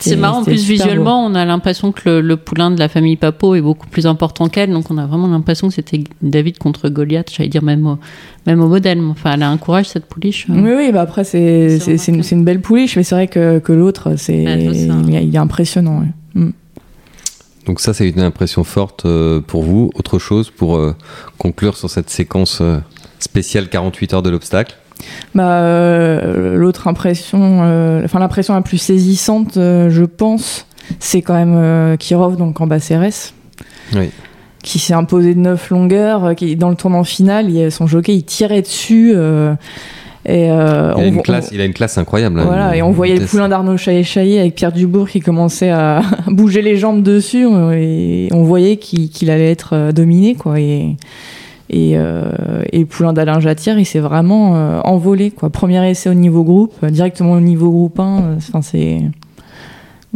c'est 0.02 0.16
marrant, 0.16 0.40
en 0.40 0.44
plus 0.44 0.64
visuellement, 0.64 1.24
on 1.24 1.34
a 1.34 1.44
l'impression 1.44 1.92
que 1.92 2.08
le, 2.08 2.36
poulain 2.36 2.70
de 2.70 2.78
la 2.78 2.88
famille 2.88 3.16
Papo 3.16 3.54
est 3.54 3.60
beaucoup 3.60 3.86
plus 3.86 4.06
important 4.06 4.48
qu'elle, 4.48 4.72
donc 4.72 4.90
on 4.90 4.98
a 4.98 5.06
vraiment 5.06 5.28
l'impression 5.28 5.68
que 5.68 5.74
c'était 5.74 6.04
David 6.20 6.58
contre 6.58 6.88
Goliath, 6.88 7.32
j'allais 7.34 7.48
dire 7.48 7.62
même 7.62 7.86
au, 7.86 7.98
même 8.46 8.60
au 8.60 8.68
modèle. 8.68 9.00
Enfin, 9.00 9.32
elle 9.34 9.42
a 9.42 9.50
un 9.50 9.58
courage 9.58 9.88
cette 9.88 10.06
pouliche. 10.06 10.46
Oui, 10.48 10.72
oui, 10.76 10.92
bah 10.92 11.02
après 11.02 11.24
c'est 11.24 11.78
une, 12.08 12.22
une, 12.30 12.44
belle 12.44 12.60
pouliche, 12.60 12.96
mais 12.96 13.02
c'est 13.02 13.14
vrai 13.14 13.28
que, 13.28 13.58
que 13.58 13.72
l'autre, 13.72 14.14
c'est 14.16 14.42
il, 14.42 15.34
est 15.34 15.38
impressionnant. 15.38 16.04
Mm. 16.34 16.50
Donc 17.66 17.80
ça, 17.80 17.94
c'est 17.94 18.08
une 18.08 18.20
impression 18.20 18.64
forte 18.64 19.06
euh, 19.06 19.40
pour 19.40 19.62
vous. 19.62 19.90
Autre 19.94 20.18
chose 20.18 20.50
pour 20.50 20.76
euh, 20.76 20.96
conclure 21.38 21.76
sur 21.76 21.88
cette 21.88 22.10
séquence 22.10 22.60
euh, 22.60 22.78
spéciale 23.18 23.68
48 23.68 24.14
heures 24.14 24.22
de 24.22 24.30
l'obstacle 24.30 24.76
bah, 25.34 26.20
L'autre 26.54 26.88
impression, 26.88 27.60
enfin 28.04 28.18
l'impression 28.18 28.54
la 28.54 28.62
plus 28.62 28.78
saisissante, 28.78 29.54
je 29.54 30.04
pense, 30.04 30.66
c'est 30.98 31.22
quand 31.22 31.34
même 31.34 31.96
Kirov, 31.98 32.36
donc 32.36 32.60
en 32.60 32.66
Bacérès. 32.66 33.34
Oui. 33.94 34.10
Qui 34.62 34.78
s'est 34.78 34.94
imposé 34.94 35.34
de 35.34 35.40
9 35.40 35.70
longueurs, 35.70 36.34
qui 36.36 36.54
dans 36.54 36.70
le 36.70 36.76
tournant 36.76 37.04
final, 37.04 37.50
il, 37.50 37.72
son 37.72 37.86
jockey 37.86 38.14
il 38.14 38.24
tirait 38.24 38.62
dessus. 38.62 39.14
Et 40.24 40.50
euh, 40.50 40.94
il, 40.96 41.02
a 41.02 41.06
une 41.06 41.22
classe, 41.22 41.48
il 41.52 41.60
a 41.60 41.64
une 41.64 41.72
classe 41.72 41.98
incroyable. 41.98 42.38
Hein, 42.38 42.44
voilà, 42.44 42.76
et 42.76 42.82
on 42.82 42.92
voyait 42.92 43.16
le 43.16 43.26
poulain 43.26 43.48
d'Arnaud 43.48 43.76
Chaillet 43.76 44.38
avec 44.38 44.54
Pierre 44.54 44.70
Dubourg 44.70 45.08
qui 45.08 45.18
commençait 45.18 45.70
à 45.70 46.02
bouger 46.28 46.62
les 46.62 46.76
jambes 46.76 47.02
dessus 47.02 47.44
et 47.74 48.28
on 48.32 48.44
voyait 48.44 48.76
qu'il 48.76 49.30
allait 49.30 49.50
être 49.50 49.74
euh, 49.74 49.92
dominé 49.92 50.36
quoi. 50.36 50.60
Et, 50.60 50.96
et, 51.72 51.94
euh, 51.96 52.62
et 52.70 52.84
poulain 52.84 53.12
d'Alain 53.12 53.40
il 53.40 53.86
s'est 53.86 53.98
vraiment 53.98 54.56
euh, 54.56 54.80
envolé 54.84 55.30
quoi. 55.30 55.50
Premier 55.50 55.90
essai 55.90 56.10
au 56.10 56.14
niveau 56.14 56.44
groupe, 56.44 56.84
directement 56.84 57.32
au 57.32 57.40
niveau 57.40 57.70
groupe 57.70 57.98
1. 57.98 58.36
Enfin, 58.36 58.62
c'est 58.62 59.00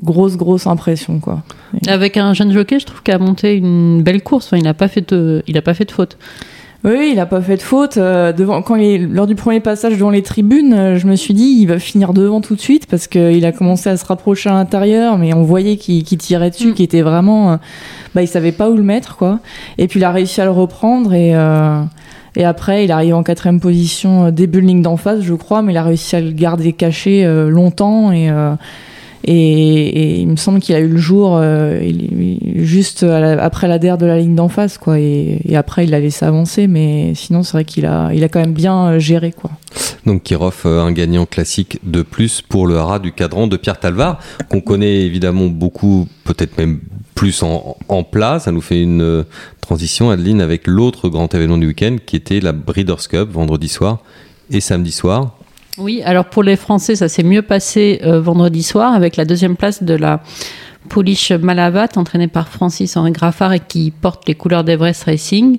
grosse 0.03 0.37
grosse 0.37 0.67
impression 0.67 1.19
quoi. 1.19 1.43
Avec 1.89 2.19
un 2.19 2.35
jeune 2.35 2.53
jockey, 2.53 2.79
je 2.79 2.87
trouve 2.87 3.03
qu'il 3.03 3.15
a 3.15 3.19
monté 3.19 3.57
une 3.57 4.03
belle 4.03 4.23
course. 4.23 4.47
Enfin, 4.47 4.59
il 4.59 4.65
n'a 4.65 4.75
pas 4.75 4.89
de, 4.89 5.43
pas 5.65 5.75
fait 5.75 5.87
de 5.87 5.93
faute. 5.93 6.19
Oui, 6.87 7.11
il 7.13 7.19
a 7.19 7.27
pas 7.27 7.41
fait 7.41 7.57
de 7.57 7.63
faute. 7.63 7.97
Euh, 7.97 8.33
devant, 8.33 8.63
quand 8.63 8.77
il, 8.77 9.13
lors 9.13 9.27
du 9.27 9.35
premier 9.35 9.59
passage 9.59 9.95
devant 9.95 10.11
les 10.11 10.23
tribunes, 10.23 10.73
euh, 10.73 10.97
je 10.97 11.09
me 11.09 11.17
suis 11.17 11.35
dit, 11.35 11.59
il 11.61 11.67
va 11.67 11.81
finir 11.81 12.13
devant 12.13 12.41
tout 12.41 12.55
de 12.55 12.61
suite 12.61 12.87
parce 12.87 13.09
qu'il 13.09 13.45
a 13.45 13.51
commencé 13.51 13.91
à 13.91 13.97
se 13.97 14.07
rapprocher 14.07 14.51
à 14.51 14.53
l'intérieur, 14.53 15.19
mais 15.19 15.35
on 15.35 15.43
voyait 15.43 15.79
qu'il 15.79 16.05
tirait 16.05 16.51
dessus, 16.51 16.69
mm. 16.69 16.75
qu'il 16.75 16.85
était 16.85 17.03
vraiment, 17.03 17.51
euh, 17.51 17.57
bah, 18.15 18.23
il 18.23 18.29
savait 18.29 18.53
pas 18.53 18.71
où 18.71 18.77
le 18.77 18.85
mettre, 18.85 19.17
quoi. 19.17 19.41
Et 19.79 19.89
puis 19.89 19.99
il 19.99 20.05
a 20.05 20.13
réussi 20.13 20.41
à 20.41 20.45
le 20.45 20.53
reprendre 20.53 21.13
et. 21.13 21.35
Et 22.39 22.45
après, 22.45 22.85
il 22.85 22.93
arrive 22.93 23.15
en 23.15 23.23
quatrième 23.23 23.61
position, 23.61 24.31
début 24.31 24.61
de 24.61 24.67
ligne 24.67 24.83
d'en 24.83 24.99
face, 24.99 25.23
je 25.23 25.33
crois, 25.33 25.63
mais 25.63 25.73
il 25.73 25.77
a 25.79 25.83
réussi 25.83 26.17
à 26.17 26.21
le 26.21 26.33
garder 26.33 26.75
caché 26.75 27.25
longtemps 27.49 28.13
et, 28.13 28.31
et, 29.27 30.21
il 30.21 30.29
me 30.29 30.37
semble 30.37 30.61
qu'il 30.61 30.75
a 30.77 30.79
eu 30.79 30.89
le 30.89 30.99
jour 30.99 31.37
euh, 31.37 31.81
juste 32.57 33.03
après 33.03 33.67
la 33.67 33.79
der 33.79 33.99
de 33.99 34.07
la 34.07 34.19
ligne 34.19 34.35
d'en 34.35 34.49
face, 34.49 34.79
quoi. 34.79 34.99
Et, 34.99 35.41
après, 35.55 35.85
il 35.85 35.95
a 35.95 36.01
laissé 36.01 36.25
avancer, 36.25 36.67
mais 36.69 37.15
sinon, 37.15 37.43
c'est 37.43 37.53
vrai 37.53 37.65
qu'il 37.65 37.87
a, 37.87 38.11
il 38.15 38.23
a 38.23 38.29
quand 38.29 38.41
même 38.41 38.53
bien 38.53 38.89
euh, 38.89 38.99
géré, 38.99 39.33
quoi. 39.33 39.51
Donc 40.07 40.23
Kirov, 40.23 40.63
euh, 40.67 40.81
un 40.81 40.93
gagnant 40.93 41.27
classique 41.27 41.81
de 41.83 42.03
plus 42.03 42.41
pour 42.41 42.67
le 42.67 42.77
haras 42.77 43.01
du 43.01 43.13
cadran 43.13 43.49
de 43.49 43.57
Pierre 43.57 43.81
Talvar, 43.81 44.21
qu'on 44.49 44.61
connaît 44.61 45.01
évidemment 45.03 45.47
beaucoup, 45.47 46.07
peut-être 46.25 46.57
même 46.57 46.81
plus 47.15 47.43
en, 47.43 47.77
en 47.89 48.05
plat. 48.05 48.39
Ça 48.39 48.53
nous 48.53 48.61
fait 48.61 48.81
une 48.81 49.25
transition, 49.61 50.11
Adeline, 50.11 50.41
avec 50.41 50.69
l'autre 50.69 51.09
grand 51.09 51.35
événement 51.35 51.59
du 51.59 51.67
week-end 51.67 51.97
qui 52.05 52.15
était 52.15 52.41
la 52.41 52.53
Breeders' 52.53 53.09
Cup 53.09 53.31
vendredi 53.33 53.69
soir 53.69 53.99
et 54.51 54.61
samedi 54.61 54.93
soir. 54.93 55.37
Oui, 55.79 56.03
alors 56.05 56.27
pour 56.27 56.43
les 56.43 56.57
Français, 56.57 56.97
ça 56.97 57.09
s'est 57.09 57.23
mieux 57.23 57.43
passé 57.43 58.01
vendredi 58.03 58.63
soir 58.63 58.95
avec 58.95 59.17
la 59.17 59.25
deuxième 59.25 59.57
place 59.57 59.83
de 59.83 59.95
la 59.95 60.23
Pouliche 60.89 61.33
Malavat, 61.33 61.89
entraîné 61.97 62.29
par 62.29 62.49
Francis 62.49 62.97
Henri 62.97 63.13
Graffard 63.13 63.53
et 63.53 63.61
qui 63.61 63.91
porte 63.91 64.27
les 64.29 64.35
couleurs 64.35 64.65
d'Everest 64.65 65.05
Racing, 65.05 65.59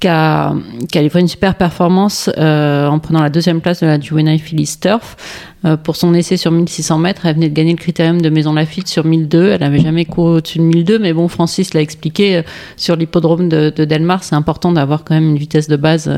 qui 0.00 0.08
a, 0.08 0.54
qui 0.90 0.98
a 0.98 1.02
une 1.02 1.28
super 1.28 1.54
performance 1.54 2.30
euh, 2.36 2.86
en 2.86 2.98
prenant 2.98 3.22
la 3.22 3.30
deuxième 3.30 3.60
place 3.60 3.80
de 3.80 3.86
la 3.86 3.98
Juvenile 3.98 4.40
Phillies 4.40 4.76
Turf. 4.80 5.16
Euh, 5.64 5.76
pour 5.76 5.96
son 5.96 6.12
essai 6.12 6.36
sur 6.36 6.50
1600 6.52 6.98
mètres, 6.98 7.24
elle 7.24 7.36
venait 7.36 7.48
de 7.48 7.54
gagner 7.54 7.72
le 7.72 7.78
critérium 7.78 8.20
de 8.20 8.28
Maison 8.28 8.52
Lafitte 8.52 8.88
sur 8.88 9.04
1002. 9.04 9.52
Elle 9.52 9.60
n'avait 9.60 9.80
jamais 9.80 10.04
couru 10.04 10.36
au-dessus 10.36 10.58
de 10.58 10.64
1002, 10.64 10.98
mais 10.98 11.12
bon, 11.12 11.28
Francis 11.28 11.72
l'a 11.72 11.80
expliqué, 11.80 12.36
euh, 12.36 12.42
sur 12.76 12.94
l'hippodrome 12.94 13.48
de, 13.48 13.72
de, 13.74 13.84
Delmar, 13.84 14.22
c'est 14.22 14.34
important 14.34 14.70
d'avoir 14.70 15.02
quand 15.02 15.14
même 15.14 15.30
une 15.30 15.38
vitesse 15.38 15.68
de 15.68 15.76
base 15.76 16.10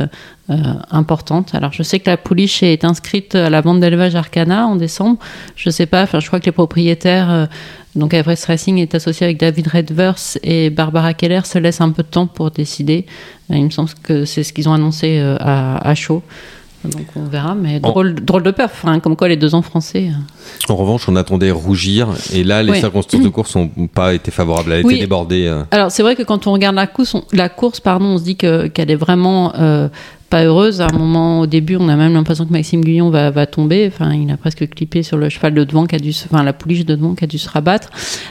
importante. 0.91 1.55
Alors 1.55 1.75
je 1.75 1.83
sais 1.83 2.01
que 2.01 2.09
la 2.09 2.17
pouliche 2.17 2.63
est 2.63 2.83
inscrite 2.83 3.35
à 3.35 3.51
la 3.51 3.61
vente 3.61 3.81
d'élevage 3.81 4.15
Arcana 4.15 4.67
en 4.67 4.77
décembre. 4.77 5.19
Je 5.57 5.69
sais 5.69 5.85
pas, 5.85 6.05
enfin 6.05 6.21
je 6.21 6.27
crois 6.27 6.41
que 6.41 6.47
les 6.47 6.53
propriétaires 6.53 7.49
donc 7.99 8.15
Everest 8.15 8.47
Racing 8.47 8.79
est 8.79 8.95
associé 8.95 9.25
avec 9.25 9.39
David 9.39 9.69
Redverse 9.69 10.39
et 10.43 10.71
Barbara 10.71 11.15
Keller 11.15 11.41
se 11.45 11.59
laisse 11.59 11.81
un 11.81 11.91
peu 11.91 12.03
de 12.03 12.09
temps 12.09 12.27
pour 12.27 12.51
décider. 12.51 13.07
Il 13.51 13.65
me 13.65 13.71
semble 13.71 13.91
que 14.03 14.25
c'est 14.25 14.43
ce 14.43 14.53
qu'ils 14.53 14.69
ont 14.69 14.73
annoncé 14.73 15.19
à, 15.41 15.77
à 15.79 15.95
chaud. 15.95 16.23
Donc 16.85 17.07
on 17.17 17.25
verra, 17.25 17.57
mais 17.57 17.81
drôle, 17.81 18.15
drôle 18.15 18.45
de 18.45 18.53
peur, 18.53 18.71
enfin, 18.73 19.01
comme 19.01 19.17
quoi 19.17 19.27
les 19.27 19.37
deux 19.37 19.57
ans 19.57 19.63
français. 19.63 20.11
En 20.69 20.77
revanche, 20.77 21.09
on 21.09 21.17
attendait 21.17 21.51
rougir, 21.51 22.09
et 22.33 22.45
là, 22.45 22.63
les 22.63 22.75
circonstances 22.75 23.21
de 23.21 23.29
course 23.29 23.57
n'ont 23.57 23.71
pas 23.93 24.15
été 24.15 24.31
favorables. 24.31 24.73
Elle 24.73 24.87
a 24.87 24.89
été 24.89 25.01
débordée. 25.01 25.47
Euh. 25.47 25.65
Alors 25.73 25.91
c'est 25.91 26.03
vrai 26.03 26.15
que 26.15 26.23
quand 26.23 26.47
on 26.47 26.53
regarde 26.53 26.77
la 26.77 26.87
course, 26.87 27.15
on, 27.15 27.25
la 27.33 27.49
course, 27.49 27.81
pardon, 27.81 28.07
on 28.07 28.19
se 28.19 28.23
dit 28.23 28.37
qu'elle 28.37 28.91
est 28.91 28.97
vraiment 28.97 29.53
euh, 29.57 29.89
pas 30.29 30.45
heureuse. 30.45 30.81
À 30.81 30.87
un 30.93 30.97
moment, 30.97 31.41
au 31.41 31.47
début, 31.47 31.77
on 31.77 31.89
a 31.89 31.97
même 31.97 32.13
l'impression 32.13 32.45
que 32.47 32.53
Maxime 32.53 32.83
Guyon 32.83 33.11
va, 33.11 33.31
va, 33.31 33.47
tomber. 33.47 33.87
Enfin, 33.87 34.13
il 34.15 34.31
a 34.31 34.37
presque 34.37 34.69
clippé 34.69 35.03
sur 35.03 35.17
le 35.17 35.29
cheval 35.29 35.55
de 35.55 35.65
devant 35.65 35.87
qui 35.87 35.97
a 35.97 35.99
dû, 35.99 36.11
enfin, 36.11 36.43
la 36.43 36.53
pouliche 36.53 36.85
de 36.85 36.95
devant 36.95 37.15
qui 37.15 37.25
a 37.25 37.27
dû 37.27 37.39
se 37.39 37.49
rabattre. 37.49 37.91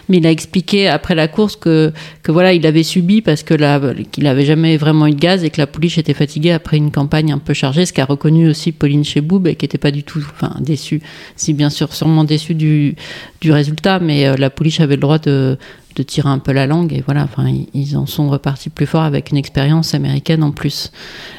Mais 0.10 0.18
il 0.18 0.28
a 0.28 0.32
expliqué 0.32 0.88
après 0.88 1.16
la 1.16 1.28
course 1.28 1.56
que, 1.56 1.92
que 2.24 2.32
voilà, 2.32 2.54
il 2.54 2.66
avait 2.66 2.84
subi 2.84 3.22
parce 3.22 3.44
que 3.44 3.56
qu'il 4.04 4.24
n'avait 4.24 4.46
jamais 4.46 4.78
vraiment 4.78 5.08
eu 5.08 5.12
de 5.12 5.20
gaz 5.20 5.44
et 5.44 5.50
que 5.50 5.60
la 5.60 5.68
pouliche 5.68 5.98
était 5.98 6.14
fatiguée 6.14 6.52
après 6.52 6.78
une 6.78 6.92
campagne 6.92 7.32
un 7.32 7.40
peu 7.40 7.54
chargée. 7.54 7.86
Ce 7.86 7.94
qu'a 7.94 8.06
reconnu 8.06 8.48
aussi 8.48 8.72
Pauline 8.72 9.04
Cheboub 9.04 9.48
et 9.48 9.56
qui 9.56 9.66
n'était 9.66 9.78
pas 9.78 9.92
du 9.92 10.04
tout, 10.04 10.24
enfin, 10.34 10.56
déçue. 10.60 11.02
Si 11.36 11.54
bien 11.54 11.70
sûr, 11.70 11.94
sûrement 11.94 12.24
déçue 12.24 12.54
du, 12.54 12.96
du 13.42 13.52
résultat, 13.52 14.00
mais 14.00 14.28
euh, 14.28 14.36
la 14.38 14.50
pouliche 14.50 14.80
avait 14.80 14.96
le 14.96 15.02
droit 15.02 15.20
de, 15.20 15.58
de 15.98 16.04
tirer 16.04 16.30
un 16.30 16.38
peu 16.38 16.52
la 16.52 16.68
langue 16.68 16.94
et 16.94 17.04
voilà, 17.04 17.24
enfin, 17.24 17.52
ils 17.74 17.98
en 17.98 18.06
sont 18.06 18.30
repartis 18.30 18.70
plus 18.70 18.86
fort 18.86 19.02
avec 19.02 19.32
une 19.32 19.38
expérience 19.38 19.96
américaine 19.96 20.44
en 20.44 20.52
plus. 20.52 20.92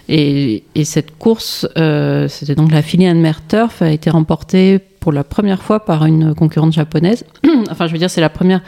Et, 0.09 0.65
cette 0.85 1.17
course, 1.17 1.69
euh, 1.77 2.29
c'était 2.29 2.55
donc 2.55 2.73
la 2.73 2.83
filière 2.83 3.15
Mer 3.15 3.41
Turf, 3.47 3.83
a 3.83 3.91
été 3.91 4.11
remportée 4.11 4.81
pour 5.01 5.13
la 5.13 5.23
première 5.23 5.63
fois 5.63 5.85
par 5.85 6.07
une 6.07 6.35
concurrente 6.35 6.73
japonaise. 6.73 7.25
enfin, 7.71 7.87
je 7.87 7.93
veux 7.93 7.99
dire, 7.99 8.11
c'est 8.11 8.21
la 8.21 8.31
première 8.31 8.63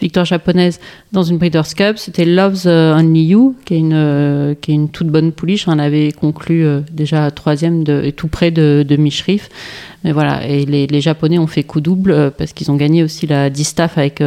victoire 0.00 0.24
japonaise 0.24 0.80
dans 1.12 1.22
une 1.22 1.36
Breeders' 1.36 1.74
Cup. 1.76 1.98
C'était 1.98 2.24
Loves 2.24 2.66
Only 2.66 3.24
You, 3.24 3.56
qui 3.66 3.74
est 3.74 3.78
une, 3.78 3.92
euh, 3.92 4.54
qui 4.54 4.70
est 4.70 4.74
une 4.74 4.88
toute 4.88 5.08
bonne 5.08 5.32
pouliche. 5.32 5.68
On 5.68 5.78
avait 5.78 6.12
conclu 6.12 6.64
euh, 6.64 6.80
déjà 6.90 7.30
troisième 7.30 7.84
de, 7.84 8.10
tout 8.10 8.28
près 8.28 8.50
de, 8.50 8.84
de. 8.88 8.96
Mais 10.04 10.12
voilà, 10.12 10.46
et 10.46 10.64
les, 10.64 10.86
les, 10.86 11.00
Japonais 11.00 11.38
ont 11.38 11.46
fait 11.46 11.64
coup 11.64 11.80
double 11.80 12.32
parce 12.38 12.52
qu'ils 12.52 12.70
ont 12.70 12.76
gagné 12.76 13.02
aussi 13.02 13.26
la 13.26 13.50
distaff 13.50 13.98
avec 13.98 14.22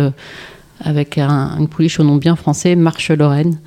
avec 0.81 1.17
un, 1.17 1.65
pouliche 1.69 1.99
au 1.99 2.03
nom 2.03 2.15
bien 2.15 2.35
français, 2.35 2.75
Marche 2.75 3.11
Lorraine. 3.11 3.57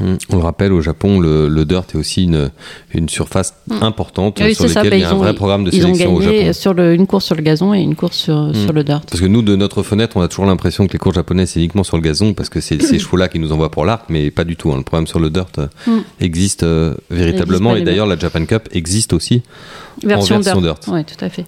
Hum, 0.00 0.18
on 0.30 0.36
le 0.36 0.42
rappelle, 0.42 0.72
au 0.72 0.80
Japon, 0.80 1.20
le, 1.20 1.64
dirt 1.64 1.84
est 1.94 1.96
aussi 1.96 2.24
une, 2.24 2.50
une 2.92 3.08
surface 3.08 3.54
hum. 3.70 3.82
importante 3.82 4.38
sur 4.38 4.66
laquelle 4.66 4.94
il 4.94 5.00
y 5.00 5.04
a 5.04 5.10
un 5.10 5.14
vrai 5.14 5.34
programme 5.34 5.64
de 5.64 5.70
sélection 5.70 6.14
au 6.14 6.20
Japon. 6.20 6.52
Sur 6.52 6.74
le, 6.74 6.94
une 6.94 7.06
course 7.06 7.26
sur 7.26 7.36
le 7.36 7.42
gazon 7.42 7.74
et 7.74 7.80
une 7.80 7.94
course 7.94 8.16
sur, 8.16 8.34
hum. 8.34 8.54
sur, 8.54 8.72
le 8.72 8.82
dirt. 8.82 9.04
Parce 9.08 9.20
que 9.20 9.26
nous, 9.26 9.42
de 9.42 9.54
notre 9.54 9.82
fenêtre, 9.82 10.16
on 10.16 10.22
a 10.22 10.28
toujours 10.28 10.46
l'impression 10.46 10.86
que 10.86 10.92
les 10.92 10.98
courses 10.98 11.14
japonaises, 11.14 11.50
c'est 11.50 11.60
uniquement 11.60 11.84
sur 11.84 11.96
le 11.96 12.02
gazon, 12.02 12.34
parce 12.34 12.48
que 12.48 12.60
c'est 12.60 12.82
ces 12.82 12.98
chevaux-là 13.00 13.28
qui 13.28 13.38
nous 13.38 13.52
envoient 13.52 13.70
pour 13.70 13.84
l'arc, 13.84 14.06
mais 14.08 14.30
pas 14.30 14.44
du 14.44 14.56
tout. 14.56 14.72
Hein. 14.72 14.78
Le 14.78 14.82
programme 14.82 15.06
sur 15.06 15.20
le 15.20 15.30
dirt 15.30 15.46
euh, 15.58 16.00
existe 16.20 16.64
euh, 16.64 16.94
véritablement, 17.10 17.76
et 17.76 17.82
d'ailleurs, 17.82 18.06
la 18.06 18.18
Japan 18.18 18.44
Cup 18.46 18.68
existe 18.72 19.12
aussi 19.12 19.42
version 20.02 20.36
en 20.36 20.40
version 20.40 20.60
dirt. 20.60 20.80
dirt. 20.80 20.94
Oui, 20.94 21.04
tout 21.04 21.24
à 21.24 21.28
fait. 21.28 21.46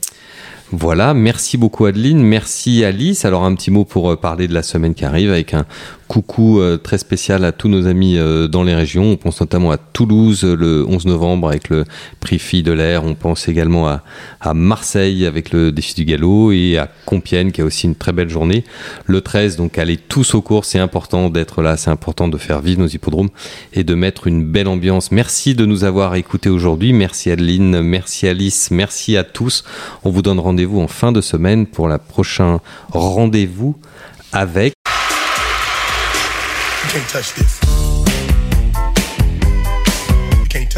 Voilà, 0.72 1.14
merci 1.14 1.56
beaucoup 1.56 1.84
Adeline, 1.84 2.20
merci 2.20 2.84
Alice. 2.84 3.24
Alors 3.24 3.44
un 3.44 3.54
petit 3.54 3.70
mot 3.70 3.84
pour 3.84 4.10
euh, 4.10 4.16
parler 4.16 4.48
de 4.48 4.54
la 4.54 4.64
semaine 4.64 4.94
qui 4.94 5.04
arrive 5.04 5.30
avec 5.30 5.54
un 5.54 5.64
coucou 6.08 6.60
euh, 6.60 6.76
très 6.76 6.98
spécial 6.98 7.44
à 7.44 7.52
tous 7.52 7.68
nos 7.68 7.86
amis 7.86 8.16
euh, 8.16 8.48
dans 8.48 8.62
les 8.62 8.74
régions. 8.74 9.04
On 9.04 9.16
pense 9.16 9.40
notamment 9.40 9.70
à 9.70 9.76
Toulouse 9.76 10.44
le 10.44 10.86
11 10.86 11.06
novembre 11.06 11.48
avec 11.48 11.68
le 11.68 11.84
prix 12.20 12.38
Fille 12.38 12.62
de 12.62 12.72
l'air. 12.72 13.04
On 13.04 13.14
pense 13.14 13.48
également 13.48 13.88
à, 13.88 14.02
à, 14.40 14.54
Marseille 14.54 15.26
avec 15.26 15.50
le 15.50 15.72
défi 15.72 15.94
du 15.94 16.04
galop 16.04 16.52
et 16.52 16.78
à 16.78 16.88
Compiègne 17.04 17.50
qui 17.50 17.60
a 17.60 17.64
aussi 17.64 17.86
une 17.86 17.94
très 17.94 18.12
belle 18.12 18.28
journée. 18.28 18.64
Le 19.06 19.20
13, 19.20 19.56
donc 19.56 19.78
allez 19.78 19.96
tous 19.96 20.34
au 20.34 20.42
cours. 20.42 20.64
C'est 20.64 20.78
important 20.78 21.30
d'être 21.30 21.62
là, 21.62 21.76
c'est 21.76 21.90
important 21.90 22.28
de 22.28 22.38
faire 22.38 22.60
vivre 22.60 22.80
nos 22.80 22.88
hippodromes 22.88 23.30
et 23.72 23.84
de 23.84 23.94
mettre 23.94 24.26
une 24.26 24.44
belle 24.44 24.68
ambiance. 24.68 25.10
Merci 25.10 25.54
de 25.54 25.66
nous 25.66 25.84
avoir 25.84 26.14
écoutés 26.14 26.50
aujourd'hui. 26.50 26.92
Merci 26.92 27.30
Adeline, 27.30 27.82
merci 27.82 28.28
Alice, 28.28 28.70
merci 28.70 29.16
à 29.16 29.24
tous. 29.24 29.64
On 30.04 30.10
vous 30.10 30.22
donne 30.22 30.38
rendez-vous 30.38 30.80
en 30.80 30.88
fin 30.88 31.12
de 31.12 31.20
semaine 31.20 31.66
pour 31.66 31.88
la 31.88 31.98
prochain 31.98 32.60
rendez-vous 32.92 33.76
avec 34.32 34.74
can't 36.96 37.10
touch 37.10 37.34
this. 37.34 37.65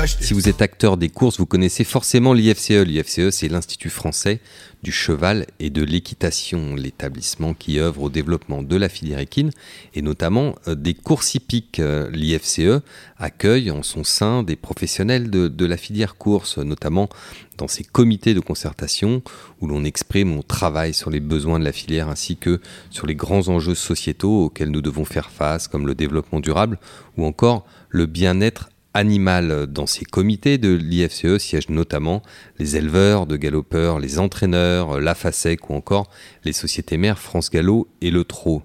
Si 0.07 0.33
vous 0.33 0.49
êtes 0.49 0.63
acteur 0.63 0.97
des 0.97 1.09
courses, 1.09 1.39
vous 1.39 1.47
connaissez 1.47 1.83
forcément 1.83 2.33
l'IFCE. 2.33 2.71
L'IFCE, 2.71 3.31
c'est 3.31 3.49
l'Institut 3.49 3.91
français 3.91 4.41
du 4.85 4.93
cheval 4.93 5.47
et 5.59 5.71
de 5.71 5.83
l'équitation, 5.83 6.77
l'établissement 6.77 7.53
qui 7.53 7.81
œuvre 7.81 8.03
au 8.03 8.11
développement 8.11 8.63
de 8.63 8.77
la 8.77 8.89
filière 8.89 9.19
équine 9.19 9.51
et 9.95 10.03
notamment 10.03 10.55
euh, 10.69 10.77
des 10.77 10.95
courses 10.95 11.35
hippiques. 11.35 11.81
Euh, 11.81 12.09
L'IFCE 12.13 12.81
accueille 13.17 13.73
en 13.73 13.83
son 13.83 14.05
sein 14.05 14.45
des 14.45 14.55
professionnels 14.55 15.31
de, 15.31 15.67
la 15.67 15.77
filière 15.77 16.17
course, 16.17 16.59
notamment 16.59 17.09
dans 17.57 17.69
ces 17.69 17.83
comités 17.83 18.35
de 18.35 18.41
concertation 18.41 19.23
où 19.61 19.67
l'on 19.67 19.85
exprime, 19.85 20.37
on 20.37 20.43
travaille 20.43 20.95
sur 20.95 21.11
les 21.11 21.21
besoins 21.21 21.59
de 21.59 21.65
la 21.65 21.73
filière 21.73 22.09
ainsi 22.09 22.37
que 22.37 22.61
sur 22.91 23.07
les 23.07 23.17
grands 23.17 23.49
enjeux 23.49 23.75
sociétaux 23.75 24.45
auxquels 24.45 24.71
nous 24.71 24.83
devons 24.83 25.05
faire 25.05 25.31
face, 25.31 25.67
comme 25.67 25.89
le 25.89 25.97
développement 25.97 26.39
durable 26.39 26.79
ou 27.17 27.25
encore 27.27 27.67
le 27.91 28.07
bien-être 28.07 28.69
animal. 28.99 29.67
Dans 29.69 29.87
ces 29.87 30.05
comités 30.05 30.59
de 30.59 30.75
l'IFCE 30.75 31.39
siègent 31.39 31.69
notamment 31.69 32.23
les 32.59 32.77
éleveurs 32.77 33.27
de 33.27 33.37
galopeurs, 33.37 34.01
les 34.01 34.19
entraîneurs, 34.19 35.01
la 35.01 35.15
FASEC 35.15 35.71
ou 35.71 35.75
encore 35.75 36.11
les 36.45 36.53
sociétés 36.53 36.97
mères 36.97 37.21
France 37.21 37.51
Gallo 37.51 37.89
et 38.01 38.11
le 38.11 38.25
Trot. 38.25 38.63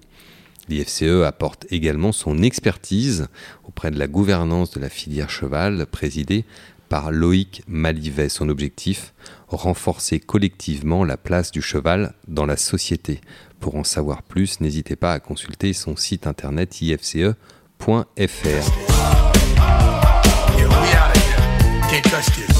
L'IFCE 0.68 1.22
apporte 1.24 1.66
également 1.70 2.10
son 2.10 2.42
expertise 2.42 3.28
auprès 3.62 3.90
de 3.90 3.98
la 3.98 4.08
gouvernance 4.08 4.72
de 4.72 4.80
la 4.80 4.88
filière 4.88 5.30
cheval 5.30 5.86
présidée 5.86 6.44
par 6.88 7.12
Loïc 7.12 7.62
Malivet. 7.68 8.28
Son 8.28 8.48
objectif 8.48 9.14
renforcer 9.48 10.18
collectivement 10.18 11.04
la 11.04 11.16
place 11.16 11.52
du 11.52 11.62
cheval 11.62 12.14
dans 12.26 12.46
la 12.46 12.56
société. 12.56 13.20
Pour 13.60 13.76
en 13.76 13.84
savoir 13.84 14.22
plus, 14.22 14.60
n'hésitez 14.60 14.96
pas 14.96 15.12
à 15.12 15.20
consulter 15.20 15.72
son 15.72 15.94
site 15.96 16.26
internet 16.26 16.82
ifce.fr. 16.82 17.34
touched. 22.22 22.53